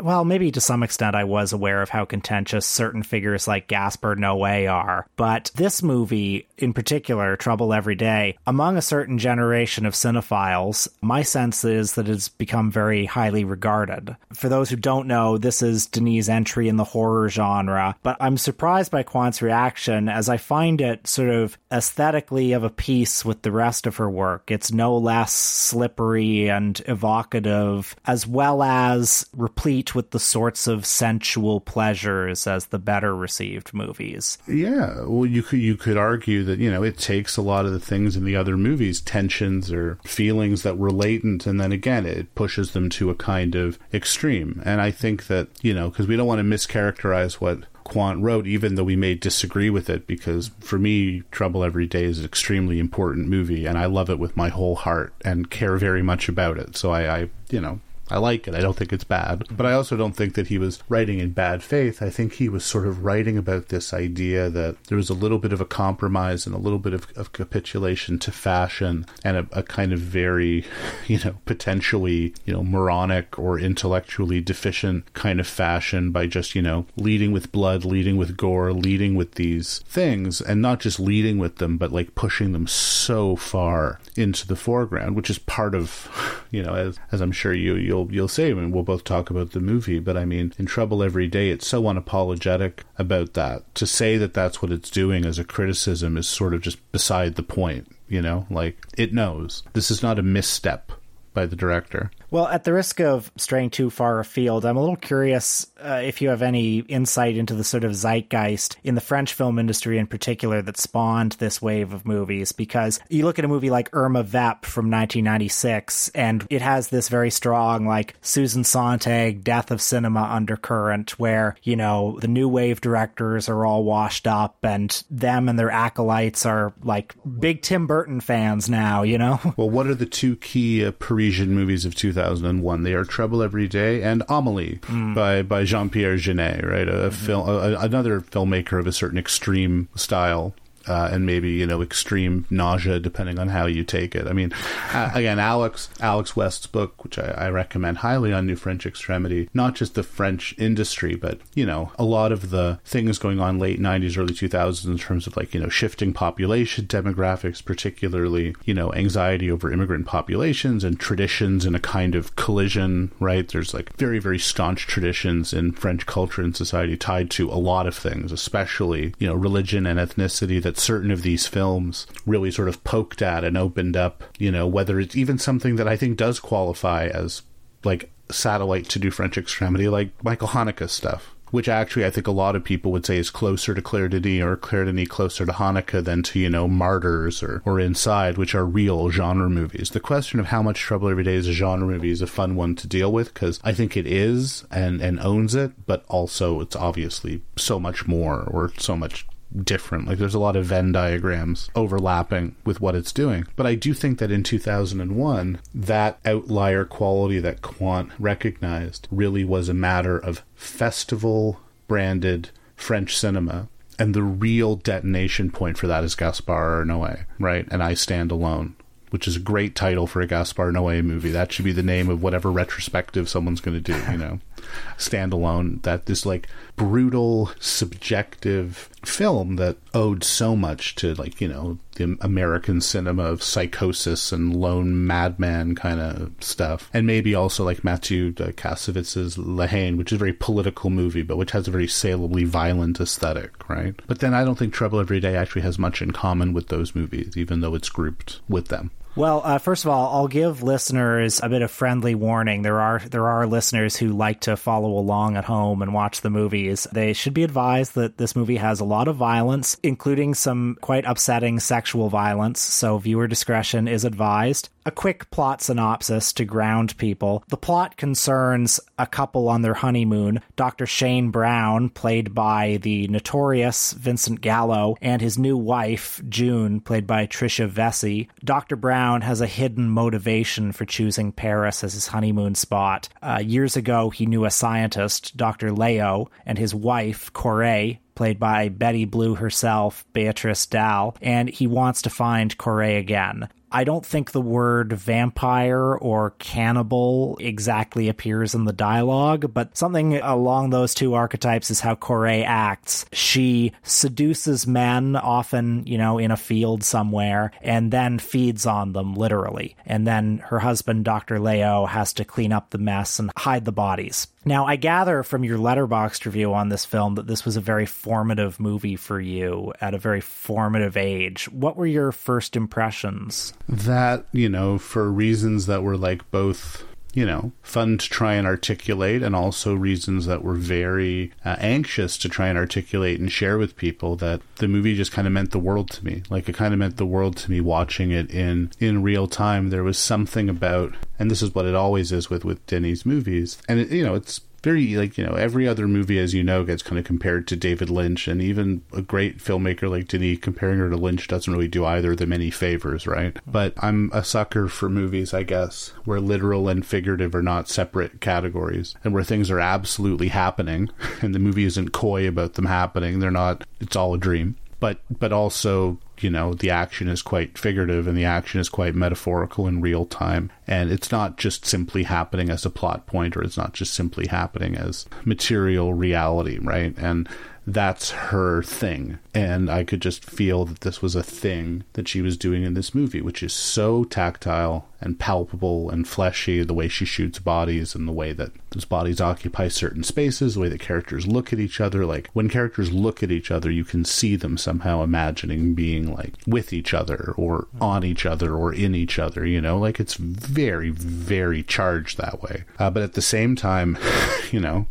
well, 0.01 0.25
maybe 0.25 0.53
to 0.53 0.61
some 0.61 0.85
extent 0.85 1.17
I 1.17 1.25
was 1.25 1.53
aware 1.53 1.83
of 1.83 1.89
how 1.89 2.05
contentious 2.05 2.65
certain 2.65 3.03
figures 3.03 3.49
like 3.49 3.67
Gaspar 3.67 4.15
Noé 4.15 4.73
are, 4.73 5.09
but 5.17 5.51
this 5.57 5.83
movie 5.83 6.47
in 6.57 6.73
particular, 6.73 7.35
Trouble 7.35 7.75
Every 7.75 7.97
Day, 7.97 8.39
among 8.47 8.77
a 8.77 8.83
certain 8.83 9.19
generation 9.19 9.85
of 9.85 9.95
cinephiles, 9.95 10.87
my 11.01 11.23
sense 11.23 11.65
is 11.65 11.95
that 11.95 12.09
it's 12.09 12.29
become 12.29 12.71
very 12.71 13.07
highly 13.07 13.45
regarded. 13.45 14.17
For 14.33 14.49
those 14.49 14.71
who 14.71 14.77
don't 14.77 15.09
know, 15.09 15.37
this 15.37 15.63
is 15.63 15.87
Denis' 15.87 16.29
entry 16.29 16.69
in 16.69 16.77
the 16.77 16.85
horror 16.85 17.29
genre, 17.29 17.97
but 18.05 18.17
I'm 18.21 18.37
surprised 18.37 18.93
by 18.93 19.03
Quandt's 19.03 19.43
reaction 19.43 19.82
as 19.89 20.29
I 20.29 20.37
find 20.37 20.81
it 20.81 21.07
sort 21.07 21.31
of 21.31 21.59
aesthetically 21.71 22.53
of 22.53 22.65
a 22.65 22.71
piece 22.71 23.25
with 23.25 23.43
the 23.43 23.53
rest 23.53 23.87
of 23.87 23.97
her 23.97 24.11
work. 24.11 24.51
It's 24.51 24.73
no 24.73 24.97
less 24.97 25.33
slippery 25.33 26.49
and 26.49 26.81
evocative, 26.87 27.97
as 28.07 28.27
well 28.27 28.63
as 28.63 29.27
replete 29.37 29.63
replete 29.63 29.95
with 29.95 30.11
the 30.11 30.19
sorts 30.19 30.67
of 30.67 30.85
sensual 30.85 31.61
pleasures 31.61 32.47
as 32.47 32.67
the 32.67 32.79
better 32.79 33.15
received 33.15 33.73
movies. 33.73 34.39
Yeah, 34.49 35.05
well, 35.05 35.27
you 35.27 35.43
could 35.43 35.61
you 35.61 35.77
could 35.77 35.97
argue 35.97 36.43
that 36.45 36.59
you 36.59 36.71
know 36.71 36.83
it 36.83 36.99
takes 36.99 37.37
a 37.37 37.43
lot 37.43 37.65
of 37.65 37.73
the 37.73 37.81
things 37.81 38.17
in 38.17 38.25
the 38.25 38.37
other 38.37 38.57
movies, 38.57 39.01
tensions 39.01 39.73
or 39.73 39.99
feelings 40.05 40.63
that 40.63 40.79
were 40.79 40.91
latent, 40.91 41.47
and 41.47 41.61
then 41.61 41.73
again 41.73 42.07
it 42.07 42.35
pushes 42.35 42.73
them 42.73 42.89
to 42.91 43.11
a 43.11 43.15
kind 43.15 43.55
of 43.55 43.79
extreme. 43.95 44.61
And 44.65 44.81
I 44.81 44.91
think 44.91 45.27
that 45.29 45.49
you 45.63 45.75
know 45.75 45.89
because 45.91 46.07
we 46.07 46.17
don't 46.17 46.27
want 46.27 46.41
to 46.41 46.45
mischaracterize 46.45 47.35
what 47.35 47.65
Quandt 47.85 48.23
wrote, 48.23 48.47
even 48.47 48.75
though 48.75 48.85
we 48.85 48.97
may 48.97 49.15
disagree 49.15 49.71
with 49.71 49.91
it, 49.91 50.07
because 50.07 50.51
for 50.61 50.79
me, 50.79 51.23
Trouble 51.31 51.65
Every 51.65 51.87
Day 51.87 52.05
is 52.05 52.19
an 52.19 52.25
extremely 52.25 52.79
important 52.79 53.29
movie, 53.29 53.67
and 53.67 53.79
I 53.79 53.87
love 53.87 54.11
it 54.11 54.19
with 54.19 54.37
my 54.37 54.49
whole 54.49 54.77
heart 54.77 55.13
and 55.25 55.51
care 55.51 55.77
very 55.77 56.03
much 56.03 56.29
about 56.29 56.59
it. 56.59 56.77
So 56.77 56.93
I, 56.93 57.21
I 57.21 57.31
you 57.51 57.61
know, 57.61 57.81
I 58.11 58.19
like 58.19 58.47
it. 58.47 58.55
I 58.55 58.61
don't 58.61 58.77
think 58.77 58.93
it's 58.93 59.05
bad. 59.05 59.45
But 59.51 59.67
I 59.67 59.73
also 59.73 59.97
don't 59.97 60.15
think 60.15 60.35
that 60.35 60.49
he 60.49 60.59
was 60.59 60.83
writing 60.89 61.19
in 61.19 61.31
bad 61.31 61.63
faith. 61.63 62.03
I 62.03 62.11
think 62.11 62.35
he 62.35 62.49
was 62.49 62.65
sort 62.65 62.87
of 62.87 63.05
writing 63.05 63.39
about 63.39 63.69
this 63.69 63.95
idea 63.95 64.51
that 64.51 64.85
there 64.85 64.97
was 64.97 65.09
a 65.09 65.15
little 65.15 65.39
bit 65.39 65.53
of 65.53 65.61
a 65.61 65.67
compromise 65.67 66.45
and 66.47 66.55
a 66.55 66.59
little 66.59 66.79
bit 66.79 66.93
of, 66.93 67.07
of 67.17 67.33
capitulation 67.33 68.19
to 68.19 68.33
fashion 68.33 69.07
and 69.25 69.37
a, 69.37 69.47
a 69.53 69.63
kind 69.63 69.93
of 69.93 70.01
very, 70.01 70.65
you 71.07 71.19
know, 71.25 71.37
potentially, 71.47 72.35
you 72.45 72.53
know, 72.53 72.63
moronic 72.63 73.39
or 73.39 73.59
intellectually 73.59 74.41
deficient 74.41 75.13
kind 75.15 75.41
of 75.41 75.47
fashion 75.47 76.11
by 76.11 76.27
just, 76.27 76.55
you 76.55 76.63
know, 76.63 76.87
leading 76.97 77.33
with 77.33 77.53
blood, 77.53 77.85
leading 77.85 78.17
with 78.17 78.37
gore, 78.37 78.73
leading 78.73 79.15
with 79.15 79.37
these 79.37 79.79
things, 79.87 80.41
and 80.41 80.61
not 80.61 80.81
just 80.81 81.01
leading 81.01 81.39
with 81.39 81.57
them, 81.57 81.79
but 81.79 81.93
like 81.93 82.15
pushing 82.15 82.53
them 82.53 82.67
so 82.67 83.37
far 83.37 84.01
into 84.17 84.47
the 84.47 84.57
foreground, 84.57 85.17
which 85.17 85.31
is 85.31 85.39
part 85.39 85.75
of, 85.75 86.09
you 86.51 86.63
know, 86.63 86.75
as, 86.75 86.99
as 87.11 87.21
I'm 87.21 87.33
sure 87.33 87.55
you, 87.55 87.77
you'll, 87.77 88.13
you'll 88.13 88.29
say, 88.29 88.51
I 88.51 88.55
mean, 88.55 88.71
we'll 88.71 88.83
both 88.83 89.05
talk 89.05 89.31
about 89.31 89.53
the 89.53 89.61
movie, 89.61 89.99
but 89.99 90.17
I 90.17 90.25
mean, 90.25 90.53
in 90.59 90.67
Trouble 90.67 91.03
Every 91.03 91.27
Day, 91.27 91.51
it's 91.51 91.67
so 91.67 91.83
unapologetic 91.83 92.81
about 92.99 93.35
that. 93.35 93.75
To 93.77 93.87
say 93.87 94.17
that 94.17 94.35
that's 94.35 94.63
what 94.63 94.73
it's 94.73 94.91
doing 94.91 95.25
as 95.25 95.39
a 95.39 95.45
criticism 95.45 96.17
is 96.17 96.29
sort 96.29 96.55
of 96.55 96.61
just 96.61 96.93
beside 96.93 97.35
the 97.35 97.43
point, 97.43 97.89
you 98.09 98.23
know? 98.23 98.47
Like, 98.51 98.77
it 98.97 99.13
knows. 99.13 99.63
This 99.73 99.91
is 99.91 100.03
not 100.03 100.19
a 100.19 100.23
misstep 100.23 100.93
by 101.35 101.47
the 101.47 101.57
director. 101.57 102.11
Well, 102.33 102.49
at 102.49 102.65
the 102.65 102.73
risk 102.73 102.99
of 102.99 103.31
straying 103.37 103.71
too 103.71 103.91
far 103.91 104.19
afield, 104.19 104.65
I'm 104.65 104.79
a 104.79 104.81
little 104.81 104.97
curious 104.97 105.67
uh, 105.79 106.01
if 106.03 106.23
you 106.23 106.31
have 106.31 106.41
any 106.41 106.79
insight 106.79 107.37
into 107.37 107.55
the 107.55 107.63
sort 107.63 107.85
of 107.85 107.95
zeitgeist 107.95 108.79
in 108.83 108.95
the 108.95 109.03
French 109.03 109.35
film 109.35 109.59
industry 109.59 109.99
in 109.99 110.07
particular 110.07 110.63
that 110.63 110.79
spawned 110.79 111.33
this 111.33 111.61
wave 111.61 111.93
of 111.93 112.07
movies. 112.07 112.53
Because 112.53 113.01
you 113.11 113.27
look 113.27 113.39
at 113.39 113.45
a 113.45 113.49
movie 113.49 113.69
like 113.69 113.91
Irma 113.93 114.23
Vep 114.23 114.65
from 114.65 114.87
1996, 114.87 116.09
and 116.15 116.47
it 116.49 116.63
has 116.63 116.89
this 116.89 117.11
very 117.11 117.31
strong, 117.31 117.87
like, 117.87 118.15
Susan 118.23 118.65
Sontag, 118.65 119.45
death 119.45 119.71
of 119.71 119.83
cinema 119.83 120.23
undercurrent, 120.23 121.19
where, 121.19 121.55
you 121.63 121.77
know, 121.77 122.19
the 122.21 122.29
new 122.29 122.49
wave 122.49 122.81
directors 122.81 123.47
are 123.51 123.67
all 123.67 123.85
washed 123.85 124.27
up, 124.27 124.57
and 124.63 125.05
them 125.11 125.51
and 125.51 125.59
their 125.59 125.71
acolytes 125.71 126.47
are, 126.47 126.73
like, 126.83 127.15
big 127.39 127.61
Tim 127.61 127.87
Burton 127.87 128.23
fans 128.23 128.71
now, 128.71 129.03
you 129.03 129.19
know? 129.19 129.39
Well, 129.59 129.69
what 129.69 129.87
are 129.87 129.95
the 129.95 130.07
two 130.07 130.37
key 130.37 130.83
uh, 130.83 130.93
Parisian 130.93 131.55
movies 131.55 131.85
of 131.85 131.95
2001? 132.23 132.83
They 132.83 132.95
are 132.95 133.05
Trouble 133.05 133.43
Every 133.43 133.69
Day 133.69 134.03
and 134.03 134.23
Amelie 134.29 134.81
hmm. 134.85 135.15
by, 135.15 135.43
by 135.43 135.65
Jean 135.65 135.91
Pierre 135.91 136.17
Jeunet, 136.17 136.65
right? 136.65 136.89
A, 136.89 137.11
film, 137.11 137.49
a, 137.49 137.77
another 137.79 138.21
filmmaker 138.21 138.79
of 138.79 138.87
a 138.87 138.93
certain 138.93 139.19
extreme 139.19 139.89
style. 139.95 140.55
Uh, 140.87 141.11
and 141.13 141.27
maybe 141.27 141.51
you 141.51 141.67
know 141.67 141.83
extreme 141.83 142.47
nausea, 142.51 142.99
depending 142.99 143.39
on 143.39 143.49
how 143.49 143.67
you 143.67 143.85
take 143.85 144.15
it. 144.15 144.27
I 144.27 144.33
mean, 144.33 144.53
again, 144.93 145.39
Alex 145.39 145.89
Alex 146.01 146.37
West's 146.37 146.67
book, 146.67 147.05
which 147.05 147.19
I, 147.19 147.35
I 147.37 147.51
recommend 147.51 147.99
highly 147.99 148.33
on 148.33 148.47
New 148.47 148.57
French 148.57 148.87
Extremity, 148.87 149.49
not 149.55 149.75
just 149.75 149.95
the 149.95 150.03
French 150.03 150.55
industry, 150.59 151.15
but 151.15 151.41
you 151.55 151.67
know 151.67 151.93
a 151.99 152.05
lot 152.05 152.33
of 152.33 152.51
the 152.51 152.81
things 152.85 153.19
going 153.19 153.41
on 153.41 153.59
late 153.59 153.81
'90s, 153.81 154.19
early 154.19 154.35
2000s 154.35 154.87
in 154.87 154.99
terms 154.99 155.27
of 155.27 155.37
like 155.37 155.55
you 155.55 155.61
know 155.61 155.69
shifting 155.69 156.13
population 156.13 156.87
demographics, 156.87 157.65
particularly 157.65 158.55
you 158.65 158.75
know 158.75 158.93
anxiety 158.95 159.51
over 159.51 159.73
immigrant 159.73 160.07
populations 160.07 160.85
and 160.85 160.99
traditions 160.99 161.65
in 161.65 161.75
a 161.75 161.81
kind 161.81 162.15
of 162.15 162.37
collision. 162.37 163.13
Right? 163.21 163.49
There's 163.49 163.75
like 163.75 163.97
very 163.97 164.19
very 164.19 164.39
staunch 164.39 164.87
traditions 164.87 165.53
in 165.53 165.73
French 165.73 166.07
culture 166.07 166.43
and 166.43 166.57
society 166.57 166.97
tied 166.97 167.31
to 167.31 167.51
a 167.51 167.55
lot 167.55 167.87
of 167.87 167.97
things, 167.97 168.33
especially 168.33 169.15
you 169.19 169.27
know 169.27 169.35
religion 169.35 169.87
and 169.87 169.99
ethnicity 169.99 170.63
that 170.63 170.72
certain 170.79 171.11
of 171.11 171.23
these 171.23 171.47
films 171.47 172.07
really 172.27 172.51
sort 172.51 172.69
of 172.69 172.83
poked 172.85 173.23
at 173.23 173.45
and 173.45 173.57
opened 173.57 173.97
up, 173.97 174.25
you 174.39 174.51
know, 174.51 174.67
whether 174.67 175.01
it's 175.01 175.17
even 175.17 175.39
something 175.39 175.77
that 175.77 175.89
I 175.89 175.97
think 175.97 176.17
does 176.17 176.41
qualify 176.41 177.07
as 177.07 177.43
like 177.85 178.11
satellite 178.31 178.89
to 178.91 178.99
do 178.99 179.11
French 179.11 179.37
extremity, 179.39 179.89
like 179.89 180.11
Michael 180.23 180.49
Haneke 180.49 180.89
stuff. 180.89 181.35
Which 181.51 181.69
actually 181.69 182.07
I 182.07 182.11
think 182.11 182.27
a 182.27 182.33
lot 182.33 182.57
of 182.57 182.65
people 182.65 182.93
would 182.93 183.05
say 183.05 183.19
is 183.19 183.29
closer 183.29 183.75
to 183.75 183.83
Claire 183.83 184.09
Denis 184.09 184.43
or 184.43 184.57
Claire 184.57 184.87
Denis 184.87 185.09
closer 185.09 185.45
to 185.45 185.53
Haneke 185.53 186.03
than 186.03 186.23
to, 186.23 186.39
you 186.39 186.49
know, 186.49 186.67
Martyrs 186.67 187.43
or, 187.43 187.61
or 187.67 187.79
Inside, 187.79 188.39
which 188.39 188.55
are 188.55 188.65
real 188.65 189.11
genre 189.11 189.51
movies. 189.51 189.91
The 189.91 190.01
question 190.01 190.41
of 190.41 190.47
how 190.47 190.63
much 190.63 190.81
Trouble 190.81 191.11
Every 191.11 191.25
Day 191.25 191.35
is 191.35 191.49
a 191.49 191.53
genre 191.53 191.87
movie 191.87 192.11
is 192.11 192.23
a 192.23 192.27
fun 192.27 192.57
one 192.57 192.75
to 192.77 192.87
deal 192.87 193.13
with 193.13 193.35
because 193.35 193.61
I 193.63 193.75
think 193.75 193.99
it 193.99 194.07
is 194.07 194.65
and, 194.71 195.03
and 195.03 195.21
owns 195.21 195.55
it, 195.55 195.73
but 195.85 196.07
also 196.09 196.59
it's 196.63 196.75
obviously 196.75 197.43
so 197.57 197.79
much 197.79 198.07
more 198.07 198.45
or 198.45 198.73
so 198.79 198.97
much 198.97 199.27
different. 199.57 200.07
Like 200.07 200.19
there's 200.19 200.35
a 200.35 200.41
lot 200.41 200.57
of 200.57 200.67
Venn 200.67 200.93
diagrams 200.93 201.69
overlapping 201.75 202.57
with 202.65 202.81
what 202.81 202.95
it's 202.95 203.13
doing. 203.13 203.47
But 203.57 203.67
I 203.67 203.75
do 203.75 203.95
think 203.95 204.19
that 204.19 204.31
in 204.31 204.43
2001, 204.43 205.61
that 205.75 206.19
outlier 206.25 206.85
quality 206.85 207.39
that 207.41 207.63
Quandt 207.63 208.11
recognized 208.19 209.09
really 209.11 209.45
was 209.45 209.69
a 209.69 209.75
matter 209.75 210.19
of 210.19 210.43
festival 210.55 211.61
branded 211.89 212.51
French 212.77 213.17
cinema. 213.17 213.69
And 213.99 214.15
the 214.15 214.23
real 214.23 214.77
detonation 214.77 215.51
point 215.51 215.79
for 215.79 215.87
that 215.87 216.03
is 216.03 216.15
Gaspar 216.15 216.85
Noé, 216.85 217.27
right? 217.39 217.69
And 217.71 217.83
I 217.83 217.95
Stand 217.95 218.33
Alone, 218.33 218.75
which 219.11 219.29
is 219.29 219.37
a 219.37 219.41
great 219.41 219.77
title 219.77 220.07
for 220.07 220.21
a 220.21 220.27
Gaspar 220.27 220.73
Noé 220.73 221.05
movie. 221.05 221.31
That 221.31 221.53
should 221.53 221.67
be 221.67 221.73
the 221.73 221.83
name 221.83 222.09
of 222.09 222.23
whatever 222.23 222.51
retrospective 222.51 223.29
someone's 223.29 223.61
going 223.61 223.81
to 223.81 223.93
do, 223.93 224.11
you 224.11 224.19
know. 224.19 224.41
Standalone, 224.99 225.83
that 225.83 226.07
this 226.07 226.25
like 226.27 226.49
brutal, 226.77 227.51
subjective 227.59 228.89
film 229.05 229.57
that 229.57 229.77
owed 229.95 230.25
so 230.25 230.55
much 230.57 230.95
to 230.97 231.15
like, 231.15 231.41
you 231.41 231.49
know, 231.49 231.79
the 231.97 232.17
American 232.21 232.81
cinema 232.81 233.25
of 233.25 233.43
psychosis 233.43 234.33
and 234.33 234.57
lone 234.57 235.07
madman 235.07 235.75
kind 235.75 236.01
of 236.01 236.33
stuff. 236.41 236.91
And 236.95 237.07
maybe 237.07 237.35
also 237.35 237.65
like 237.65 237.85
Mathieu 237.85 238.33
Kassovitz's 238.33 239.37
La 239.37 239.67
Haine, 239.67 239.97
which 239.97 240.13
is 240.13 240.17
a 240.17 240.19
very 240.19 240.33
political 240.33 240.91
movie, 240.91 241.23
but 241.23 241.37
which 241.37 241.51
has 241.51 241.69
a 241.69 241.73
very 241.73 241.87
saleably 241.87 242.47
violent 242.47 243.01
aesthetic, 243.01 243.69
right? 243.69 243.95
But 244.07 244.21
then 244.21 244.35
I 244.35 244.45
don't 244.45 244.59
think 244.59 244.73
Trouble 244.73 245.01
Every 245.01 245.21
Day 245.21 245.37
actually 245.37 245.63
has 245.63 245.79
much 245.79 246.01
in 246.01 246.13
common 246.13 246.53
with 246.53 246.69
those 246.69 246.95
movies, 246.95 247.37
even 247.37 247.61
though 247.61 247.75
it's 247.75 247.91
grouped 247.91 248.41
with 248.49 248.69
them. 248.69 248.91
Well, 249.15 249.43
uh, 249.45 249.59
first 249.59 249.85
of 249.85 249.91
all, 249.91 250.15
I'll 250.15 250.29
give 250.29 250.63
listeners 250.63 251.39
a 251.43 251.49
bit 251.51 251.61
of 251.61 251.71
friendly 251.71 252.15
warning. 252.15 252.63
There 252.63 252.81
are 252.81 252.99
there 252.99 253.29
are 253.29 253.47
listeners 253.47 253.95
who 253.95 254.09
like 254.09 254.41
to 254.41 254.57
follow 254.57 254.97
along 254.97 255.37
at 255.37 255.45
home 255.45 255.83
and 255.83 255.93
watch 255.93 256.23
the 256.23 256.31
movies. 256.31 256.87
They 256.93 257.13
should 257.13 257.35
be 257.35 257.45
advised 257.45 257.95
that 257.97 258.17
this 258.17 258.35
movie 258.35 258.57
has 258.57 258.81
a 258.81 258.87
lot 258.87 259.09
of 259.09 259.17
violence, 259.17 259.77
including 259.83 260.33
some 260.33 260.79
quite 260.81 261.05
upsetting 261.05 261.61
sexual 261.61 262.09
violence. 262.09 262.61
So 262.61 262.97
viewer 262.97 263.27
discretion 263.27 263.87
is 263.87 264.07
advised. 264.07 264.71
A 264.85 264.91
quick 264.91 265.31
plot 265.31 265.63
synopsis 265.63 266.33
to 266.33 266.45
ground 266.45 266.97
people. 266.99 267.45
The 267.47 267.57
plot 267.57 267.97
concerns 267.97 268.81
a 268.99 269.07
couple 269.07 269.49
on 269.49 269.63
their 269.63 269.75
honeymoon. 269.75 270.41
Dr. 270.57 270.87
Shane 270.87 271.31
Brown, 271.31 271.89
played 271.89 272.35
by 272.35 272.79
the 272.83 273.07
notorious 273.07 273.93
Vincent 273.93 274.41
Gallo, 274.41 274.97
and 275.01 275.23
his 275.23 275.39
new 275.39 275.57
wife, 275.57 276.21
June, 276.29 276.81
played 276.81 277.07
by 277.07 277.29
Tricia 277.29 277.69
Vessey. 277.69 278.29
Dr. 278.43 278.75
Brown 278.75 279.21
has 279.21 279.41
a 279.41 279.47
hidden 279.47 279.89
motivation 279.89 280.73
for 280.73 280.85
choosing 280.85 281.31
Paris 281.31 281.85
as 281.85 281.93
his 281.93 282.09
honeymoon 282.09 282.57
spot. 282.57 283.09
Uh, 283.23 283.41
years 283.41 283.77
ago, 283.77 284.11
he 284.11 284.27
knew 284.27 284.45
a 284.45 284.51
scientist, 284.51 285.37
Dr. 285.37 285.71
Leo, 285.71 286.29
and 286.45 286.59
his 286.59 286.75
wife, 286.75 287.33
Coré, 287.33 287.99
played 288.17 288.41
by 288.41 288.69
Betty 288.69 289.05
Blue 289.05 289.37
herself, 289.37 290.05
Beatrice 290.13 290.67
Dalle, 290.67 291.15
and 291.23 291.49
he 291.49 291.69
wants 291.69 292.03
to 292.03 292.11
find 292.11 292.59
Coré 292.59 292.99
again. 292.99 293.49
I 293.73 293.85
don't 293.85 294.05
think 294.05 294.31
the 294.31 294.41
word 294.41 294.93
vampire 294.93 295.95
or 295.95 296.35
cannibal 296.39 297.39
exactly 297.41 298.09
appears 298.09 298.55
in 298.55 298.65
the 298.65 298.73
dialogue, 298.73 299.53
but 299.53 299.77
something 299.77 300.17
along 300.17 300.71
those 300.71 300.95
two 300.95 301.15
archetypes 301.15 301.71
is 301.71 301.81
how 301.81 301.95
Coré 301.95 302.45
acts. 302.45 303.07
She 303.13 303.73
seduces 303.83 304.67
men, 304.67 305.17
often, 305.17 305.87
you 305.87 305.99
know, 305.99 306.19
in 306.19 306.31
a 306.31 306.37
field 306.37 306.85
somewhere, 306.85 307.51
and 307.63 307.91
then 307.91 308.19
feeds 308.19 308.67
on 308.67 308.93
them, 308.93 309.15
literally. 309.15 309.77
And 309.87 310.07
then 310.07 310.39
her 310.39 310.59
husband, 310.59 311.05
Dr. 311.05 311.41
Leo, 311.41 311.87
has 311.87 312.13
to 312.15 312.25
clean 312.25 312.53
up 312.53 312.71
the 312.71 312.79
mess 312.79 313.19
and 313.19 313.33
hide 313.37 313.65
the 313.65 313.73
bodies. 313.73 314.29
Now, 314.45 314.67
I 314.67 314.75
gather 314.75 315.23
from 315.23 315.45
your 315.45 315.57
letterboxd 315.57 316.25
review 316.27 316.53
on 316.53 316.69
this 316.69 316.85
film 316.85 317.15
that 317.15 317.29
this 317.29 317.45
was 317.45 317.57
a 317.57 317.61
very 317.61 317.87
formative 317.87 318.59
movie 318.59 318.97
for 318.97 319.21
you 319.21 319.73
at 319.81 319.95
a 319.95 319.99
very 319.99 320.21
formative 320.21 320.97
age. 320.97 321.49
What 321.49 321.77
were 321.77 321.87
your 321.87 322.11
first 322.11 322.57
impressions? 322.57 323.55
That, 323.73 324.27
you 324.33 324.49
know, 324.49 324.79
for 324.79 325.11
reasons 325.11 325.67
that 325.67 325.83
were 325.83 325.97
like 325.97 326.31
both 326.31 326.85
you 327.15 327.27
know, 327.27 327.53
fun 327.63 327.99
to 327.99 328.09
try 328.09 328.35
and 328.35 328.47
articulate, 328.47 329.23
and 329.23 329.37
also 329.37 329.75
reasons 329.75 330.27
that 330.27 330.43
were 330.43 330.55
very 330.55 331.31
uh, 331.45 331.57
anxious 331.59 332.17
to 332.19 332.29
try 332.29 332.49
and 332.49 332.57
articulate 332.57 333.21
and 333.21 333.31
share 333.31 333.59
with 333.59 333.77
people. 333.77 334.17
That 334.17 334.41
the 334.57 334.69
movie 334.69 334.95
just 334.95 335.13
kind 335.13 335.27
of 335.27 335.33
meant 335.33 335.51
the 335.51 335.59
world 335.59 335.91
to 335.91 336.05
me. 336.05 336.23
Like 336.31 336.49
it 336.49 336.55
kind 336.55 336.73
of 336.73 336.81
meant 336.81 336.97
the 336.97 337.07
world 337.07 337.37
to 337.39 337.51
me 337.51 337.61
watching 337.61 338.11
it 338.11 338.31
in 338.31 338.73
in 338.81 339.03
real 339.03 339.27
time. 339.27 339.69
There 339.69 339.85
was 339.85 339.99
something 339.99 340.49
about, 340.49 340.95
and 341.19 341.31
this 341.31 341.43
is 341.43 341.55
what 341.55 341.67
it 341.67 341.75
always 341.75 342.13
is 342.13 342.31
with 342.31 342.45
with 342.45 342.65
Denis's 342.67 343.05
movies, 343.05 343.59
and 343.69 343.81
it, 343.81 343.91
you 343.91 344.05
know, 344.05 344.15
it's 344.15 344.41
very 344.63 344.95
like 344.97 345.19
you 345.19 345.27
know 345.27 345.35
every 345.35 345.67
other 345.67 345.89
movie 345.89 346.19
as 346.19 346.35
you 346.35 346.43
know 346.43 346.65
gets 346.65 346.83
kind 346.83 346.99
of 346.99 347.05
compared 347.05 347.47
to 347.49 347.57
David 347.57 347.91
Lynch 347.91 348.29
and 348.29 348.41
even 348.41 348.83
a 348.93 349.03
great 349.03 349.39
filmmaker 349.39 349.91
like 349.91 350.09
Denis 350.09 350.39
comparing 350.41 350.79
her 350.79 350.91
to 350.91 350.97
Lynch 350.97 351.27
doesn't 351.29 351.53
really 351.53 351.69
do 351.69 351.85
either 351.85 352.13
of 352.13 352.19
them 352.19 352.33
any 352.33 352.51
favors 352.51 353.07
right? 353.07 353.37
Hmm. 353.37 353.51
But 353.51 353.75
I'm 353.79 354.11
a 354.13 354.25
sucker 354.25 354.69
for 354.69 354.89
movies 354.89 355.35
I 355.35 355.43
guess 355.43 355.93
where 356.05 356.21
literal 356.21 356.69
and 356.69 356.85
figurative 356.87 357.35
are 357.35 357.43
not 357.43 357.69
separate 357.69 358.21
categories 358.21 358.95
and 359.05 359.13
where 359.13 359.25
things 359.25 359.51
are 359.51 359.61
absolutely 359.61 360.29
happening 360.29 360.91
and 361.23 361.35
the 361.35 361.39
movie 361.39 361.65
isn't 361.65 361.93
coy 361.93 362.29
about 362.29 362.55
them 362.55 362.67
happening. 362.67 363.19
They're 363.19 363.31
not 363.31 363.65
it's 363.81 363.97
all 363.97 364.15
a 364.15 364.19
dream 364.19 364.57
but 364.83 364.99
but 365.17 365.33
also 365.33 365.97
you 366.19 366.29
know 366.29 366.55
the 366.55 366.69
action 366.69 367.07
is 367.07 367.23
quite 367.23 367.57
figurative 367.57 368.09
and 368.09 368.19
the 368.19 368.25
action 368.25 368.59
is 368.61 368.69
quite 368.69 368.97
metaphorical 368.97 369.69
in 369.69 369.81
real 369.81 370.05
time. 370.05 370.51
And 370.67 370.91
it's 370.91 371.13
not 371.13 371.39
just 371.39 371.65
simply 371.65 372.03
happening 372.03 372.51
as 372.51 372.67
a 372.67 372.71
plot 372.71 373.07
point 373.07 373.37
or 373.37 373.45
it's 373.45 373.57
not 373.57 373.75
just 373.75 373.95
simply 373.95 374.27
happening 374.27 374.77
as 374.77 375.07
material 375.25 375.95
reality 375.95 376.59
right? 376.59 376.99
And 376.99 377.29
that's 377.67 378.11
her 378.11 378.63
thing. 378.63 379.19
And 379.35 379.71
i 379.71 379.85
could 379.85 380.03
just 380.03 380.25
feel 380.25 380.65
that 380.65 380.81
this 380.81 381.01
was 381.01 381.15
a 381.15 381.23
thing 381.23 381.85
that 381.95 382.09
she 382.09 382.21
was 382.21 382.37
doing 382.37 382.63
in 382.63 382.75
this 382.75 382.95
movie 382.95 383.21
which 383.21 383.43
is 383.43 383.53
so 383.53 384.05
tactile 384.05 384.87
and 385.01 385.19
palpable 385.19 385.91
and 385.91 386.07
fleshy 386.07 386.63
the 386.63 386.75
way 386.75 386.89
she 386.89 387.05
shoots 387.05 387.39
bodies 387.39 387.95
and 387.95 388.07
the 388.07 388.13
way 388.13 388.33
that 388.33 388.53
those 388.71 388.85
bodies 388.85 389.21
occupy 389.21 389.69
certain 389.69 390.03
spaces 390.03 390.55
the 390.55 390.61
way 390.61 390.69
that 390.69 390.81
characters 390.81 391.27
look 391.27 391.53
at 391.53 391.59
each 391.59 391.81
other. 391.81 392.07
Like 392.07 392.31
when 392.33 392.49
characters 392.49 392.93
look 392.93 393.23
at 393.23 393.33
each 393.33 393.51
other 393.51 393.71
you 393.71 393.85
can 393.85 394.05
see 394.05 394.37
them 394.37 394.57
somehow 394.57 395.03
imagining 395.03 395.75
being 395.75 396.15
like 396.15 396.35
with 396.47 396.73
each 396.73 396.95
other 396.95 397.35
or 397.37 397.69
on 397.81 398.05
each 398.05 398.25
other 398.27 398.55
or 398.55 398.73
in 398.73 398.95
each 398.95 399.19
other 399.19 399.45
you 399.47 399.61
know? 399.61 399.79
Like 399.79 399.99
it's 399.99 400.15
very 400.15 400.91
very 400.91 401.63
charged 401.63 402.19
that 402.19 402.43
way. 402.43 402.65
Uh, 402.79 402.91
but 402.91 403.03
at 403.03 403.15
the 403.15 403.23
same 403.23 403.57
time 403.57 403.99
you 404.51 404.61
know 404.61 404.87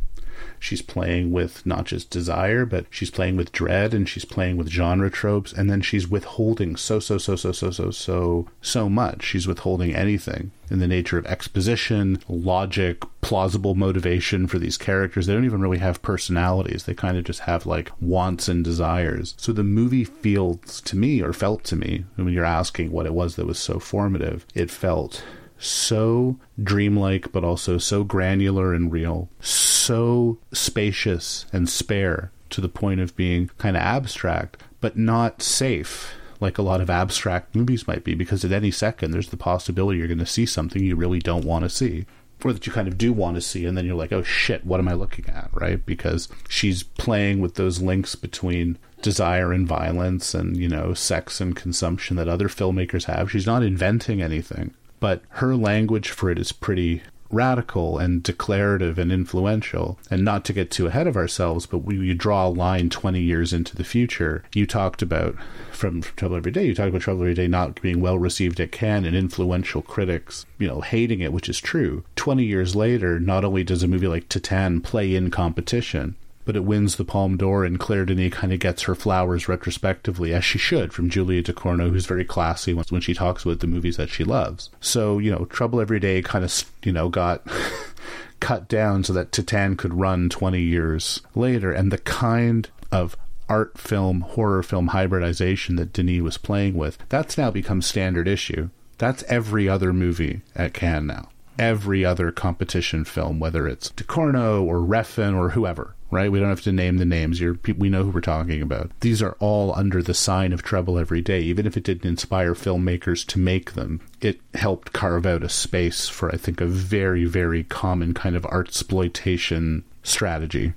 she's 0.62 0.82
playing 0.82 1.32
with 1.32 1.65
not 1.65 1.86
just 1.86 2.12
desire, 2.12 2.65
but 2.65 2.86
she's 2.89 3.10
playing 3.10 3.36
with 3.36 3.52
dread 3.52 3.93
and 3.93 4.08
she's 4.08 4.26
playing 4.26 4.58
with 4.58 4.69
genre 4.69 5.10
tropes, 5.10 5.52
and 5.52 5.69
then 5.69 5.82
she's 5.82 6.08
withholding 6.08 6.76
so, 6.76 7.00
so, 7.00 7.17
so, 7.17 7.36
so, 7.36 7.52
so, 7.52 7.71
so, 7.71 7.89
so, 7.89 8.47
so 8.62 8.89
much. 8.89 9.24
She's 9.24 9.47
withholding 9.47 9.95
anything 9.95 10.52
in 10.69 10.80
the 10.80 10.88
nature 10.88 11.17
of 11.17 11.26
exposition, 11.26 12.21
logic, 12.30 13.04
plausible 13.21 13.76
motivation 13.76 14.47
for 14.47 14.60
these 14.60 14.78
characters. 14.78 15.26
They 15.26 15.34
don't 15.34 15.45
even 15.45 15.62
really 15.62 15.80
have 15.80 16.02
personalities. 16.02 16.86
They 16.86 16.93
kind 16.93 17.17
of 17.17 17.24
just 17.24 17.41
have 17.41 17.65
like 17.65 17.91
wants 18.00 18.47
and 18.47 18.63
desires. 18.63 19.34
So 19.38 19.52
the 19.52 19.63
movie 19.63 20.06
feels 20.06 20.80
to 20.82 20.95
me, 20.95 21.21
or 21.21 21.34
felt 21.34 21.63
to 21.65 21.76
me, 21.76 22.06
when 22.15 22.30
you're 22.30 22.45
asking 22.45 22.91
what 22.91 23.08
it 23.08 23.13
was 23.13 23.36
that 23.36 23.47
was 23.47 23.60
so 23.60 23.80
formative, 23.80 24.45
it 24.54 24.69
felt 24.69 25.24
so 25.62 26.38
dreamlike, 26.62 27.32
but 27.32 27.43
also 27.43 27.78
so 27.78 28.04
granular 28.04 28.74
and 28.74 28.91
real, 28.91 29.30
so 29.39 30.38
spacious 30.52 31.45
and 31.54 31.69
spare 31.69 32.32
to 32.50 32.62
the 32.62 32.69
point 32.69 33.00
of 33.00 33.15
being 33.15 33.50
kind 33.58 33.78
of 33.78 33.82
abstract, 33.82 34.62
but 34.82 34.97
not 34.97 35.41
safe 35.41 36.13
like 36.41 36.58
a 36.58 36.63
lot 36.63 36.82
of 36.82 36.89
abstract 36.89 37.56
movies 37.56 37.88
might 37.88 38.04
be, 38.04 38.15
because 38.15 38.43
at 38.43 38.52
any 38.52 38.71
second 38.71 39.12
there's 39.12 39.30
the 39.30 39.38
possibility 39.38 40.00
you're 40.00 40.08
going 40.08 40.17
to 40.17 40.26
see 40.26 40.45
something 40.45 40.84
you 40.84 40.95
really 40.95 41.19
don't 41.19 41.45
want 41.45 41.63
to 41.63 41.69
see. 41.69 42.06
Or 42.43 42.52
that 42.52 42.65
you 42.65 42.74
kind 42.74 42.88
of 42.88 42.97
do 42.97 43.13
want 43.13 43.36
to 43.36 43.41
see, 43.41 43.67
and 43.67 43.78
then 43.78 43.86
you're 43.86 43.95
like, 43.95 44.12
oh 44.12 44.24
shit, 44.24 44.65
what 44.65 44.80
am 44.80 44.88
I 44.88 44.93
looking 44.93 45.30
at, 45.30 45.52
right? 45.54 45.86
Because 45.86 46.28
she's 46.50 46.82
playing 46.82 47.39
with 47.39 47.54
those 47.54 47.80
links 47.80 48.15
between 48.15 48.80
desire 49.04 49.54
and 49.54 49.67
violence 49.67 50.34
and, 50.34 50.58
you 50.58 50.67
know, 50.67 50.95
sex 50.95 51.39
and 51.39 51.56
consumption 51.56 52.17
that 52.17 52.28
other 52.28 52.47
filmmakers 52.47 53.06
have. 53.06 53.32
She's 53.32 53.45
not 53.45 53.62
inventing 53.62 54.24
anything 54.24 54.74
but 55.02 55.22
her 55.30 55.58
language 55.58 56.08
for 56.10 56.32
it 56.32 56.40
is 56.40 56.54
pretty 56.54 57.02
radical 57.32 57.98
and 57.98 58.24
declarative 58.24 58.98
and 59.00 59.12
influential. 59.12 59.98
And 60.10 60.24
not 60.24 60.46
to 60.46 60.54
get 60.54 60.72
too 60.72 60.88
ahead 60.88 61.08
of 61.08 61.18
ourselves, 61.18 61.66
but 61.66 61.80
we 61.80 61.96
you 61.96 62.14
draw 62.14 62.48
a 62.48 62.50
line 62.50 62.90
20 62.90 63.20
years 63.20 63.54
into 63.54 63.76
the 63.76 63.84
future. 63.84 64.44
You 64.54 64.66
talked 64.66 65.02
about 65.02 65.36
from 65.72 66.02
Trouble 66.02 66.36
Every 66.36 66.52
Day, 66.52 66.66
you 66.66 66.76
talked 66.76 66.90
about 66.90 67.02
Trouble 67.02 67.22
Every 67.22 67.34
Day 67.34 67.48
not 67.48 67.82
being 67.82 68.02
well 68.02 68.18
received 68.18 68.60
at 68.60 68.72
Cannes 68.72 69.06
and 69.06 69.16
influential 69.16 69.82
critics, 69.82 70.46
you 70.60 70.68
know, 70.68 70.82
hating 70.82 71.22
it, 71.22 71.34
which 71.34 71.50
is 71.50 71.60
true. 71.60 72.04
20 72.16 72.44
years 72.44 72.76
later, 72.76 73.20
not 73.20 73.44
only 73.44 73.64
does 73.64 73.84
a 73.84 73.88
movie 73.88 74.08
like 74.08 74.30
Titane 74.30 74.84
play 74.84 75.16
in 75.16 75.32
competition, 75.32 76.16
but 76.45 76.56
it 76.56 76.63
wins 76.63 76.95
the 76.95 77.06
Palme 77.06 77.38
d'Or, 77.38 77.63
and 77.63 77.80
Claire 77.80 78.06
Denis 78.06 78.34
kind 78.34 78.51
of 78.54 78.60
gets 78.60 78.84
her 78.84 78.95
flowers 78.95 79.47
retrospectively, 79.47 80.34
as 80.34 80.43
she 80.43 80.58
should, 80.58 80.93
from 80.93 81.10
Julia 81.10 81.43
Ducournau, 81.43 81.89
who's 81.89 82.06
very 82.06 82.25
classy 82.25 82.73
when 82.73 83.01
she 83.01 83.13
talks 83.13 83.43
about 83.43 83.60
the 83.60 83.67
movies 83.67 83.97
that 83.97 84.10
she 84.10 84.23
loves. 84.23 84.69
So, 84.80 85.19
you 85.19 85.32
know, 85.32 85.45
Trouble 85.45 85.82
Every 85.82 85.99
Day 85.99 86.21
kind 86.21 86.43
of, 86.43 86.63
you 86.84 86.91
know, 86.91 87.10
got 87.10 87.45
cut 88.39 88.67
down 88.67 89.04
so 89.04 89.13
that 89.13 89.32
Titane 89.32 89.77
could 89.77 89.93
run 89.93 90.30
20 90.30 90.62
years 90.62 91.21
later, 91.36 91.71
and 91.71 91.91
the 91.91 91.99
kind 91.99 92.69
of 92.91 93.15
art 93.47 93.77
film, 93.77 94.21
horror 94.21 94.63
film 94.63 94.88
hybridization 94.88 95.75
that 95.75 95.93
Denis 95.93 96.21
was 96.21 96.38
playing 96.38 96.75
with, 96.75 96.97
that's 97.10 97.38
now 97.38 97.51
become 97.51 97.82
standard 97.82 98.27
issue. 98.27 98.69
That's 98.97 99.23
every 99.23 99.67
other 99.67 99.91
movie 99.91 100.41
at 100.56 100.73
Cannes 100.73 101.08
now. 101.08 101.30
Every 101.62 102.04
other 102.04 102.32
competition 102.32 103.06
film, 103.06 103.39
whether 103.39 103.67
it's 103.67 103.91
Ducournau 103.91 104.63
or 104.63 104.78
Refn 104.78 105.38
or 105.38 105.52
whoever, 105.52 105.93
right? 106.10 106.32
We 106.32 106.39
don't 106.39 106.50
have 106.50 106.62
to 106.62 106.71
name 106.71 106.97
the 106.97 107.06
names. 107.06 107.39
You're, 107.39 107.60
we 107.78 107.88
know 107.88 108.04
who 108.04 108.10
we're 108.10 108.21
talking 108.21 108.63
about. 108.63 108.89
These 109.02 109.21
are 109.21 109.38
all 109.39 109.71
under 109.76 110.02
the 110.02 110.15
sign 110.15 110.54
of 110.54 110.63
Trouble 110.63 110.97
Every 110.97 111.21
Day. 111.21 111.41
Even 111.41 111.67
if 111.67 111.78
it 111.78 111.84
didn't 111.84 112.10
inspire 112.10 112.56
filmmakers 112.56 113.24
to 113.28 113.38
make 113.38 113.74
them, 113.74 114.02
it 114.21 114.41
helped 114.56 114.91
carve 114.91 115.28
out 115.28 115.43
a 115.43 115.50
space 115.50 116.10
for, 116.10 116.34
I 116.34 116.38
think, 116.38 116.62
a 116.62 116.65
very, 116.65 117.26
very 117.26 117.63
common 117.63 118.15
kind 118.15 118.36
of 118.36 118.47
art 118.50 118.69
exploitation 118.69 119.84
strategy. 120.02 120.74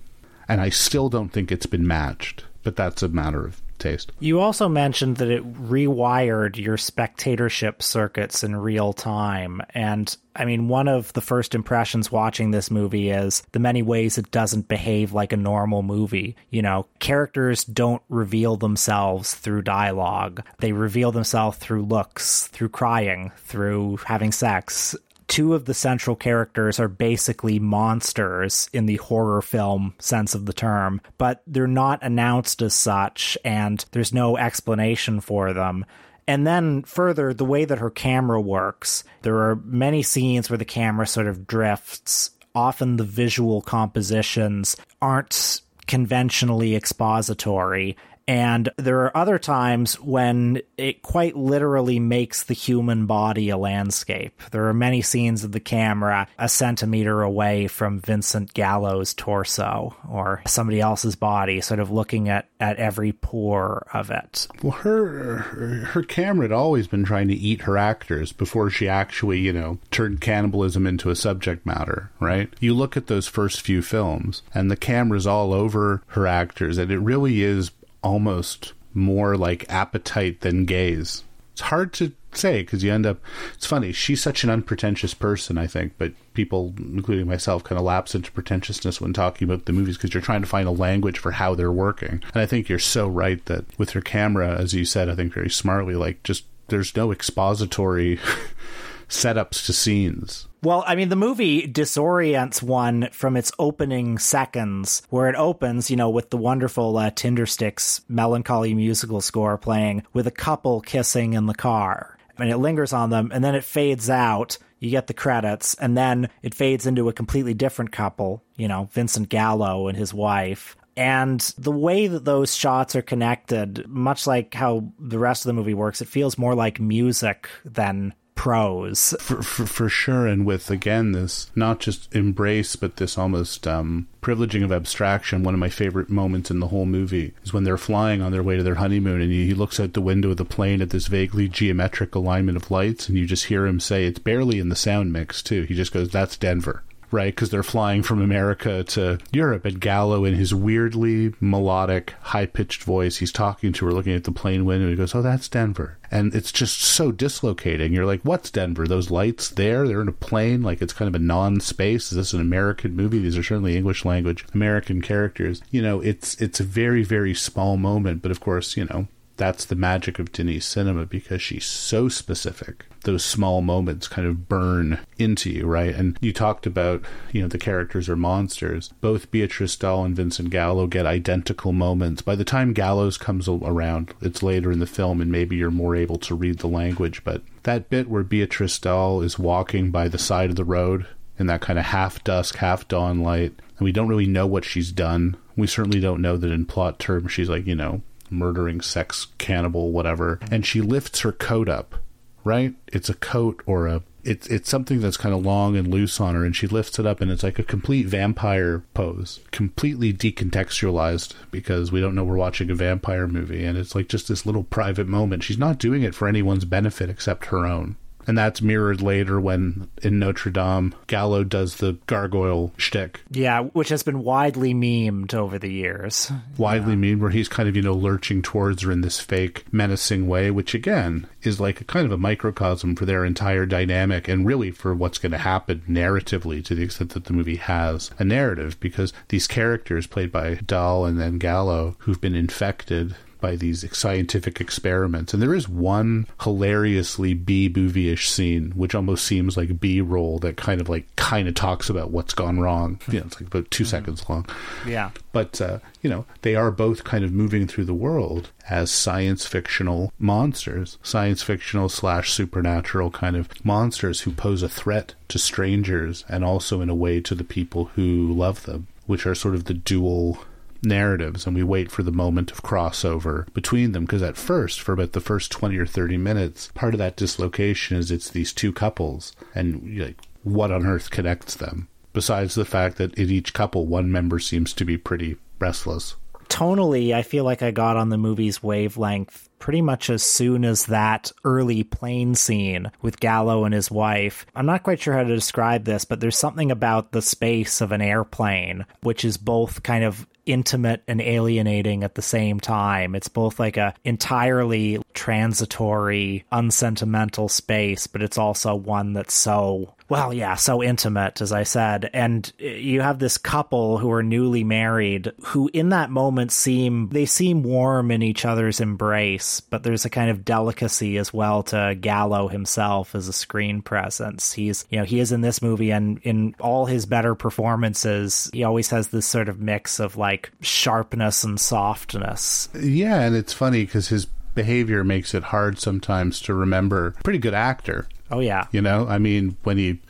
And 0.46 0.60
I 0.60 0.68
still 0.68 1.08
don't 1.08 1.30
think 1.30 1.50
it's 1.50 1.64
been 1.64 1.86
matched, 1.86 2.44
but 2.62 2.76
that's 2.76 3.02
a 3.02 3.08
matter 3.08 3.46
of 3.46 3.62
taste. 3.84 4.10
You 4.18 4.40
also 4.40 4.68
mentioned 4.68 5.18
that 5.18 5.30
it 5.30 5.44
rewired 5.54 6.56
your 6.56 6.76
spectatorship 6.76 7.82
circuits 7.82 8.42
in 8.42 8.56
real 8.56 8.92
time. 8.92 9.60
And 9.74 10.14
I 10.34 10.44
mean, 10.44 10.66
one 10.66 10.88
of 10.88 11.12
the 11.12 11.20
first 11.20 11.54
impressions 11.54 12.10
watching 12.10 12.50
this 12.50 12.70
movie 12.70 13.10
is 13.10 13.44
the 13.52 13.60
many 13.60 13.82
ways 13.82 14.18
it 14.18 14.32
doesn't 14.32 14.66
behave 14.66 15.12
like 15.12 15.32
a 15.32 15.36
normal 15.36 15.82
movie. 15.82 16.34
You 16.50 16.62
know, 16.62 16.86
characters 16.98 17.64
don't 17.64 18.02
reveal 18.08 18.56
themselves 18.56 19.34
through 19.34 19.62
dialogue, 19.62 20.42
they 20.58 20.72
reveal 20.72 21.12
themselves 21.12 21.58
through 21.58 21.84
looks, 21.84 22.48
through 22.48 22.70
crying, 22.70 23.30
through 23.36 23.98
having 24.06 24.32
sex 24.32 24.96
two 25.28 25.54
of 25.54 25.64
the 25.64 25.74
central 25.74 26.16
characters 26.16 26.78
are 26.78 26.88
basically 26.88 27.58
monsters 27.58 28.68
in 28.72 28.86
the 28.86 28.96
horror 28.96 29.42
film 29.42 29.94
sense 29.98 30.34
of 30.34 30.46
the 30.46 30.52
term, 30.52 31.00
but 31.18 31.42
they're 31.46 31.66
not 31.66 32.02
announced 32.02 32.62
as 32.62 32.74
such, 32.74 33.38
and 33.44 33.84
there's 33.92 34.12
no 34.12 34.36
explanation 34.36 35.20
for 35.20 35.52
them. 35.52 35.84
And 36.26 36.46
then 36.46 36.82
further, 36.82 37.34
the 37.34 37.44
way 37.44 37.64
that 37.64 37.78
her 37.78 37.90
camera 37.90 38.40
works, 38.40 39.04
there 39.22 39.36
are 39.38 39.56
many 39.56 40.02
scenes 40.02 40.48
where 40.48 40.58
the 40.58 40.64
camera 40.64 41.06
sort 41.06 41.26
of 41.26 41.46
drifts. 41.46 42.30
Often 42.54 42.96
the 42.96 43.04
visual 43.04 43.62
compositions 43.62 44.76
aren't 45.02 45.60
conventionally 45.86 46.74
expository 46.74 47.96
and 48.26 48.68
there 48.76 49.00
are 49.00 49.16
other 49.16 49.38
times 49.38 50.00
when 50.00 50.62
it 50.76 51.02
quite 51.02 51.36
literally 51.36 51.98
makes 51.98 52.44
the 52.44 52.54
human 52.54 53.06
body 53.06 53.50
a 53.50 53.56
landscape. 53.56 54.40
There 54.50 54.68
are 54.68 54.74
many 54.74 55.02
scenes 55.02 55.44
of 55.44 55.52
the 55.52 55.60
camera 55.60 56.28
a 56.38 56.48
centimeter 56.48 57.22
away 57.22 57.66
from 57.66 58.00
Vincent 58.00 58.54
Gallo's 58.54 59.14
torso 59.14 59.94
or 60.08 60.42
somebody 60.46 60.80
else's 60.80 61.16
body, 61.16 61.60
sort 61.60 61.80
of 61.80 61.90
looking 61.90 62.28
at, 62.28 62.48
at 62.60 62.76
every 62.76 63.12
pore 63.12 63.86
of 63.92 64.10
it. 64.10 64.48
Well, 64.62 64.72
her, 64.72 65.38
her 65.38 66.02
camera 66.02 66.44
had 66.44 66.52
always 66.52 66.86
been 66.86 67.04
trying 67.04 67.28
to 67.28 67.34
eat 67.34 67.62
her 67.62 67.76
actors 67.76 68.32
before 68.32 68.70
she 68.70 68.88
actually, 68.88 69.40
you 69.40 69.52
know, 69.52 69.78
turned 69.90 70.20
cannibalism 70.20 70.86
into 70.86 71.10
a 71.10 71.16
subject 71.16 71.66
matter, 71.66 72.10
right? 72.20 72.52
You 72.60 72.74
look 72.74 72.96
at 72.96 73.06
those 73.06 73.26
first 73.26 73.60
few 73.60 73.82
films, 73.82 74.42
and 74.54 74.70
the 74.70 74.76
camera's 74.76 75.26
all 75.26 75.52
over 75.52 76.02
her 76.08 76.26
actors, 76.26 76.78
and 76.78 76.90
it 76.90 76.98
really 76.98 77.42
is 77.42 77.70
almost 78.04 78.74
more 78.92 79.36
like 79.36 79.68
appetite 79.68 80.42
than 80.42 80.66
gaze. 80.66 81.24
It's 81.52 81.62
hard 81.62 81.92
to 81.94 82.12
say 82.32 82.62
because 82.62 82.82
you 82.82 82.92
end 82.92 83.06
up. 83.06 83.18
It's 83.54 83.66
funny. 83.66 83.92
She's 83.92 84.20
such 84.20 84.44
an 84.44 84.50
unpretentious 84.50 85.14
person, 85.14 85.56
I 85.56 85.66
think, 85.66 85.94
but 85.98 86.12
people, 86.34 86.74
including 86.78 87.28
myself, 87.28 87.64
kind 87.64 87.78
of 87.78 87.84
lapse 87.84 88.14
into 88.14 88.32
pretentiousness 88.32 89.00
when 89.00 89.12
talking 89.12 89.48
about 89.48 89.64
the 89.64 89.72
movies 89.72 89.96
because 89.96 90.12
you're 90.12 90.22
trying 90.22 90.42
to 90.42 90.48
find 90.48 90.68
a 90.68 90.72
language 90.72 91.18
for 91.18 91.32
how 91.32 91.54
they're 91.54 91.72
working. 91.72 92.22
And 92.32 92.42
I 92.42 92.46
think 92.46 92.68
you're 92.68 92.78
so 92.78 93.06
right 93.06 93.44
that 93.46 93.64
with 93.78 93.90
her 93.90 94.00
camera, 94.00 94.56
as 94.56 94.74
you 94.74 94.84
said, 94.84 95.08
I 95.08 95.14
think 95.14 95.32
very 95.32 95.50
smartly, 95.50 95.94
like 95.94 96.22
just 96.22 96.44
there's 96.68 96.96
no 96.96 97.12
expository 97.12 98.18
setups 99.08 99.64
to 99.66 99.72
scenes. 99.72 100.48
Well, 100.64 100.82
I 100.86 100.94
mean, 100.94 101.10
the 101.10 101.16
movie 101.16 101.68
disorients 101.68 102.62
one 102.62 103.10
from 103.12 103.36
its 103.36 103.52
opening 103.58 104.16
seconds, 104.16 105.02
where 105.10 105.28
it 105.28 105.36
opens, 105.36 105.90
you 105.90 105.96
know, 105.96 106.08
with 106.08 106.30
the 106.30 106.38
wonderful 106.38 106.96
uh, 106.96 107.10
Tindersticks 107.10 108.00
melancholy 108.08 108.72
musical 108.72 109.20
score 109.20 109.58
playing 109.58 110.04
with 110.14 110.26
a 110.26 110.30
couple 110.30 110.80
kissing 110.80 111.34
in 111.34 111.44
the 111.44 111.54
car. 111.54 112.16
and 112.38 112.50
it 112.50 112.56
lingers 112.56 112.94
on 112.94 113.10
them 113.10 113.30
and 113.34 113.44
then 113.44 113.54
it 113.54 113.62
fades 113.62 114.08
out. 114.08 114.56
You 114.78 114.90
get 114.90 115.06
the 115.06 115.12
credits 115.12 115.74
and 115.74 115.98
then 115.98 116.30
it 116.42 116.54
fades 116.54 116.86
into 116.86 117.10
a 117.10 117.12
completely 117.12 117.52
different 117.52 117.92
couple, 117.92 118.42
you 118.56 118.66
know, 118.66 118.88
Vincent 118.92 119.28
Gallo 119.28 119.88
and 119.88 119.98
his 119.98 120.14
wife. 120.14 120.76
And 120.96 121.40
the 121.58 121.72
way 121.72 122.06
that 122.06 122.24
those 122.24 122.56
shots 122.56 122.96
are 122.96 123.02
connected, 123.02 123.86
much 123.86 124.26
like 124.26 124.54
how 124.54 124.92
the 124.98 125.18
rest 125.18 125.44
of 125.44 125.48
the 125.48 125.54
movie 125.54 125.74
works, 125.74 126.00
it 126.00 126.08
feels 126.08 126.38
more 126.38 126.54
like 126.54 126.80
music 126.80 127.50
than 127.66 128.14
prose. 128.34 129.14
For, 129.20 129.42
for, 129.42 129.66
for 129.66 129.88
sure, 129.88 130.26
and 130.26 130.44
with 130.44 130.70
again 130.70 131.12
this 131.12 131.50
not 131.54 131.80
just 131.80 132.14
embrace, 132.14 132.76
but 132.76 132.96
this 132.96 133.16
almost 133.16 133.66
um, 133.66 134.08
privileging 134.22 134.64
of 134.64 134.72
abstraction. 134.72 135.42
One 135.42 135.54
of 135.54 135.60
my 135.60 135.68
favorite 135.68 136.10
moments 136.10 136.50
in 136.50 136.60
the 136.60 136.68
whole 136.68 136.86
movie 136.86 137.32
is 137.42 137.52
when 137.52 137.64
they're 137.64 137.78
flying 137.78 138.22
on 138.22 138.32
their 138.32 138.42
way 138.42 138.56
to 138.56 138.62
their 138.62 138.76
honeymoon, 138.76 139.20
and 139.20 139.30
he, 139.30 139.46
he 139.46 139.54
looks 139.54 139.78
out 139.78 139.92
the 139.92 140.00
window 140.00 140.30
of 140.30 140.36
the 140.36 140.44
plane 140.44 140.82
at 140.82 140.90
this 140.90 141.06
vaguely 141.06 141.48
geometric 141.48 142.14
alignment 142.14 142.56
of 142.56 142.70
lights, 142.70 143.08
and 143.08 143.16
you 143.16 143.26
just 143.26 143.46
hear 143.46 143.66
him 143.66 143.80
say, 143.80 144.04
"It's 144.04 144.18
barely 144.18 144.58
in 144.58 144.68
the 144.68 144.76
sound 144.76 145.12
mix 145.12 145.42
too." 145.42 145.62
He 145.62 145.74
just 145.74 145.92
goes, 145.92 146.10
"That's 146.10 146.36
Denver." 146.36 146.82
Right? 147.14 147.34
Because 147.34 147.50
they're 147.50 147.62
flying 147.62 148.02
from 148.02 148.20
America 148.20 148.82
to 148.84 149.18
Europe. 149.32 149.64
And 149.64 149.80
Gallo, 149.80 150.24
in 150.24 150.34
his 150.34 150.52
weirdly 150.52 151.32
melodic, 151.40 152.14
high 152.20 152.46
pitched 152.46 152.82
voice, 152.82 153.18
he's 153.18 153.32
talking 153.32 153.72
to 153.72 153.86
her, 153.86 153.92
looking 153.92 154.14
at 154.14 154.24
the 154.24 154.32
plane 154.32 154.64
window. 154.64 154.90
He 154.90 154.96
goes, 154.96 155.14
Oh, 155.14 155.22
that's 155.22 155.48
Denver. 155.48 155.96
And 156.10 156.34
it's 156.34 156.52
just 156.52 156.80
so 156.80 157.12
dislocating. 157.12 157.92
You're 157.92 158.04
like, 158.04 158.22
What's 158.22 158.50
Denver? 158.50 158.86
Those 158.86 159.10
lights 159.10 159.48
there? 159.48 159.86
They're 159.86 160.02
in 160.02 160.08
a 160.08 160.12
plane. 160.12 160.62
Like 160.62 160.82
it's 160.82 160.92
kind 160.92 161.08
of 161.08 161.14
a 161.14 161.24
non 161.24 161.60
space. 161.60 162.10
Is 162.10 162.16
this 162.16 162.32
an 162.32 162.40
American 162.40 162.96
movie? 162.96 163.20
These 163.20 163.38
are 163.38 163.42
certainly 163.42 163.76
English 163.76 164.04
language 164.04 164.44
American 164.52 165.00
characters. 165.00 165.62
You 165.70 165.82
know, 165.82 166.00
it's 166.00 166.34
it's 166.40 166.58
a 166.60 166.64
very, 166.64 167.04
very 167.04 167.32
small 167.34 167.76
moment. 167.76 168.22
But 168.22 168.32
of 168.32 168.40
course, 168.40 168.76
you 168.76 168.86
know, 168.86 169.06
that's 169.36 169.64
the 169.64 169.74
magic 169.74 170.18
of 170.18 170.32
Denis 170.32 170.64
cinema 170.64 171.06
because 171.06 171.42
she's 171.42 171.66
so 171.66 172.08
specific. 172.08 172.86
Those 173.02 173.24
small 173.24 173.60
moments 173.60 174.08
kind 174.08 174.26
of 174.26 174.48
burn 174.48 175.00
into 175.18 175.50
you, 175.50 175.66
right? 175.66 175.94
And 175.94 176.16
you 176.20 176.32
talked 176.32 176.66
about, 176.66 177.02
you 177.32 177.42
know, 177.42 177.48
the 177.48 177.58
characters 177.58 178.08
are 178.08 178.16
monsters. 178.16 178.90
Both 179.00 179.30
Beatrice 179.30 179.76
Dalle 179.76 180.04
and 180.04 180.16
Vincent 180.16 180.50
Gallo 180.50 180.86
get 180.86 181.04
identical 181.04 181.72
moments. 181.72 182.22
By 182.22 182.36
the 182.36 182.44
time 182.44 182.72
Gallo's 182.72 183.18
comes 183.18 183.48
around, 183.48 184.14
it's 184.22 184.42
later 184.42 184.72
in 184.72 184.78
the 184.78 184.86
film 184.86 185.20
and 185.20 185.30
maybe 185.30 185.56
you're 185.56 185.70
more 185.70 185.96
able 185.96 186.18
to 186.20 186.34
read 186.34 186.58
the 186.58 186.68
language. 186.68 187.22
But 187.24 187.42
that 187.64 187.90
bit 187.90 188.08
where 188.08 188.22
Beatrice 188.22 188.78
Dalle 188.78 189.20
is 189.22 189.38
walking 189.38 189.90
by 189.90 190.08
the 190.08 190.18
side 190.18 190.50
of 190.50 190.56
the 190.56 190.64
road 190.64 191.06
in 191.38 191.46
that 191.46 191.60
kind 191.60 191.78
of 191.78 191.86
half 191.86 192.22
dusk, 192.24 192.56
half 192.56 192.86
dawn 192.88 193.20
light, 193.20 193.52
and 193.76 193.84
we 193.84 193.92
don't 193.92 194.08
really 194.08 194.26
know 194.26 194.46
what 194.46 194.64
she's 194.64 194.92
done. 194.92 195.36
We 195.56 195.66
certainly 195.66 196.00
don't 196.00 196.22
know 196.22 196.36
that 196.36 196.50
in 196.50 196.64
plot 196.66 196.98
terms 196.98 197.32
she's 197.32 197.48
like, 197.48 197.66
you 197.66 197.74
know, 197.74 198.02
murdering 198.34 198.80
sex 198.80 199.28
cannibal 199.38 199.92
whatever 199.92 200.38
and 200.50 200.66
she 200.66 200.80
lifts 200.80 201.20
her 201.20 201.32
coat 201.32 201.68
up 201.68 201.96
right? 202.44 202.74
It's 202.92 203.08
a 203.08 203.14
coat 203.14 203.62
or 203.66 203.86
a 203.88 204.02
it's 204.22 204.46
it's 204.46 204.70
something 204.70 205.00
that's 205.00 205.18
kind 205.18 205.34
of 205.34 205.44
long 205.44 205.76
and 205.76 205.88
loose 205.88 206.18
on 206.18 206.34
her 206.34 206.44
and 206.44 206.56
she 206.56 206.66
lifts 206.66 206.98
it 206.98 207.04
up 207.04 207.20
and 207.20 207.30
it's 207.30 207.42
like 207.42 207.58
a 207.58 207.62
complete 207.62 208.06
vampire 208.06 208.82
pose 208.94 209.40
completely 209.50 210.14
decontextualized 210.14 211.34
because 211.50 211.92
we 211.92 212.00
don't 212.00 212.14
know 212.14 212.24
we're 212.24 212.36
watching 212.36 212.70
a 212.70 212.74
vampire 212.74 213.26
movie 213.26 213.64
and 213.64 213.76
it's 213.76 213.94
like 213.94 214.08
just 214.08 214.28
this 214.28 214.46
little 214.46 214.64
private 214.64 215.08
moment. 215.08 215.42
She's 215.42 215.58
not 215.58 215.78
doing 215.78 216.02
it 216.02 216.14
for 216.14 216.28
anyone's 216.28 216.64
benefit 216.64 217.10
except 217.10 217.46
her 217.46 217.66
own 217.66 217.96
and 218.26 218.36
that's 218.36 218.62
mirrored 218.62 219.02
later 219.02 219.40
when 219.40 219.88
in 220.02 220.18
Notre 220.18 220.50
Dame, 220.50 220.94
Gallo 221.06 221.44
does 221.44 221.76
the 221.76 221.98
gargoyle 222.06 222.72
shtick. 222.76 223.22
Yeah, 223.30 223.62
which 223.62 223.88
has 223.88 224.02
been 224.02 224.22
widely 224.22 224.74
memed 224.74 225.34
over 225.34 225.58
the 225.58 225.72
years. 225.72 226.30
Widely 226.56 226.94
yeah. 226.94 227.14
memed, 227.14 227.20
where 227.20 227.30
he's 227.30 227.48
kind 227.48 227.68
of, 227.68 227.76
you 227.76 227.82
know, 227.82 227.94
lurching 227.94 228.42
towards 228.42 228.82
her 228.82 228.92
in 228.92 229.00
this 229.00 229.20
fake, 229.20 229.64
menacing 229.72 230.26
way, 230.28 230.50
which 230.50 230.74
again 230.74 231.26
is 231.42 231.60
like 231.60 231.80
a 231.80 231.84
kind 231.84 232.06
of 232.06 232.12
a 232.12 232.18
microcosm 232.18 232.96
for 232.96 233.04
their 233.04 233.24
entire 233.24 233.66
dynamic 233.66 234.28
and 234.28 234.46
really 234.46 234.70
for 234.70 234.94
what's 234.94 235.18
going 235.18 235.32
to 235.32 235.38
happen 235.38 235.82
narratively 235.88 236.64
to 236.64 236.74
the 236.74 236.82
extent 236.82 237.10
that 237.10 237.24
the 237.24 237.32
movie 237.32 237.56
has 237.56 238.10
a 238.18 238.24
narrative, 238.24 238.78
because 238.80 239.12
these 239.28 239.46
characters 239.46 240.06
played 240.06 240.32
by 240.32 240.54
Dalle 240.54 241.04
and 241.04 241.20
then 241.20 241.38
Gallo, 241.38 241.96
who've 242.00 242.20
been 242.20 242.34
infected 242.34 243.14
by 243.44 243.56
these 243.56 243.84
scientific 243.94 244.58
experiments. 244.58 245.34
And 245.34 245.42
there 245.42 245.54
is 245.54 245.68
one 245.68 246.26
hilariously 246.40 247.34
B 247.34 247.70
movie-ish 247.76 248.30
scene, 248.30 248.72
which 248.74 248.94
almost 248.94 249.26
seems 249.26 249.54
like 249.54 249.78
B 249.78 250.00
roll 250.00 250.38
that 250.38 250.56
kind 250.56 250.80
of 250.80 250.88
like 250.88 251.14
kind 251.16 251.46
of 251.46 251.54
talks 251.54 251.90
about 251.90 252.10
what's 252.10 252.32
gone 252.32 252.58
wrong. 252.58 252.98
You 253.06 253.20
know, 253.20 253.26
it's 253.26 253.38
like 253.38 253.48
about 253.48 253.70
2 253.70 253.84
mm-hmm. 253.84 253.90
seconds 253.90 254.24
long. 254.30 254.46
Yeah. 254.86 255.10
But 255.32 255.60
uh, 255.60 255.80
you 256.00 256.08
know, 256.08 256.24
they 256.40 256.56
are 256.56 256.70
both 256.70 257.04
kind 257.04 257.22
of 257.22 257.32
moving 257.32 257.66
through 257.66 257.84
the 257.84 257.92
world 257.92 258.48
as 258.70 258.90
science 258.90 259.46
fictional 259.46 260.10
monsters, 260.18 260.96
science 261.02 261.42
fictional 261.42 261.90
slash 261.90 262.32
supernatural 262.32 263.10
kind 263.10 263.36
of 263.36 263.50
monsters 263.62 264.22
who 264.22 264.32
pose 264.32 264.62
a 264.62 264.70
threat 264.70 265.12
to 265.28 265.38
strangers 265.38 266.24
and 266.30 266.46
also 266.46 266.80
in 266.80 266.88
a 266.88 266.94
way 266.94 267.20
to 267.20 267.34
the 267.34 267.44
people 267.44 267.90
who 267.94 268.32
love 268.32 268.62
them, 268.62 268.86
which 269.04 269.26
are 269.26 269.34
sort 269.34 269.54
of 269.54 269.66
the 269.66 269.74
dual 269.74 270.38
narratives 270.84 271.46
and 271.46 271.54
we 271.54 271.62
wait 271.62 271.90
for 271.90 272.02
the 272.02 272.12
moment 272.12 272.50
of 272.50 272.62
crossover 272.62 273.52
between 273.54 273.92
them. 273.92 274.04
Because 274.04 274.22
at 274.22 274.36
first 274.36 274.80
for 274.80 274.92
about 274.92 275.12
the 275.12 275.20
first 275.20 275.50
20 275.50 275.76
or 275.78 275.86
30 275.86 276.16
minutes 276.16 276.70
part 276.74 276.94
of 276.94 276.98
that 276.98 277.16
dislocation 277.16 277.96
is 277.96 278.10
it's 278.10 278.30
these 278.30 278.52
two 278.52 278.72
couples 278.72 279.32
and 279.54 279.98
like 279.98 280.18
what 280.42 280.70
on 280.70 280.86
earth 280.86 281.10
connects 281.10 281.54
them? 281.54 281.88
Besides 282.12 282.54
the 282.54 282.64
fact 282.64 282.96
that 282.98 283.14
in 283.14 283.30
each 283.30 283.54
couple 283.54 283.86
one 283.86 284.10
member 284.12 284.38
seems 284.38 284.72
to 284.74 284.84
be 284.84 284.96
pretty 284.96 285.36
restless. 285.58 286.16
Tonally 286.48 287.14
i 287.14 287.22
feel 287.22 287.42
like 287.42 287.62
i 287.62 287.70
got 287.70 287.96
on 287.96 288.10
the 288.10 288.18
movie's 288.18 288.62
wavelength 288.62 289.48
pretty 289.64 289.80
much 289.80 290.10
as 290.10 290.22
soon 290.22 290.62
as 290.62 290.84
that 290.84 291.32
early 291.42 291.82
plane 291.82 292.34
scene 292.34 292.92
with 293.00 293.18
Gallo 293.18 293.64
and 293.64 293.72
his 293.72 293.90
wife. 293.90 294.44
I'm 294.54 294.66
not 294.66 294.82
quite 294.82 295.00
sure 295.00 295.14
how 295.14 295.22
to 295.22 295.34
describe 295.34 295.84
this, 295.84 296.04
but 296.04 296.20
there's 296.20 296.36
something 296.36 296.70
about 296.70 297.12
the 297.12 297.22
space 297.22 297.80
of 297.80 297.90
an 297.90 298.02
airplane, 298.02 298.84
which 299.00 299.24
is 299.24 299.38
both 299.38 299.82
kind 299.82 300.04
of 300.04 300.26
intimate 300.46 301.02
and 301.08 301.20
alienating 301.20 302.04
at 302.04 302.14
the 302.14 302.22
same 302.22 302.60
time. 302.60 303.14
It's 303.14 303.28
both 303.28 303.58
like 303.58 303.76
a 303.76 303.94
entirely 304.04 305.00
transitory, 305.14 306.44
unsentimental 306.52 307.48
space, 307.48 308.06
but 308.06 308.22
it's 308.22 308.38
also 308.38 308.74
one 308.74 309.12
that's 309.12 309.34
so 309.34 309.93
well, 310.08 310.34
yeah, 310.34 310.54
so 310.54 310.82
intimate, 310.82 311.40
as 311.40 311.52
I 311.52 311.62
said. 311.62 312.10
And 312.12 312.50
eh, 312.60 312.76
you 312.76 313.00
have 313.00 313.18
this 313.18 313.38
couple 313.38 313.98
who 313.98 314.10
are 314.12 314.22
newly 314.22 314.64
married 314.64 315.32
who, 315.46 315.70
in 315.72 315.88
that 315.90 316.10
moment, 316.10 316.52
seem, 316.52 317.08
they 317.08 317.26
seem 317.26 317.62
warm 317.62 318.10
in 318.10 318.22
each 318.22 318.44
other's 318.44 318.80
embrace, 318.80 319.60
but 319.60 319.82
there's 319.82 320.04
a 320.04 320.10
kind 320.10 320.30
of 320.30 320.44
delicacy 320.44 321.16
as 321.16 321.32
well 321.32 321.62
to 321.64 321.96
Gallo 321.98 322.48
himself 322.48 323.14
as 323.14 323.28
a 323.28 323.32
screen 323.32 323.80
presence. 323.80 324.52
He's, 324.52 324.84
you 324.90 324.98
know, 324.98 325.04
he 325.04 325.20
is 325.20 325.32
in 325.32 325.40
this 325.40 325.62
movie 325.62 325.90
and 325.90 326.18
in 326.22 326.54
all 326.60 326.86
his 326.86 327.06
better 327.06 327.34
performances, 327.34 328.50
he 328.52 328.64
always 328.64 328.90
has 328.90 329.08
this 329.08 329.26
sort 329.26 329.48
of 329.48 329.60
mix 329.60 330.00
of 330.00 330.16
like 330.16 330.50
sharpness 330.60 331.44
and 331.44 331.58
softness. 331.58 332.68
Yeah, 332.74 333.20
and 333.20 333.34
it's 333.34 333.52
funny 333.52 333.84
because 333.84 334.08
his 334.08 334.26
behavior 334.54 335.02
makes 335.02 335.34
it 335.34 335.44
hard 335.44 335.78
sometimes 335.78 336.40
to 336.42 336.54
remember. 336.54 337.14
Pretty 337.24 337.38
good 337.38 337.54
actor. 337.54 338.06
Oh 338.30 338.40
yeah. 338.40 338.66
You 338.72 338.80
know, 338.80 339.06
I 339.08 339.18
mean, 339.18 339.56
when 339.64 339.76
he 339.76 340.00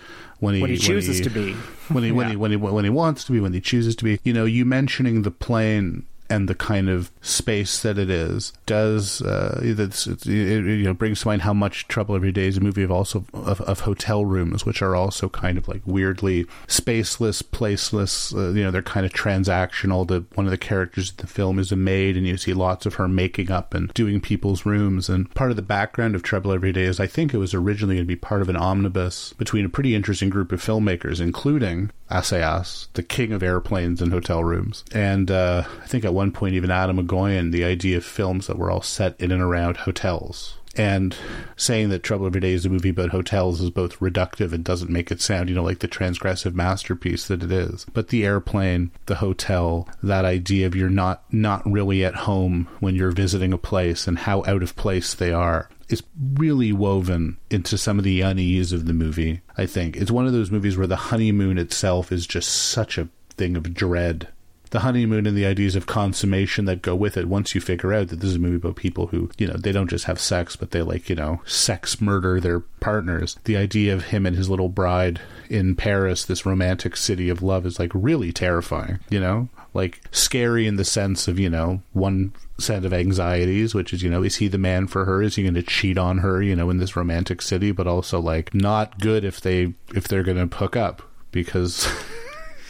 when 0.40 0.54
he, 0.54 0.60
when 0.60 0.70
he 0.70 0.76
chooses 0.76 1.08
when 1.08 1.16
he, 1.16 1.22
to 1.24 1.30
be, 1.30 1.52
when 1.92 2.04
he 2.04 2.12
when 2.12 2.30
he 2.30 2.36
when 2.36 2.50
he 2.50 2.56
when 2.56 2.84
he 2.84 2.90
wants 2.90 3.24
to 3.24 3.32
be, 3.32 3.40
when 3.40 3.52
he 3.52 3.60
chooses 3.60 3.96
to 3.96 4.04
be. 4.04 4.20
You 4.24 4.32
know, 4.32 4.44
you 4.44 4.64
mentioning 4.64 5.22
the 5.22 5.30
plane 5.30 6.06
and 6.30 6.48
the 6.48 6.54
kind 6.54 6.88
of 6.88 7.10
space 7.20 7.82
that 7.82 7.98
it 7.98 8.10
is 8.10 8.52
does 8.66 9.20
uh, 9.22 9.60
it, 9.62 9.78
it, 9.78 10.26
you 10.26 10.82
know 10.84 10.94
brings 10.94 11.20
to 11.20 11.28
mind 11.28 11.42
how 11.42 11.52
much 11.52 11.86
trouble 11.88 12.16
every 12.16 12.32
day 12.32 12.46
is 12.46 12.56
a 12.56 12.60
movie 12.60 12.82
of 12.82 12.90
also 12.90 13.24
of, 13.34 13.60
of 13.62 13.80
hotel 13.80 14.24
rooms 14.24 14.64
which 14.64 14.80
are 14.80 14.96
also 14.96 15.28
kind 15.28 15.58
of 15.58 15.68
like 15.68 15.82
weirdly 15.84 16.44
spaceless 16.66 17.42
placeless 17.42 18.34
uh, 18.34 18.52
you 18.52 18.62
know 18.62 18.70
they're 18.70 18.82
kind 18.82 19.04
of 19.04 19.12
transactional 19.12 20.06
the 20.06 20.24
one 20.34 20.46
of 20.46 20.50
the 20.50 20.58
characters 20.58 21.10
in 21.10 21.16
the 21.18 21.26
film 21.26 21.58
is 21.58 21.72
a 21.72 21.76
maid 21.76 22.16
and 22.16 22.26
you 22.26 22.36
see 22.36 22.54
lots 22.54 22.86
of 22.86 22.94
her 22.94 23.08
making 23.08 23.50
up 23.50 23.74
and 23.74 23.92
doing 23.94 24.20
people's 24.20 24.64
rooms 24.64 25.08
and 25.08 25.32
part 25.34 25.50
of 25.50 25.56
the 25.56 25.62
background 25.62 26.14
of 26.14 26.22
trouble 26.22 26.52
every 26.52 26.72
day 26.72 26.84
is 26.84 26.98
i 26.98 27.06
think 27.06 27.34
it 27.34 27.38
was 27.38 27.54
originally 27.54 27.96
going 27.96 28.04
to 28.04 28.08
be 28.08 28.16
part 28.16 28.40
of 28.40 28.48
an 28.48 28.56
omnibus 28.56 29.34
between 29.34 29.64
a 29.64 29.68
pretty 29.68 29.94
interesting 29.94 30.30
group 30.30 30.52
of 30.52 30.62
filmmakers 30.62 31.20
including 31.20 31.90
Assayas, 32.10 32.88
the 32.92 33.02
king 33.02 33.32
of 33.32 33.42
airplanes 33.42 34.02
and 34.02 34.12
hotel 34.12 34.44
rooms. 34.44 34.84
And 34.92 35.30
uh, 35.30 35.64
I 35.82 35.86
think 35.86 36.04
at 36.04 36.13
one 36.14 36.32
point, 36.32 36.54
even 36.54 36.70
Atom 36.70 37.06
Egoyan, 37.06 37.52
the 37.52 37.64
idea 37.64 37.96
of 37.98 38.04
films 38.04 38.46
that 38.46 38.58
were 38.58 38.70
all 38.70 38.82
set 38.82 39.20
in 39.20 39.30
and 39.30 39.42
around 39.42 39.78
hotels. 39.78 40.58
And 40.76 41.16
saying 41.56 41.90
that 41.90 42.02
Trouble 42.02 42.26
Every 42.26 42.40
Day 42.40 42.52
is 42.52 42.66
a 42.66 42.68
movie 42.68 42.88
about 42.88 43.10
hotels 43.10 43.60
is 43.60 43.70
both 43.70 44.00
reductive 44.00 44.52
and 44.52 44.64
doesn't 44.64 44.90
make 44.90 45.12
it 45.12 45.20
sound, 45.20 45.48
you 45.48 45.54
know, 45.54 45.62
like 45.62 45.78
the 45.78 45.88
transgressive 45.88 46.54
masterpiece 46.54 47.28
that 47.28 47.44
it 47.44 47.52
is. 47.52 47.86
But 47.92 48.08
the 48.08 48.24
airplane, 48.24 48.90
the 49.06 49.16
hotel, 49.16 49.88
that 50.02 50.24
idea 50.24 50.66
of 50.66 50.74
you're 50.74 50.90
not 50.90 51.22
not 51.32 51.64
really 51.64 52.04
at 52.04 52.16
home 52.16 52.66
when 52.80 52.96
you're 52.96 53.12
visiting 53.12 53.52
a 53.52 53.58
place 53.58 54.08
and 54.08 54.18
how 54.18 54.42
out 54.46 54.62
of 54.64 54.74
place 54.74 55.14
they 55.14 55.32
are 55.32 55.68
is 55.88 56.02
really 56.34 56.72
woven 56.72 57.36
into 57.50 57.78
some 57.78 57.98
of 57.98 58.04
the 58.04 58.22
unease 58.22 58.72
of 58.72 58.86
the 58.86 58.92
movie. 58.92 59.42
I 59.56 59.66
think 59.66 59.96
it's 59.96 60.10
one 60.10 60.26
of 60.26 60.32
those 60.32 60.50
movies 60.50 60.76
where 60.76 60.86
the 60.86 60.96
honeymoon 60.96 61.58
itself 61.58 62.10
is 62.10 62.26
just 62.26 62.48
such 62.48 62.98
a 62.98 63.08
thing 63.36 63.56
of 63.56 63.74
dread 63.74 64.28
the 64.74 64.80
honeymoon 64.80 65.24
and 65.24 65.36
the 65.36 65.46
ideas 65.46 65.76
of 65.76 65.86
consummation 65.86 66.64
that 66.64 66.82
go 66.82 66.96
with 66.96 67.16
it 67.16 67.28
once 67.28 67.54
you 67.54 67.60
figure 67.60 67.92
out 67.92 68.08
that 68.08 68.18
this 68.18 68.30
is 68.30 68.34
a 68.34 68.40
movie 68.40 68.56
about 68.56 68.74
people 68.74 69.06
who, 69.06 69.30
you 69.38 69.46
know, 69.46 69.54
they 69.54 69.70
don't 69.70 69.88
just 69.88 70.06
have 70.06 70.18
sex, 70.18 70.56
but 70.56 70.72
they 70.72 70.82
like, 70.82 71.08
you 71.08 71.14
know, 71.14 71.40
sex 71.46 72.00
murder 72.00 72.40
their 72.40 72.58
partners. 72.58 73.38
The 73.44 73.56
idea 73.56 73.94
of 73.94 74.06
him 74.06 74.26
and 74.26 74.34
his 74.34 74.50
little 74.50 74.68
bride 74.68 75.20
in 75.48 75.76
Paris, 75.76 76.24
this 76.24 76.44
romantic 76.44 76.96
city 76.96 77.28
of 77.28 77.40
love, 77.40 77.66
is 77.66 77.78
like 77.78 77.92
really 77.94 78.32
terrifying, 78.32 78.98
you 79.10 79.20
know? 79.20 79.48
Like 79.74 80.00
scary 80.10 80.66
in 80.66 80.74
the 80.74 80.84
sense 80.84 81.28
of, 81.28 81.38
you 81.38 81.50
know, 81.50 81.80
one 81.92 82.32
set 82.58 82.84
of 82.84 82.92
anxieties, 82.92 83.76
which 83.76 83.92
is, 83.92 84.02
you 84.02 84.10
know, 84.10 84.24
is 84.24 84.36
he 84.36 84.48
the 84.48 84.58
man 84.58 84.88
for 84.88 85.04
her? 85.04 85.22
Is 85.22 85.36
he 85.36 85.44
going 85.44 85.54
to 85.54 85.62
cheat 85.62 85.98
on 85.98 86.18
her, 86.18 86.42
you 86.42 86.56
know, 86.56 86.68
in 86.68 86.78
this 86.78 86.96
romantic 86.96 87.42
city? 87.42 87.70
But 87.70 87.86
also 87.86 88.18
like 88.18 88.52
not 88.52 88.98
good 88.98 89.24
if 89.24 89.40
they 89.40 89.74
if 89.94 90.08
they're 90.08 90.24
going 90.24 90.48
to 90.48 90.56
hook 90.56 90.74
up 90.74 91.00
because 91.30 91.86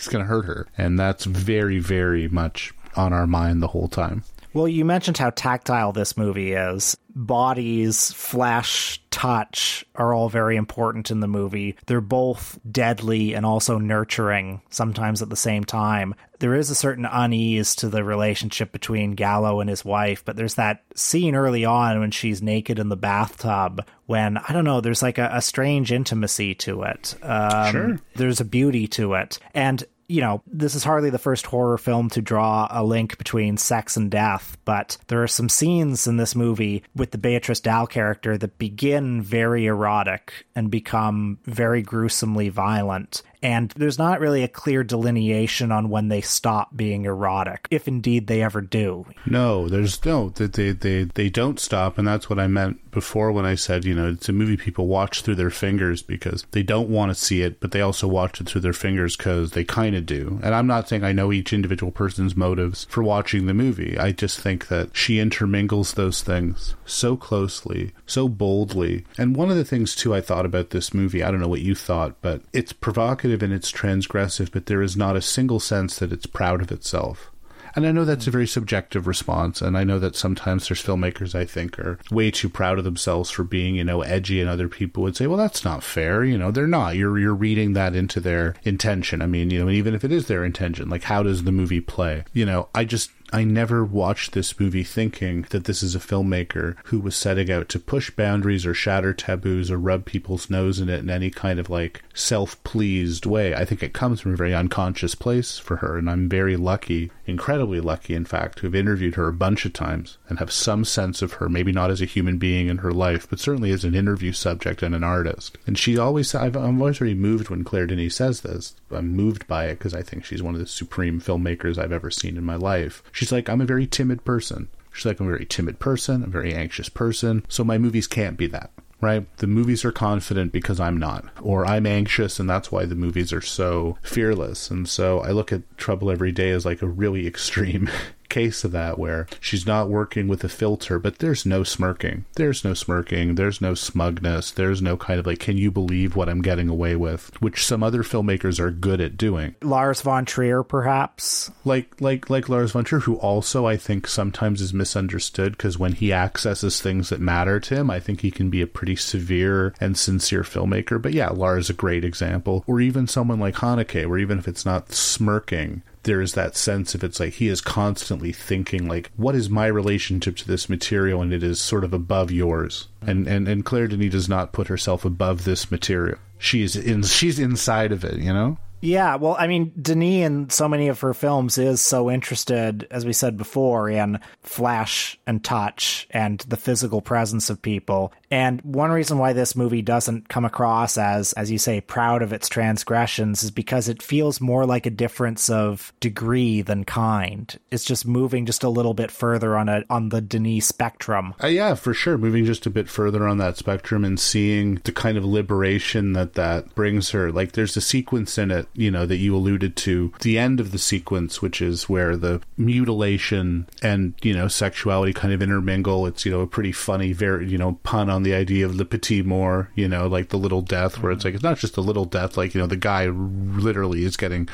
it's 0.05 0.13
going 0.13 0.25
to 0.25 0.29
hurt 0.29 0.45
her, 0.47 0.67
and 0.79 0.99
that's 0.99 1.25
very 1.25 1.79
very 1.79 2.29
much 2.29 2.73
on 2.97 3.13
our 3.13 3.27
mind 3.27 3.63
the 3.63 3.69
whole 3.69 3.89
time. 3.89 4.23
Well, 4.53 4.69
you 4.69 4.85
mentioned 4.85 5.19
how 5.19 5.31
tactile 5.31 5.93
this 5.93 6.17
movie 6.17 6.53
is. 6.53 6.97
Bodies, 7.17 8.13
flesh, 8.13 9.01
touch 9.11 9.85
are 9.97 10.15
all 10.15 10.29
very 10.29 10.57
important 10.57 11.11
in 11.11 11.19
the 11.19 11.27
movie. 11.27 11.77
They're 11.87 12.01
both 12.01 12.59
deadly 12.71 13.35
and 13.35 13.45
also 13.45 13.79
nurturing, 13.79 14.63
sometimes 14.71 15.23
at 15.23 15.29
the 15.29 15.37
same 15.37 15.65
time. 15.65 16.15
There 16.39 16.55
is 16.55 16.71
a 16.71 16.75
certain 16.77 17.05
unease 17.05 17.75
to 17.77 17.89
the 17.89 18.05
relationship 18.05 18.71
between 18.71 19.17
Gallo 19.17 19.59
and 19.61 19.69
his 19.69 19.85
wife, 19.85 20.25
but 20.25 20.37
there's 20.37 20.55
that 20.55 20.85
scene 20.95 21.35
early 21.35 21.65
on 21.65 21.99
when 21.99 22.13
she's 22.13 22.41
naked 22.41 22.79
in 22.79 22.89
the 22.91 22.97
bathtub 22.97 23.85
when, 24.07 24.37
I 24.37 24.53
don't 24.53 24.65
know, 24.65 24.81
there's 24.81 25.03
like 25.03 25.19
a, 25.19 25.31
a 25.33 25.43
strange 25.43 25.91
intimacy 25.91 26.55
to 26.57 26.83
it. 26.83 27.17
Um, 27.23 27.73
Sure. 27.73 28.01
There's 28.15 28.41
a 28.41 28.45
beauty 28.45 28.87
to 28.89 29.15
it. 29.15 29.41
And 29.53 29.83
you 30.09 30.21
know, 30.21 30.43
this 30.47 30.75
is 30.75 30.85
hardly 30.85 31.11
the 31.11 31.19
first 31.19 31.47
horror 31.47 31.79
film 31.79 32.11
to 32.11 32.21
draw 32.21 32.69
a 32.71 32.85
link 32.85 33.17
between 33.19 33.57
sex 33.57 33.97
and 33.97 34.11
death, 34.11 34.57
but 34.65 34.99
there 35.09 35.23
are 35.23 35.29
some 35.29 35.49
scenes 35.49 36.07
in 36.07 36.17
this 36.17 36.35
movie 36.35 36.83
with 36.95 37.11
the 37.11 37.19
Beatrice 37.19 37.61
Dalle 37.61 37.87
character 37.87 38.37
that 38.39 38.59
begin 38.59 39.23
very 39.23 39.67
erotic 39.67 40.47
and 40.55 40.71
become 40.71 41.39
very 41.45 41.83
gruesomely 41.83 42.49
violent. 42.49 43.23
And 43.45 43.70
there's 43.76 43.99
not 43.99 44.20
really 44.20 44.42
a 44.42 44.49
clear 44.49 44.82
delineation 44.82 45.70
on 45.70 45.90
when 45.90 46.09
they 46.09 46.22
stop 46.22 46.74
being 46.74 47.05
erotic, 47.05 47.68
if 47.70 47.86
indeed 47.86 48.26
they 48.26 48.42
ever 48.42 48.62
do. 48.62 49.05
No, 49.26 49.68
there's 49.68 50.03
no 50.07 50.30
that 50.30 50.55
they, 50.55 50.72
they 50.72 51.05
they 51.05 51.28
don't 51.28 51.61
stop, 51.61 51.99
and 51.99 52.09
that's 52.09 52.30
what 52.30 52.38
I 52.38 52.47
meant 52.47 52.90
before 52.90 53.32
when 53.32 53.45
I 53.45 53.55
said 53.55 53.84
you 53.84 53.95
know 53.95 54.09
it's 54.09 54.30
a 54.30 54.32
movie 54.32 54.57
people 54.57 54.86
watch 54.86 55.20
through 55.20 55.34
their 55.34 55.51
fingers 55.51 56.01
because 56.01 56.47
they 56.53 56.62
don't 56.62 56.88
want 56.88 57.11
to 57.11 57.14
see 57.14 57.42
it, 57.42 57.61
but 57.61 57.72
they 57.72 57.82
also 57.82 58.09
watch 58.09 58.40
it 58.40 58.49
through 58.49 58.62
their 58.62 58.72
fingers 58.72 59.14
because 59.14 59.51
they 59.51 59.62
kind 59.62 59.95
of 59.95 60.07
do. 60.07 60.40
And 60.42 60.55
I'm 60.55 60.66
not 60.66 60.88
saying 60.88 61.05
I 61.05 61.12
know 61.12 61.30
each 61.30 61.53
individual 61.53 61.92
person's 61.92 62.34
motives 62.34 62.86
for 62.88 63.03
watching 63.03 63.45
the 63.45 63.53
movie. 63.53 63.99
I 63.99 64.12
just 64.12 64.40
think 64.40 64.68
that 64.68 64.97
she 64.97 65.18
intermingles 65.18 65.92
those 65.92 66.22
things 66.22 66.76
so 66.86 67.14
closely, 67.14 67.92
so 68.07 68.26
boldly. 68.26 69.05
And 69.18 69.36
one 69.36 69.51
of 69.51 69.57
the 69.57 69.66
things 69.66 69.95
too 69.95 70.14
I 70.14 70.22
thought 70.22 70.47
about 70.47 70.70
this 70.70 70.95
movie, 70.95 71.22
I 71.22 71.30
don't 71.30 71.40
know 71.40 71.49
what 71.49 71.61
you 71.61 71.74
thought, 71.74 72.14
but 72.22 72.40
it's 72.55 72.72
provocative 72.72 73.34
and 73.43 73.53
it's 73.53 73.72
transgressive, 73.72 74.51
but 74.53 74.66
there 74.66 74.82
is 74.82 74.97
not 74.97 75.16
a 75.16 75.22
single 75.22 75.61
sense 75.61 75.99
that 75.99 76.12
it's 76.12 76.26
proud 76.26 76.62
of 76.62 76.72
itself. 76.72 77.30
And 77.76 77.87
I 77.87 77.93
know 77.93 78.05
that's 78.05 78.28
a 78.28 78.30
very 78.30 78.47
subjective 78.47 79.07
response, 79.07 79.61
and 79.61 79.76
I 79.76 79.82
know 79.82 79.99
that 79.99 80.14
sometimes 80.14 80.68
there's 80.68 80.82
filmmakers 80.82 81.35
I 81.35 81.45
think 81.45 81.78
are 81.78 81.99
way 82.11 82.30
too 82.30 82.49
proud 82.49 82.78
of 82.78 82.85
themselves 82.85 83.30
for 83.30 83.43
being, 83.43 83.74
you 83.74 83.82
know, 83.82 84.03
edgy, 84.03 84.41
and 84.41 84.49
other 84.49 84.68
people 84.68 85.03
would 85.03 85.16
say, 85.16 85.26
"Well, 85.26 85.39
that's 85.39 85.64
not 85.64 85.82
fair." 85.82 86.22
You 86.22 86.39
know, 86.39 86.53
they're 86.53 86.68
not. 86.68 86.95
You're 86.95 87.18
you're 87.18 87.35
reading 87.35 87.72
that 87.72 87.97
into 87.97 88.20
their 88.20 88.55
intention. 88.62 89.20
I 89.20 89.26
mean, 89.26 89.51
you 89.51 89.64
know, 89.64 89.70
even 89.70 89.95
if 89.95 90.05
it 90.05 90.12
is 90.12 90.28
their 90.28 90.45
intention, 90.45 90.89
like 90.89 91.03
how 91.05 91.24
does 91.24 91.43
the 91.43 91.53
movie 91.53 91.80
play? 91.80 92.22
You 92.32 92.47
know, 92.47 92.68
I 92.76 92.85
just 92.85 93.11
I 93.33 93.43
never 93.45 93.85
watched 93.85 94.33
this 94.33 94.61
movie 94.61 94.85
thinking 94.85 95.47
that 95.51 95.64
this 95.64 95.83
is 95.83 95.95
a 95.95 96.01
filmmaker 96.01 96.77
who 96.85 97.01
was 97.01 97.16
setting 97.16 97.51
out 97.51 97.68
to 97.70 97.79
push 97.79 98.11
boundaries 98.11 98.64
or 98.64 98.75
shatter 98.75 99.12
taboos 99.12 99.70
or 99.70 99.79
rub 99.79 100.05
people's 100.05 100.51
nose 100.51 100.79
in 100.79 100.89
it 100.89 101.01
in 101.01 101.11
any 101.11 101.31
kind 101.31 101.59
of 101.59 101.68
like 101.70 102.03
self 102.14 102.62
pleased 102.64 103.27
way. 103.27 103.55
I 103.55 103.64
think 103.64 103.83
it 103.83 103.93
comes 103.93 104.20
from 104.20 104.35
a 104.35 104.37
very 104.37 104.55
unconscious 104.55 105.14
place 105.14 105.59
for 105.59 105.77
her, 105.77 105.99
and 105.99 106.09
I'm 106.09 106.29
very 106.29 106.57
lucky, 106.57 107.11
incredibly 107.27 107.81
lucky, 107.81 108.14
in 108.14 108.25
fact, 108.25 108.59
to 108.59 108.66
have 108.66 108.75
interviewed 108.75 109.14
her 109.14 109.29
a 109.29 109.33
bunch 109.33 109.64
of 109.64 109.72
times 109.72 110.18
and 110.29 110.39
have 110.39 110.53
some 110.53 110.85
sense 110.85 111.22
of 111.22 111.35
her, 111.35 111.49
maybe 111.49 111.72
not 111.72 111.91
as 111.91 112.01
a 112.01 112.07
human 112.07 112.39
being 112.39 112.68
in 112.68 112.79
her 112.79 112.93
life, 112.93 113.29
but 113.29 113.41
certainly 113.41 113.70
as 113.70 113.85
an 113.85 113.95
interview 113.95 114.33
subject 114.33 114.83
and 114.83 114.95
an 114.95 115.05
artist. 115.05 115.59
And 115.66 115.79
she 115.79 115.99
always, 115.99 116.35
I've, 116.35 116.57
I'm 116.57 116.81
always 116.81 116.99
very 116.99 117.14
moved 117.14 117.49
when 117.49 117.64
Claire 117.64 117.87
Denis 117.87 118.16
says 118.16 118.43
this. 118.43 118.75
I'm 118.91 119.12
moved 119.12 119.47
by 119.47 119.66
it 119.66 119.79
because 119.79 119.95
I 119.95 120.03
think 120.03 120.25
she's 120.25 120.43
one 120.43 120.55
of 120.55 120.61
the 120.61 120.66
supreme 120.66 121.20
filmmakers 121.20 121.79
I've 121.79 121.93
ever 121.93 122.11
seen 122.11 122.37
in 122.37 122.45
my 122.45 122.57
life. 122.57 123.03
She's 123.12 123.33
like, 123.33 123.49
I'm 123.49 123.61
a 123.61 123.66
very 123.66 123.87
timid 123.87 124.25
person. 124.25 124.68
She's 124.93 125.07
like, 125.07 125.18
I'm 125.18 125.27
a 125.27 125.31
very 125.31 125.47
timid 125.47 125.81
person, 125.81 126.22
a 126.22 126.29
very 126.29 126.55
anxious 126.55 126.89
person, 126.89 127.45
so 127.49 127.64
my 127.64 127.79
movies 127.79 128.07
can't 128.07 128.37
be 128.37 128.47
that. 128.49 128.70
Right? 129.05 129.37
The 129.37 129.47
movies 129.47 129.85
are 129.85 129.93
confident 129.93 130.51
because 130.51 130.81
I'm 130.81 130.97
not. 130.97 131.27
Or 131.43 131.67
I'm 131.67 131.85
anxious 131.85 132.41
and 132.41 132.49
that's 132.49 132.73
why 132.73 132.87
the 132.87 132.95
movies 132.95 133.35
are 133.35 133.43
so 133.43 133.99
fearless. 134.01 134.71
And 134.71 134.89
so 134.89 135.21
I 135.21 135.31
look 135.31 135.53
at 135.53 135.77
Trouble 135.77 136.11
Every 136.11 136.33
Day 136.33 136.51
as 136.51 136.65
like 136.65 136.81
a 136.81 136.89
really 136.89 137.27
extreme 137.35 137.91
case 138.29 138.64
of 138.64 138.72
that 138.72 138.99
where 138.99 139.27
she's 139.41 139.66
not 139.66 139.89
working 139.89 140.29
with 140.29 140.45
a 140.45 140.49
filter, 140.49 140.99
but 140.99 141.18
there's 141.18 141.47
no 141.47 141.64
smirking. 141.64 142.25
There's 142.35 142.64
no 142.64 142.75
smirking. 142.75 143.35
There's 143.35 143.61
no 143.61 143.75
smugness. 143.75 144.51
There's 144.51 144.83
no 144.83 144.97
kind 144.97 145.20
of 145.20 145.27
like, 145.27 145.39
can 145.39 145.57
you 145.57 145.70
believe 145.70 146.16
what 146.16 146.29
I'm 146.29 146.43
getting 146.43 146.68
away 146.68 146.97
with? 146.97 147.31
Which 147.41 147.64
some 147.64 147.83
other 147.83 148.03
filmmakers 148.03 148.59
are 148.59 148.70
good 148.70 149.01
at 149.01 149.16
doing. 149.16 149.55
Lars 149.62 150.01
von 150.01 150.25
Trier, 150.25 150.62
perhaps. 150.62 151.51
Like 151.64 152.01
like 152.01 152.31
like 152.31 152.49
Lars 152.49 152.72
von 152.72 152.85
Trier, 152.85 153.01
who 153.01 153.16
also 153.16 153.66
I 153.66 153.77
think 153.77 154.07
sometimes 154.07 154.61
is 154.61 154.75
misunderstood 154.75 155.53
because 155.53 155.79
when 155.79 155.93
he 155.93 156.12
accesses 156.12 156.81
things 156.81 157.09
that 157.09 157.20
matter 157.20 157.61
to 157.61 157.77
him, 157.77 157.91
I 157.91 158.01
think 158.01 158.20
he 158.20 158.31
can 158.31 158.51
be 158.51 158.62
a 158.62 158.66
pretty 158.66 158.97
severe 158.97 159.75
and 159.81 159.97
sincere 159.97 160.43
filmmaker. 160.43 161.01
But 161.01 161.12
yeah, 161.12 161.31
Lars 161.31 161.66
is 161.66 161.70
a 161.70 161.75
great 161.75 162.05
example. 162.05 162.64
Or 162.66 162.81
even 162.81 163.07
someone 163.07 163.41
like 163.41 163.57
Haneke, 163.57 164.07
where 164.07 164.18
even 164.18 164.39
if 164.39 164.49
it's 164.49 164.66
not 164.66 164.93
smirking, 164.93 165.83
there 166.05 166.21
is 166.21 166.35
that 166.35 166.57
sense 166.57 166.95
of 166.95 167.03
it's 167.03 167.21
like 167.21 167.35
he 167.35 167.49
is 167.49 167.61
constantly 167.61 168.33
thinking 168.33 168.87
like 168.87 169.11
what 169.17 169.35
is 169.35 169.51
my 169.51 169.67
relationship 169.67 170.37
to 170.37 170.47
this 170.47 170.69
material? 170.69 171.21
And 171.21 171.33
it 171.33 171.43
is 171.43 171.61
sort 171.61 171.85
of 171.85 171.93
above 171.93 172.31
yours. 172.31 172.89
And 173.03 173.27
mm-hmm. 173.27 173.35
and 173.35 173.49
and 173.49 173.65
claire 173.65 173.89
denis 173.89 174.13
does 174.13 174.29
not 174.29 174.53
put 174.53 174.69
herself 174.69 175.05
above 175.05 175.45
this 175.45 175.71
material. 175.71 176.19
She's 176.39 176.77
in 176.77 177.03
she's 177.03 177.39
inside 177.39 177.93
of 177.93 178.05
it 178.05 178.19
you 178.19 178.33
know 178.33 178.59
Yeah, 178.85 179.16
well, 179.16 179.35
I 179.39 179.47
mean, 179.47 179.72
Denis 179.80 180.26
in 180.26 180.51
so 180.51 180.68
many 180.68 180.89
of 180.89 181.01
her 181.01 181.14
films 181.14 181.57
is 181.57 181.80
so 181.80 182.11
interested, 182.11 182.87
as 182.91 183.07
we 183.07 183.14
said 183.14 183.37
before, 183.39 183.89
in 183.89 184.20
flash 184.43 185.18
and 185.26 185.43
touch 185.43 186.07
and 186.11 186.41
the 186.41 186.59
physical 186.59 187.01
presence 187.01 187.49
of 187.49 187.62
people. 187.62 188.12
And 188.30 188.61
one 188.62 188.91
reason 188.91 189.18
why 189.18 189.32
this 189.32 189.55
movie 189.55 189.80
doesn't 189.80 190.28
come 190.28 190.45
across 190.45 190.99
as, 190.99 191.32
as 191.35 191.51
you 191.51 191.59
say, 191.59 191.80
proud 191.80 192.20
of 192.20 192.32
its 192.32 192.49
transgressions 192.49 193.43
is 193.43 193.51
because 193.51 193.89
it 193.89 194.03
feels 194.03 194.41
more 194.41 194.66
like 194.66 194.87
a 194.87 194.91
difference 194.91 195.49
of 195.49 195.93
degree 196.01 196.61
than 196.61 196.85
kind. 196.85 197.57
It's 197.70 197.85
just 197.85 198.07
moving 198.07 198.45
just 198.45 198.64
a 198.64 198.68
little 198.68 198.93
bit 198.93 199.11
further 199.11 199.57
on 199.57 199.68
a 199.68 199.85
on 199.89 200.09
the 200.09 200.20
Denis 200.20 200.66
spectrum. 200.66 201.35
Uh, 201.43 201.47
yeah, 201.47 201.74
for 201.74 201.95
sure. 201.95 202.18
Moving 202.18 202.45
just 202.45 202.66
a 202.66 202.70
bit 202.70 202.89
further 202.89 203.26
on 203.26 203.39
that 203.39 203.57
spectrum 203.57 204.05
and 204.05 204.18
seeing 204.18 204.80
the 204.85 204.93
kind 204.93 205.16
of 205.16 205.24
liberation 205.24 206.12
that 206.14 206.35
that 206.35 206.74
brings 206.74 207.11
her. 207.11 207.30
Like, 207.30 207.53
there's 207.53 207.76
a 207.76 207.80
sequence 207.80 208.37
in 208.37 208.51
it, 208.51 208.66
you 208.75 208.91
know, 208.91 209.07
that 209.07 209.16
you 209.16 209.35
alluded 209.35 209.77
to. 209.77 210.12
The 210.20 210.39
end 210.39 210.61
of 210.61 210.72
the 210.72 210.79
sequence, 210.79 211.41
which 211.41 211.62
is 211.62 211.89
where 211.89 212.16
the 212.16 212.43
mutilation 212.57 213.66
and, 213.83 214.14
you 214.22 214.35
know, 214.35 214.49
sexuality 214.49 215.12
kind 215.12 215.33
of 215.33 215.43
intermingle. 215.43 216.07
It's, 216.07 216.27
you 216.27 216.33
know, 216.33 216.41
a 216.41 216.47
pretty 216.47 216.72
funny, 216.72 217.12
very, 217.12 217.49
you 217.49 217.57
know, 217.57 217.79
pun 217.83 218.11
on 218.11 218.22
the 218.22 218.35
idea 218.35 218.66
of 218.66 218.77
the 218.77 218.85
petit 218.85 219.22
mort, 219.22 219.68
you 219.75 219.89
know, 219.89 220.07
like 220.07 220.31
the 220.31 220.39
little 220.39 220.62
death, 220.62 220.99
where 220.99 221.12
it's 221.12 221.25
like, 221.25 221.35
it's 221.35 221.43
not 221.43 221.59
just 221.59 221.77
a 221.77 221.81
little 221.81 222.05
death, 222.05 222.37
like, 222.37 222.55
you 222.55 222.61
know, 222.61 222.66
the 222.66 222.77
guy 222.77 223.07
literally 223.07 224.05
is 224.05 224.16
getting, 224.16 224.49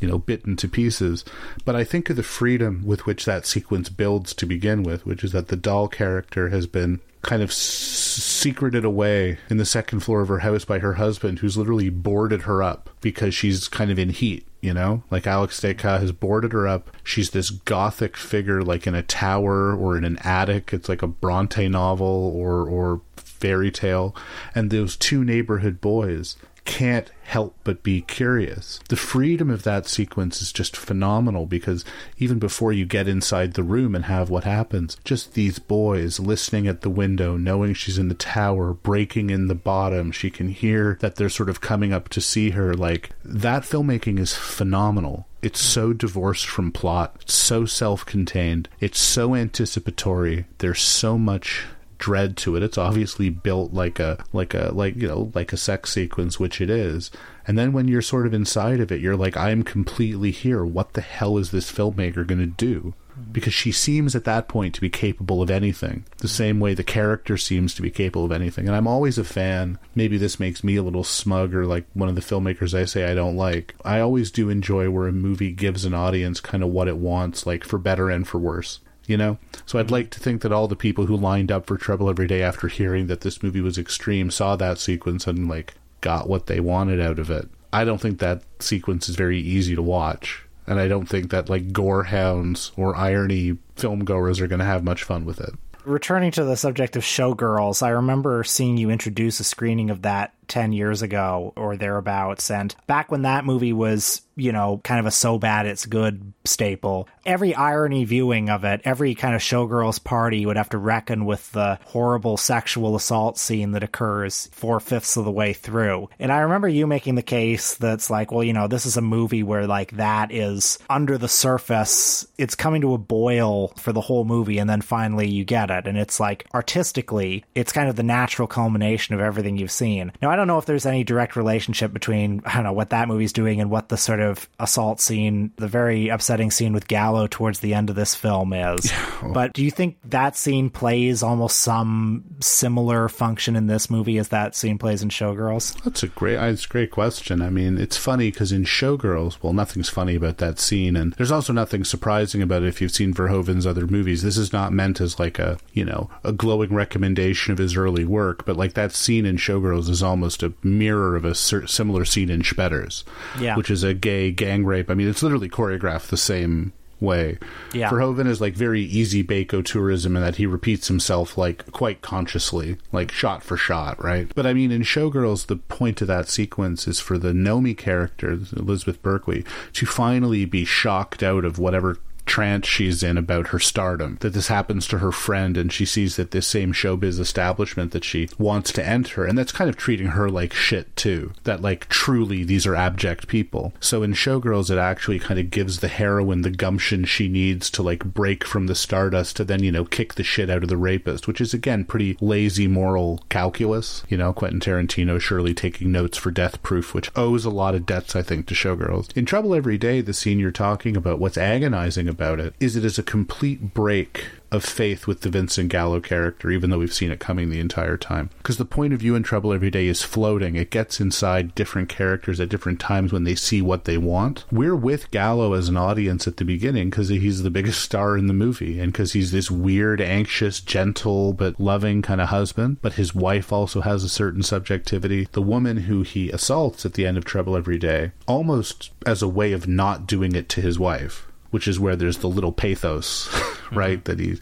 you 0.00 0.08
know, 0.08 0.18
bitten 0.18 0.56
to 0.56 0.68
pieces. 0.68 1.24
But 1.64 1.76
I 1.76 1.84
think 1.84 2.10
of 2.10 2.16
the 2.16 2.22
freedom 2.22 2.82
with 2.84 3.06
which 3.06 3.24
that 3.24 3.46
sequence 3.46 3.88
builds 3.88 4.34
to 4.34 4.46
begin 4.46 4.82
with, 4.82 5.06
which 5.06 5.24
is 5.24 5.32
that 5.32 5.48
the 5.48 5.56
Dalle 5.56 5.88
character 5.88 6.50
has 6.50 6.66
been 6.66 7.00
kind 7.22 7.42
of 7.42 7.50
s- 7.50 7.56
secreted 7.56 8.84
away 8.84 9.38
in 9.48 9.56
the 9.56 9.64
second 9.64 10.00
floor 10.00 10.20
of 10.20 10.28
her 10.28 10.40
house 10.40 10.64
by 10.64 10.78
her 10.80 10.94
husband, 10.94 11.38
who's 11.38 11.56
literally 11.56 11.88
boarded 11.88 12.42
her 12.42 12.62
up 12.62 12.90
because 13.00 13.34
she's 13.34 13.68
kind 13.68 13.90
of 13.90 13.98
in 13.98 14.10
heat. 14.10 14.46
You 14.60 14.72
know, 14.72 15.02
like 15.10 15.26
Alex 15.26 15.58
Descas 15.60 16.00
has 16.00 16.12
boarded 16.12 16.52
her 16.52 16.68
up. 16.68 16.88
She's 17.02 17.30
this 17.30 17.50
gothic 17.50 18.16
figure, 18.16 18.62
like 18.62 18.86
in 18.86 18.94
a 18.94 19.02
tower 19.02 19.74
or 19.74 19.96
in 19.96 20.04
an 20.04 20.18
attic. 20.18 20.72
It's 20.72 20.88
like 20.88 21.02
a 21.02 21.08
Bronte 21.08 21.68
novel 21.68 22.06
or 22.06 22.68
or 22.68 23.00
fairy 23.16 23.72
tale. 23.72 24.14
And 24.54 24.70
those 24.70 24.96
two 24.96 25.24
neighborhood 25.24 25.80
boys 25.80 26.36
can't 26.64 27.10
help 27.24 27.56
but 27.64 27.82
be 27.82 28.02
curious. 28.02 28.80
The 28.88 28.96
freedom 28.96 29.50
of 29.50 29.62
that 29.62 29.86
sequence 29.86 30.42
is 30.42 30.52
just 30.52 30.76
phenomenal 30.76 31.46
because 31.46 31.84
even 32.18 32.38
before 32.38 32.72
you 32.72 32.84
get 32.84 33.08
inside 33.08 33.54
the 33.54 33.62
room 33.62 33.94
and 33.94 34.04
have 34.06 34.30
what 34.30 34.44
happens, 34.44 34.96
just 35.04 35.34
these 35.34 35.58
boys 35.58 36.20
listening 36.20 36.66
at 36.66 36.82
the 36.82 36.90
window, 36.90 37.36
knowing 37.36 37.74
she's 37.74 37.98
in 37.98 38.08
the 38.08 38.14
tower, 38.14 38.74
breaking 38.74 39.30
in 39.30 39.48
the 39.48 39.54
bottom, 39.54 40.12
she 40.12 40.30
can 40.30 40.48
hear 40.48 40.98
that 41.00 41.16
they're 41.16 41.28
sort 41.28 41.48
of 41.48 41.60
coming 41.60 41.92
up 41.92 42.08
to 42.10 42.20
see 42.20 42.50
her. 42.50 42.74
Like 42.74 43.10
that 43.24 43.62
filmmaking 43.62 44.18
is 44.18 44.34
phenomenal. 44.34 45.26
It's 45.42 45.60
so 45.60 45.92
divorced 45.92 46.46
from 46.46 46.70
plot, 46.70 47.28
so 47.28 47.66
self 47.66 48.06
contained, 48.06 48.68
it's 48.78 49.00
so 49.00 49.34
anticipatory. 49.34 50.46
There's 50.58 50.80
so 50.80 51.18
much 51.18 51.64
dread 52.02 52.36
to 52.36 52.56
it. 52.56 52.64
It's 52.64 52.76
obviously 52.76 53.30
built 53.30 53.72
like 53.72 54.00
a 54.00 54.24
like 54.32 54.54
a 54.54 54.72
like 54.74 54.96
you 54.96 55.06
know 55.06 55.30
like 55.36 55.52
a 55.52 55.56
sex 55.56 55.92
sequence, 55.92 56.40
which 56.40 56.60
it 56.60 56.68
is. 56.68 57.12
And 57.46 57.56
then 57.56 57.72
when 57.72 57.86
you're 57.86 58.02
sort 58.02 58.26
of 58.26 58.34
inside 58.34 58.80
of 58.80 58.90
it, 58.90 59.00
you're 59.00 59.16
like, 59.16 59.36
I'm 59.36 59.62
completely 59.62 60.32
here. 60.32 60.64
What 60.64 60.94
the 60.94 61.00
hell 61.00 61.38
is 61.38 61.52
this 61.52 61.70
filmmaker 61.70 62.26
going 62.26 62.40
to 62.40 62.46
do? 62.46 62.94
Because 63.30 63.54
she 63.54 63.70
seems 63.70 64.16
at 64.16 64.24
that 64.24 64.48
point 64.48 64.74
to 64.74 64.80
be 64.80 64.90
capable 64.90 65.42
of 65.42 65.50
anything, 65.50 66.04
the 66.18 66.28
same 66.28 66.58
way 66.58 66.74
the 66.74 66.82
character 66.82 67.36
seems 67.36 67.72
to 67.74 67.82
be 67.82 67.90
capable 67.90 68.24
of 68.24 68.32
anything. 68.32 68.66
And 68.66 68.76
I'm 68.76 68.88
always 68.88 69.18
a 69.18 69.24
fan. 69.24 69.78
Maybe 69.94 70.16
this 70.18 70.40
makes 70.40 70.64
me 70.64 70.76
a 70.76 70.82
little 70.82 71.04
smug 71.04 71.54
or 71.54 71.66
like 71.66 71.84
one 71.94 72.08
of 72.08 72.16
the 72.16 72.20
filmmakers 72.20 72.74
I 72.76 72.84
say 72.84 73.04
I 73.04 73.14
don't 73.14 73.36
like. 73.36 73.76
I 73.84 74.00
always 74.00 74.32
do 74.32 74.50
enjoy 74.50 74.90
where 74.90 75.06
a 75.06 75.12
movie 75.12 75.52
gives 75.52 75.84
an 75.84 75.94
audience 75.94 76.40
kind 76.40 76.64
of 76.64 76.70
what 76.70 76.88
it 76.88 76.96
wants, 76.96 77.46
like 77.46 77.62
for 77.64 77.78
better 77.78 78.10
and 78.10 78.26
for 78.26 78.38
worse 78.38 78.80
you 79.06 79.16
know? 79.16 79.38
So 79.66 79.78
i'd 79.78 79.86
mm-hmm. 79.86 79.92
like 79.92 80.10
to 80.10 80.20
think 80.20 80.42
that 80.42 80.52
all 80.52 80.68
the 80.68 80.76
people 80.76 81.06
who 81.06 81.16
lined 81.16 81.52
up 81.52 81.66
for 81.66 81.76
trouble 81.76 82.08
every 82.08 82.26
day 82.26 82.42
after 82.42 82.68
hearing 82.68 83.06
that 83.08 83.22
this 83.22 83.42
movie 83.42 83.60
was 83.60 83.78
extreme 83.78 84.30
saw 84.30 84.56
that 84.56 84.78
sequence 84.78 85.26
and 85.26 85.48
like 85.48 85.74
got 86.00 86.28
what 86.28 86.46
they 86.46 86.60
wanted 86.60 87.00
out 87.00 87.18
of 87.18 87.30
it. 87.30 87.48
I 87.72 87.84
don't 87.84 88.00
think 88.00 88.18
that 88.18 88.42
sequence 88.58 89.08
is 89.08 89.16
very 89.16 89.38
easy 89.38 89.74
to 89.74 89.82
watch 89.82 90.44
and 90.66 90.78
i 90.78 90.86
don't 90.86 91.06
think 91.06 91.30
that 91.30 91.48
like 91.48 91.72
gore 91.72 92.04
hounds 92.04 92.70
or 92.76 92.94
irony 92.94 93.56
film 93.76 94.04
goers 94.04 94.40
are 94.40 94.46
going 94.46 94.58
to 94.60 94.64
have 94.64 94.84
much 94.84 95.02
fun 95.02 95.24
with 95.24 95.40
it. 95.40 95.52
Returning 95.84 96.30
to 96.32 96.44
the 96.44 96.56
subject 96.56 96.94
of 96.94 97.02
Showgirls, 97.02 97.82
I 97.82 97.88
remember 97.88 98.44
seeing 98.44 98.76
you 98.76 98.90
introduce 98.90 99.40
a 99.40 99.44
screening 99.44 99.90
of 99.90 100.02
that 100.02 100.32
10 100.52 100.74
years 100.74 101.00
ago 101.00 101.54
or 101.56 101.78
thereabouts. 101.78 102.50
And 102.50 102.74
back 102.86 103.10
when 103.10 103.22
that 103.22 103.46
movie 103.46 103.72
was, 103.72 104.20
you 104.36 104.52
know, 104.52 104.82
kind 104.84 105.00
of 105.00 105.06
a 105.06 105.10
so 105.10 105.38
bad 105.38 105.64
it's 105.64 105.86
good 105.86 106.34
staple, 106.44 107.08
every 107.24 107.54
irony 107.54 108.04
viewing 108.04 108.50
of 108.50 108.62
it, 108.62 108.82
every 108.84 109.14
kind 109.14 109.34
of 109.34 109.40
Showgirls 109.40 110.04
party 110.04 110.44
would 110.44 110.58
have 110.58 110.68
to 110.70 110.78
reckon 110.78 111.24
with 111.24 111.50
the 111.52 111.78
horrible 111.86 112.36
sexual 112.36 112.96
assault 112.96 113.38
scene 113.38 113.72
that 113.72 113.82
occurs 113.82 114.50
four 114.52 114.78
fifths 114.78 115.16
of 115.16 115.24
the 115.24 115.30
way 115.30 115.54
through. 115.54 116.10
And 116.18 116.30
I 116.30 116.40
remember 116.40 116.68
you 116.68 116.86
making 116.86 117.14
the 117.14 117.22
case 117.22 117.74
that's 117.76 118.10
like, 118.10 118.30
well, 118.30 118.44
you 118.44 118.52
know, 118.52 118.68
this 118.68 118.84
is 118.84 118.98
a 118.98 119.02
movie 119.02 119.42
where 119.42 119.66
like 119.66 119.92
that 119.92 120.32
is 120.32 120.78
under 120.90 121.16
the 121.16 121.28
surface, 121.28 122.26
it's 122.36 122.54
coming 122.54 122.82
to 122.82 122.92
a 122.92 122.98
boil 122.98 123.68
for 123.78 123.92
the 123.94 124.02
whole 124.02 124.26
movie. 124.26 124.58
And 124.58 124.68
then 124.68 124.82
finally 124.82 125.30
you 125.30 125.46
get 125.46 125.70
it. 125.70 125.86
And 125.86 125.96
it's 125.96 126.20
like 126.20 126.46
artistically, 126.52 127.44
it's 127.54 127.72
kind 127.72 127.88
of 127.88 127.96
the 127.96 128.02
natural 128.02 128.48
culmination 128.48 129.14
of 129.14 129.20
everything 129.22 129.56
you've 129.56 129.70
seen. 129.70 130.12
Now, 130.20 130.30
I 130.30 130.36
don't 130.36 130.41
know 130.46 130.58
if 130.58 130.66
there's 130.66 130.86
any 130.86 131.04
direct 131.04 131.36
relationship 131.36 131.92
between, 131.92 132.42
I 132.44 132.54
don't 132.54 132.64
know, 132.64 132.72
what 132.72 132.90
that 132.90 133.08
movie's 133.08 133.32
doing 133.32 133.60
and 133.60 133.70
what 133.70 133.88
the 133.88 133.96
sort 133.96 134.20
of 134.20 134.48
assault 134.58 135.00
scene, 135.00 135.52
the 135.56 135.68
very 135.68 136.08
upsetting 136.08 136.50
scene 136.50 136.72
with 136.72 136.88
Gallo 136.88 137.26
towards 137.26 137.60
the 137.60 137.74
end 137.74 137.90
of 137.90 137.96
this 137.96 138.14
film 138.14 138.52
is. 138.52 138.92
but 139.32 139.52
do 139.52 139.64
you 139.64 139.70
think 139.70 139.98
that 140.04 140.36
scene 140.36 140.70
plays 140.70 141.22
almost 141.22 141.60
some 141.60 142.24
similar 142.40 143.08
function 143.08 143.56
in 143.56 143.66
this 143.66 143.90
movie 143.90 144.18
as 144.18 144.28
that 144.28 144.54
scene 144.54 144.78
plays 144.78 145.02
in 145.02 145.08
Showgirls? 145.08 145.80
That's 145.82 146.02
a 146.02 146.08
great, 146.08 146.36
uh, 146.36 146.46
it's 146.46 146.64
a 146.64 146.68
great 146.68 146.90
question. 146.90 147.42
I 147.42 147.50
mean, 147.50 147.78
it's 147.78 147.96
funny 147.96 148.30
because 148.30 148.52
in 148.52 148.64
Showgirls, 148.64 149.42
well, 149.42 149.52
nothing's 149.52 149.88
funny 149.88 150.14
about 150.14 150.38
that 150.38 150.58
scene, 150.58 150.96
and 150.96 151.12
there's 151.14 151.32
also 151.32 151.52
nothing 151.52 151.84
surprising 151.84 152.42
about 152.42 152.62
it 152.62 152.68
if 152.68 152.80
you've 152.80 152.92
seen 152.92 153.14
Verhoeven's 153.14 153.66
other 153.66 153.86
movies. 153.86 154.22
This 154.22 154.36
is 154.36 154.52
not 154.52 154.72
meant 154.72 155.00
as 155.00 155.18
like 155.18 155.38
a, 155.38 155.58
you 155.72 155.84
know, 155.84 156.10
a 156.24 156.32
glowing 156.32 156.72
recommendation 156.74 157.52
of 157.52 157.58
his 157.58 157.76
early 157.76 158.04
work, 158.04 158.44
but 158.44 158.56
like 158.56 158.74
that 158.74 158.92
scene 158.92 159.26
in 159.26 159.36
Showgirls 159.36 159.88
is 159.88 160.02
almost 160.02 160.31
a 160.40 160.52
mirror 160.62 161.16
of 161.16 161.24
a 161.24 161.34
similar 161.34 162.04
scene 162.04 162.30
in 162.30 162.44
Spetters, 162.44 163.02
Yeah. 163.40 163.56
which 163.56 163.70
is 163.72 163.82
a 163.82 163.92
gay 163.94 164.30
gang 164.30 164.64
rape. 164.64 164.88
I 164.88 164.94
mean, 164.94 165.08
it's 165.08 165.22
literally 165.24 165.48
choreographed 165.48 166.06
the 166.08 166.16
same 166.16 166.72
way. 167.00 167.36
Yeah. 167.72 167.90
Verhoeven 167.90 168.28
is 168.28 168.40
like 168.40 168.54
very 168.54 168.80
easy 168.82 169.24
bako 169.24 169.64
tourism 169.64 170.14
in 170.14 170.22
that 170.22 170.36
he 170.36 170.46
repeats 170.46 170.86
himself 170.86 171.36
like 171.36 171.66
quite 171.72 172.00
consciously, 172.00 172.76
like 172.92 173.10
shot 173.10 173.42
for 173.42 173.56
shot, 173.56 174.00
right? 174.02 174.30
But 174.36 174.46
I 174.46 174.52
mean, 174.54 174.70
in 174.70 174.82
Showgirls, 174.82 175.46
the 175.46 175.56
point 175.56 176.00
of 176.00 176.06
that 176.06 176.28
sequence 176.28 176.86
is 176.86 177.00
for 177.00 177.18
the 177.18 177.32
Nomi 177.32 177.76
character, 177.76 178.38
Elizabeth 178.56 179.02
Berkley, 179.02 179.44
to 179.72 179.84
finally 179.84 180.44
be 180.44 180.64
shocked 180.64 181.24
out 181.24 181.44
of 181.44 181.58
whatever 181.58 181.98
trance 182.24 182.66
she's 182.66 183.02
in 183.02 183.18
about 183.18 183.48
her 183.48 183.58
stardom 183.58 184.16
that 184.20 184.32
this 184.32 184.48
happens 184.48 184.86
to 184.86 184.98
her 184.98 185.12
friend 185.12 185.56
and 185.56 185.72
she 185.72 185.84
sees 185.84 186.16
that 186.16 186.30
this 186.30 186.46
same 186.46 186.72
showbiz 186.72 187.18
establishment 187.18 187.92
that 187.92 188.04
she 188.04 188.28
wants 188.38 188.72
to 188.72 188.86
enter 188.86 189.24
and 189.24 189.36
that's 189.36 189.52
kind 189.52 189.68
of 189.68 189.76
treating 189.76 190.08
her 190.08 190.30
like 190.30 190.52
shit 190.52 190.94
too 190.96 191.32
that 191.44 191.60
like 191.60 191.88
truly 191.88 192.44
these 192.44 192.66
are 192.66 192.76
abject 192.76 193.26
people. 193.26 193.72
So 193.80 194.02
in 194.02 194.12
showgirls 194.12 194.70
it 194.70 194.78
actually 194.78 195.18
kind 195.18 195.40
of 195.40 195.50
gives 195.50 195.80
the 195.80 195.88
heroine 195.88 196.42
the 196.42 196.50
gumption 196.50 197.04
she 197.04 197.28
needs 197.28 197.70
to 197.70 197.82
like 197.82 198.04
break 198.04 198.44
from 198.44 198.66
the 198.66 198.74
stardust 198.74 199.36
to 199.36 199.44
then 199.44 199.62
you 199.62 199.72
know 199.72 199.84
kick 199.84 200.14
the 200.14 200.24
shit 200.24 200.50
out 200.50 200.62
of 200.62 200.68
the 200.68 200.76
rapist 200.76 201.26
which 201.26 201.40
is 201.40 201.52
again 201.52 201.84
pretty 201.84 202.16
lazy 202.20 202.68
moral 202.68 203.22
calculus. 203.28 204.04
You 204.08 204.16
know 204.16 204.32
quentin 204.32 204.60
tarantino 204.60 205.20
surely 205.20 205.54
taking 205.54 205.90
notes 205.90 206.16
for 206.18 206.30
death 206.30 206.62
proof 206.62 206.94
which 206.94 207.10
owes 207.16 207.44
a 207.44 207.50
lot 207.50 207.74
of 207.74 207.86
debts 207.86 208.14
i 208.14 208.22
think 208.22 208.46
to 208.46 208.54
showgirls. 208.54 209.14
In 209.16 209.26
trouble 209.26 209.54
every 209.54 209.78
day 209.78 210.00
the 210.00 210.14
scene 210.14 210.38
you're 210.38 210.52
talking 210.52 210.96
about 210.96 211.18
what's 211.18 211.36
agonizing 211.36 212.08
about 212.12 212.38
it 212.38 212.54
is 212.60 212.76
it 212.76 212.84
is 212.84 212.98
a 212.98 213.02
complete 213.02 213.74
break 213.74 214.26
of 214.52 214.62
faith 214.62 215.06
with 215.06 215.22
the 215.22 215.30
Vincent 215.30 215.70
Gallo 215.70 215.98
character, 215.98 216.50
even 216.50 216.68
though 216.68 216.78
we've 216.78 216.92
seen 216.92 217.10
it 217.10 217.18
coming 217.18 217.48
the 217.48 217.58
entire 217.58 217.96
time. 217.96 218.28
Because 218.36 218.58
the 218.58 218.66
point 218.66 218.92
of 218.92 219.00
view 219.00 219.14
in 219.14 219.22
Trouble 219.22 219.52
Every 219.52 219.70
Day 219.70 219.86
is 219.86 220.02
floating. 220.02 220.56
It 220.56 220.70
gets 220.70 221.00
inside 221.00 221.54
different 221.54 221.88
characters 221.88 222.38
at 222.38 222.50
different 222.50 222.78
times 222.78 223.12
when 223.12 223.24
they 223.24 223.34
see 223.34 223.62
what 223.62 223.86
they 223.86 223.96
want. 223.96 224.44
We're 224.52 224.76
with 224.76 225.10
Gallo 225.10 225.54
as 225.54 225.70
an 225.70 225.78
audience 225.78 226.28
at 226.28 226.36
the 226.36 226.44
beginning 226.44 226.90
because 226.90 227.08
he's 227.08 227.42
the 227.42 227.50
biggest 227.50 227.80
star 227.80 228.18
in 228.18 228.26
the 228.26 228.34
movie 228.34 228.78
and 228.78 228.92
because 228.92 229.14
he's 229.14 229.32
this 229.32 229.50
weird, 229.50 230.02
anxious, 230.02 230.60
gentle, 230.60 231.32
but 231.32 231.58
loving 231.58 232.02
kind 232.02 232.20
of 232.20 232.28
husband. 232.28 232.76
But 232.82 232.94
his 232.94 233.14
wife 233.14 233.52
also 233.52 233.80
has 233.80 234.04
a 234.04 234.08
certain 234.08 234.42
subjectivity. 234.42 235.28
The 235.32 235.40
woman 235.40 235.78
who 235.78 236.02
he 236.02 236.30
assaults 236.30 236.84
at 236.84 236.92
the 236.92 237.06
end 237.06 237.16
of 237.16 237.24
Trouble 237.24 237.56
Every 237.56 237.78
Day, 237.78 238.12
almost 238.26 238.90
as 239.06 239.22
a 239.22 239.28
way 239.28 239.52
of 239.52 239.66
not 239.66 240.06
doing 240.06 240.34
it 240.34 240.50
to 240.50 240.60
his 240.60 240.78
wife 240.78 241.26
which 241.52 241.68
is 241.68 241.78
where 241.78 241.94
there's 241.94 242.18
the 242.18 242.28
little 242.28 242.50
pathos, 242.50 243.28
right? 243.72 244.02
Mm-hmm. 244.02 244.04
That 244.04 244.18
he 244.18 244.38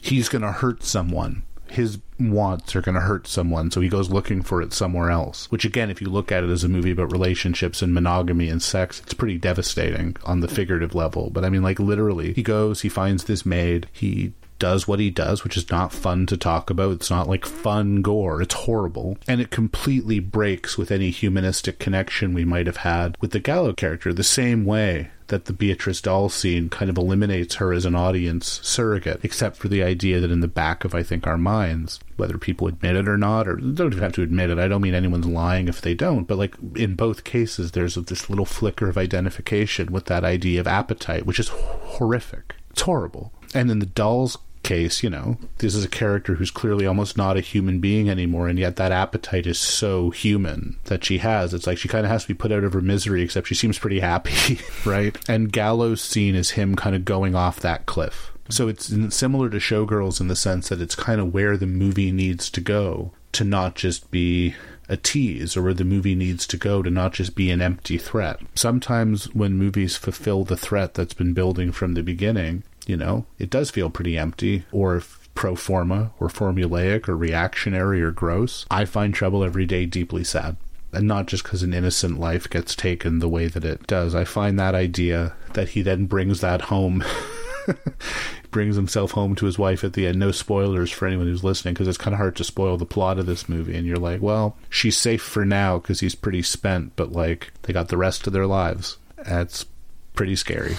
he's 0.00 0.28
going 0.28 0.42
to 0.42 0.52
hurt 0.52 0.82
someone. 0.82 1.42
His 1.68 1.98
wants 2.20 2.76
are 2.76 2.80
going 2.80 2.94
to 2.94 3.00
hurt 3.00 3.26
someone, 3.26 3.70
so 3.70 3.80
he 3.80 3.88
goes 3.88 4.10
looking 4.10 4.42
for 4.42 4.62
it 4.62 4.72
somewhere 4.72 5.10
else. 5.10 5.50
Which, 5.50 5.64
again, 5.64 5.90
if 5.90 6.00
you 6.00 6.08
look 6.08 6.30
at 6.30 6.44
it 6.44 6.50
as 6.50 6.62
a 6.62 6.68
movie 6.68 6.92
about 6.92 7.10
relationships 7.10 7.82
and 7.82 7.92
monogamy 7.92 8.48
and 8.48 8.62
sex, 8.62 9.00
it's 9.00 9.14
pretty 9.14 9.38
devastating 9.38 10.16
on 10.24 10.38
the 10.38 10.46
figurative 10.46 10.94
level. 10.94 11.30
But 11.30 11.44
I 11.44 11.48
mean, 11.48 11.62
like, 11.62 11.80
literally, 11.80 12.32
he 12.32 12.44
goes, 12.44 12.82
he 12.82 12.88
finds 12.88 13.24
this 13.24 13.44
maid, 13.44 13.88
he 13.92 14.32
does 14.58 14.86
what 14.86 15.00
he 15.00 15.10
does, 15.10 15.44
which 15.44 15.56
is 15.56 15.70
not 15.70 15.92
fun 15.92 16.26
to 16.26 16.36
talk 16.36 16.70
about. 16.70 16.92
It's 16.92 17.10
not 17.10 17.28
like 17.28 17.44
fun 17.44 18.02
gore. 18.02 18.42
It's 18.42 18.54
horrible. 18.54 19.18
And 19.26 19.40
it 19.40 19.50
completely 19.50 20.20
breaks 20.20 20.78
with 20.78 20.90
any 20.90 21.10
humanistic 21.10 21.78
connection 21.78 22.34
we 22.34 22.44
might 22.44 22.66
have 22.66 22.78
had 22.78 23.16
with 23.20 23.32
the 23.32 23.40
Gallo 23.40 23.72
character, 23.72 24.12
the 24.12 24.24
same 24.24 24.64
way 24.64 25.10
that 25.28 25.46
the 25.46 25.52
Beatrice 25.52 26.00
Dalle 26.02 26.28
scene 26.28 26.68
kind 26.68 26.90
of 26.90 26.98
eliminates 26.98 27.54
her 27.56 27.72
as 27.72 27.84
an 27.84 27.94
audience 27.94 28.60
surrogate, 28.62 29.20
except 29.22 29.56
for 29.56 29.68
the 29.68 29.82
idea 29.82 30.20
that 30.20 30.30
in 30.30 30.40
the 30.40 30.48
back 30.48 30.84
of, 30.84 30.94
I 30.94 31.02
think, 31.02 31.26
our 31.26 31.38
minds, 31.38 31.98
whether 32.16 32.36
people 32.36 32.68
admit 32.68 32.96
it 32.96 33.08
or 33.08 33.16
not, 33.16 33.48
or 33.48 33.56
don't 33.56 33.92
even 33.92 34.02
have 34.02 34.12
to 34.12 34.22
admit 34.22 34.50
it, 34.50 34.58
I 34.58 34.68
don't 34.68 34.82
mean 34.82 34.94
anyone's 34.94 35.26
lying 35.26 35.66
if 35.68 35.80
they 35.80 35.94
don't, 35.94 36.24
but 36.24 36.38
like 36.38 36.54
in 36.76 36.94
both 36.94 37.24
cases, 37.24 37.72
there's 37.72 37.94
this 37.94 38.28
little 38.28 38.44
flicker 38.44 38.88
of 38.88 38.98
identification 38.98 39.92
with 39.92 40.04
that 40.06 40.24
idea 40.24 40.60
of 40.60 40.66
appetite, 40.66 41.24
which 41.24 41.40
is 41.40 41.48
horrific. 41.48 42.54
It's 42.70 42.82
horrible. 42.82 43.32
And 43.54 43.70
in 43.70 43.78
the 43.78 43.86
Dalle's 43.86 44.36
case, 44.64 45.02
you 45.02 45.10
know, 45.10 45.36
this 45.58 45.74
is 45.74 45.84
a 45.84 45.88
character 45.88 46.34
who's 46.34 46.50
clearly 46.50 46.86
almost 46.86 47.16
not 47.16 47.36
a 47.36 47.40
human 47.40 47.78
being 47.78 48.10
anymore, 48.10 48.48
and 48.48 48.58
yet 48.58 48.76
that 48.76 48.90
appetite 48.90 49.46
is 49.46 49.58
so 49.58 50.10
human 50.10 50.76
that 50.84 51.04
she 51.04 51.18
has. 51.18 51.54
It's 51.54 51.66
like 51.66 51.78
she 51.78 51.88
kind 51.88 52.04
of 52.04 52.10
has 52.10 52.22
to 52.22 52.28
be 52.28 52.34
put 52.34 52.50
out 52.50 52.64
of 52.64 52.72
her 52.72 52.80
misery, 52.80 53.22
except 53.22 53.46
she 53.46 53.54
seems 53.54 53.78
pretty 53.78 54.00
happy, 54.00 54.58
right? 54.84 55.16
And 55.28 55.52
Gallo's 55.52 56.00
scene 56.00 56.34
is 56.34 56.52
him 56.52 56.74
kind 56.74 56.96
of 56.96 57.04
going 57.04 57.36
off 57.36 57.60
that 57.60 57.86
cliff. 57.86 58.32
So 58.48 58.68
it's 58.68 58.92
similar 59.14 59.48
to 59.48 59.56
Showgirls 59.56 60.20
in 60.20 60.28
the 60.28 60.36
sense 60.36 60.68
that 60.68 60.80
it's 60.80 60.94
kind 60.94 61.20
of 61.20 61.32
where 61.32 61.56
the 61.56 61.66
movie 61.66 62.12
needs 62.12 62.50
to 62.50 62.60
go 62.60 63.12
to 63.32 63.44
not 63.44 63.74
just 63.74 64.10
be 64.10 64.54
a 64.88 64.96
tease 64.98 65.56
or 65.56 65.62
where 65.62 65.74
the 65.74 65.84
movie 65.84 66.14
needs 66.14 66.46
to 66.46 66.58
go 66.58 66.82
to 66.82 66.90
not 66.90 67.14
just 67.14 67.34
be 67.34 67.50
an 67.50 67.62
empty 67.62 67.96
threat. 67.96 68.38
Sometimes 68.54 69.34
when 69.34 69.54
movies 69.56 69.96
fulfill 69.96 70.44
the 70.44 70.58
threat 70.58 70.92
that's 70.92 71.14
been 71.14 71.32
building 71.32 71.72
from 71.72 71.94
the 71.94 72.02
beginning, 72.02 72.64
you 72.86 72.96
know, 72.96 73.26
it 73.38 73.50
does 73.50 73.70
feel 73.70 73.90
pretty 73.90 74.16
empty 74.18 74.64
or 74.72 75.02
pro 75.34 75.54
forma 75.54 76.12
or 76.20 76.28
formulaic 76.28 77.08
or 77.08 77.16
reactionary 77.16 78.02
or 78.02 78.10
gross. 78.10 78.66
I 78.70 78.84
find 78.84 79.14
Trouble 79.14 79.44
Every 79.44 79.66
Day 79.66 79.86
deeply 79.86 80.24
sad. 80.24 80.56
And 80.92 81.08
not 81.08 81.26
just 81.26 81.42
because 81.42 81.64
an 81.64 81.74
innocent 81.74 82.20
life 82.20 82.48
gets 82.48 82.76
taken 82.76 83.18
the 83.18 83.28
way 83.28 83.48
that 83.48 83.64
it 83.64 83.86
does. 83.88 84.14
I 84.14 84.22
find 84.24 84.58
that 84.58 84.76
idea 84.76 85.34
that 85.54 85.70
he 85.70 85.82
then 85.82 86.06
brings 86.06 86.40
that 86.40 86.62
home. 86.62 87.02
brings 88.52 88.76
himself 88.76 89.10
home 89.10 89.34
to 89.34 89.46
his 89.46 89.58
wife 89.58 89.82
at 89.82 89.94
the 89.94 90.06
end. 90.06 90.20
No 90.20 90.30
spoilers 90.30 90.92
for 90.92 91.08
anyone 91.08 91.26
who's 91.26 91.42
listening 91.42 91.74
because 91.74 91.88
it's 91.88 91.98
kind 91.98 92.14
of 92.14 92.18
hard 92.18 92.36
to 92.36 92.44
spoil 92.44 92.76
the 92.76 92.86
plot 92.86 93.18
of 93.18 93.26
this 93.26 93.48
movie. 93.48 93.76
And 93.76 93.84
you're 93.84 93.96
like, 93.96 94.22
well, 94.22 94.56
she's 94.70 94.96
safe 94.96 95.22
for 95.22 95.44
now 95.44 95.78
because 95.78 95.98
he's 95.98 96.14
pretty 96.14 96.42
spent, 96.42 96.94
but 96.94 97.10
like 97.10 97.52
they 97.62 97.72
got 97.72 97.88
the 97.88 97.96
rest 97.96 98.28
of 98.28 98.32
their 98.32 98.46
lives. 98.46 98.98
That's 99.16 99.66
pretty 100.14 100.36
scary. 100.36 100.76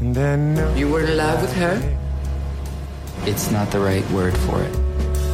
You 0.00 0.88
were 0.90 1.02
in 1.02 1.16
love 1.16 1.40
with 1.40 1.52
her? 1.54 1.96
It's 3.26 3.52
not 3.52 3.70
the 3.70 3.78
right 3.78 4.04
word 4.10 4.36
for 4.38 4.60
it. 4.60 4.72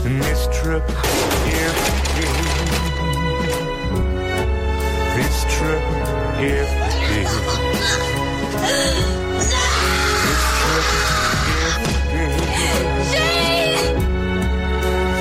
This 0.04 0.46
trip, 0.52 0.84
if 0.86 1.74
This 5.16 5.44
trip, 5.48 5.82
if 6.38 6.68
This 7.08 7.32
trip, 10.60 10.84
if 11.56 11.72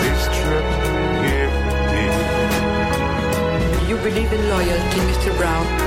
This 0.03 0.21
trip, 0.37 0.67
if 1.23 1.51
You 3.89 3.95
believe 3.97 4.31
in 4.33 4.49
loyalty, 4.49 4.99
Mr. 4.99 5.31
Brown? 5.37 5.78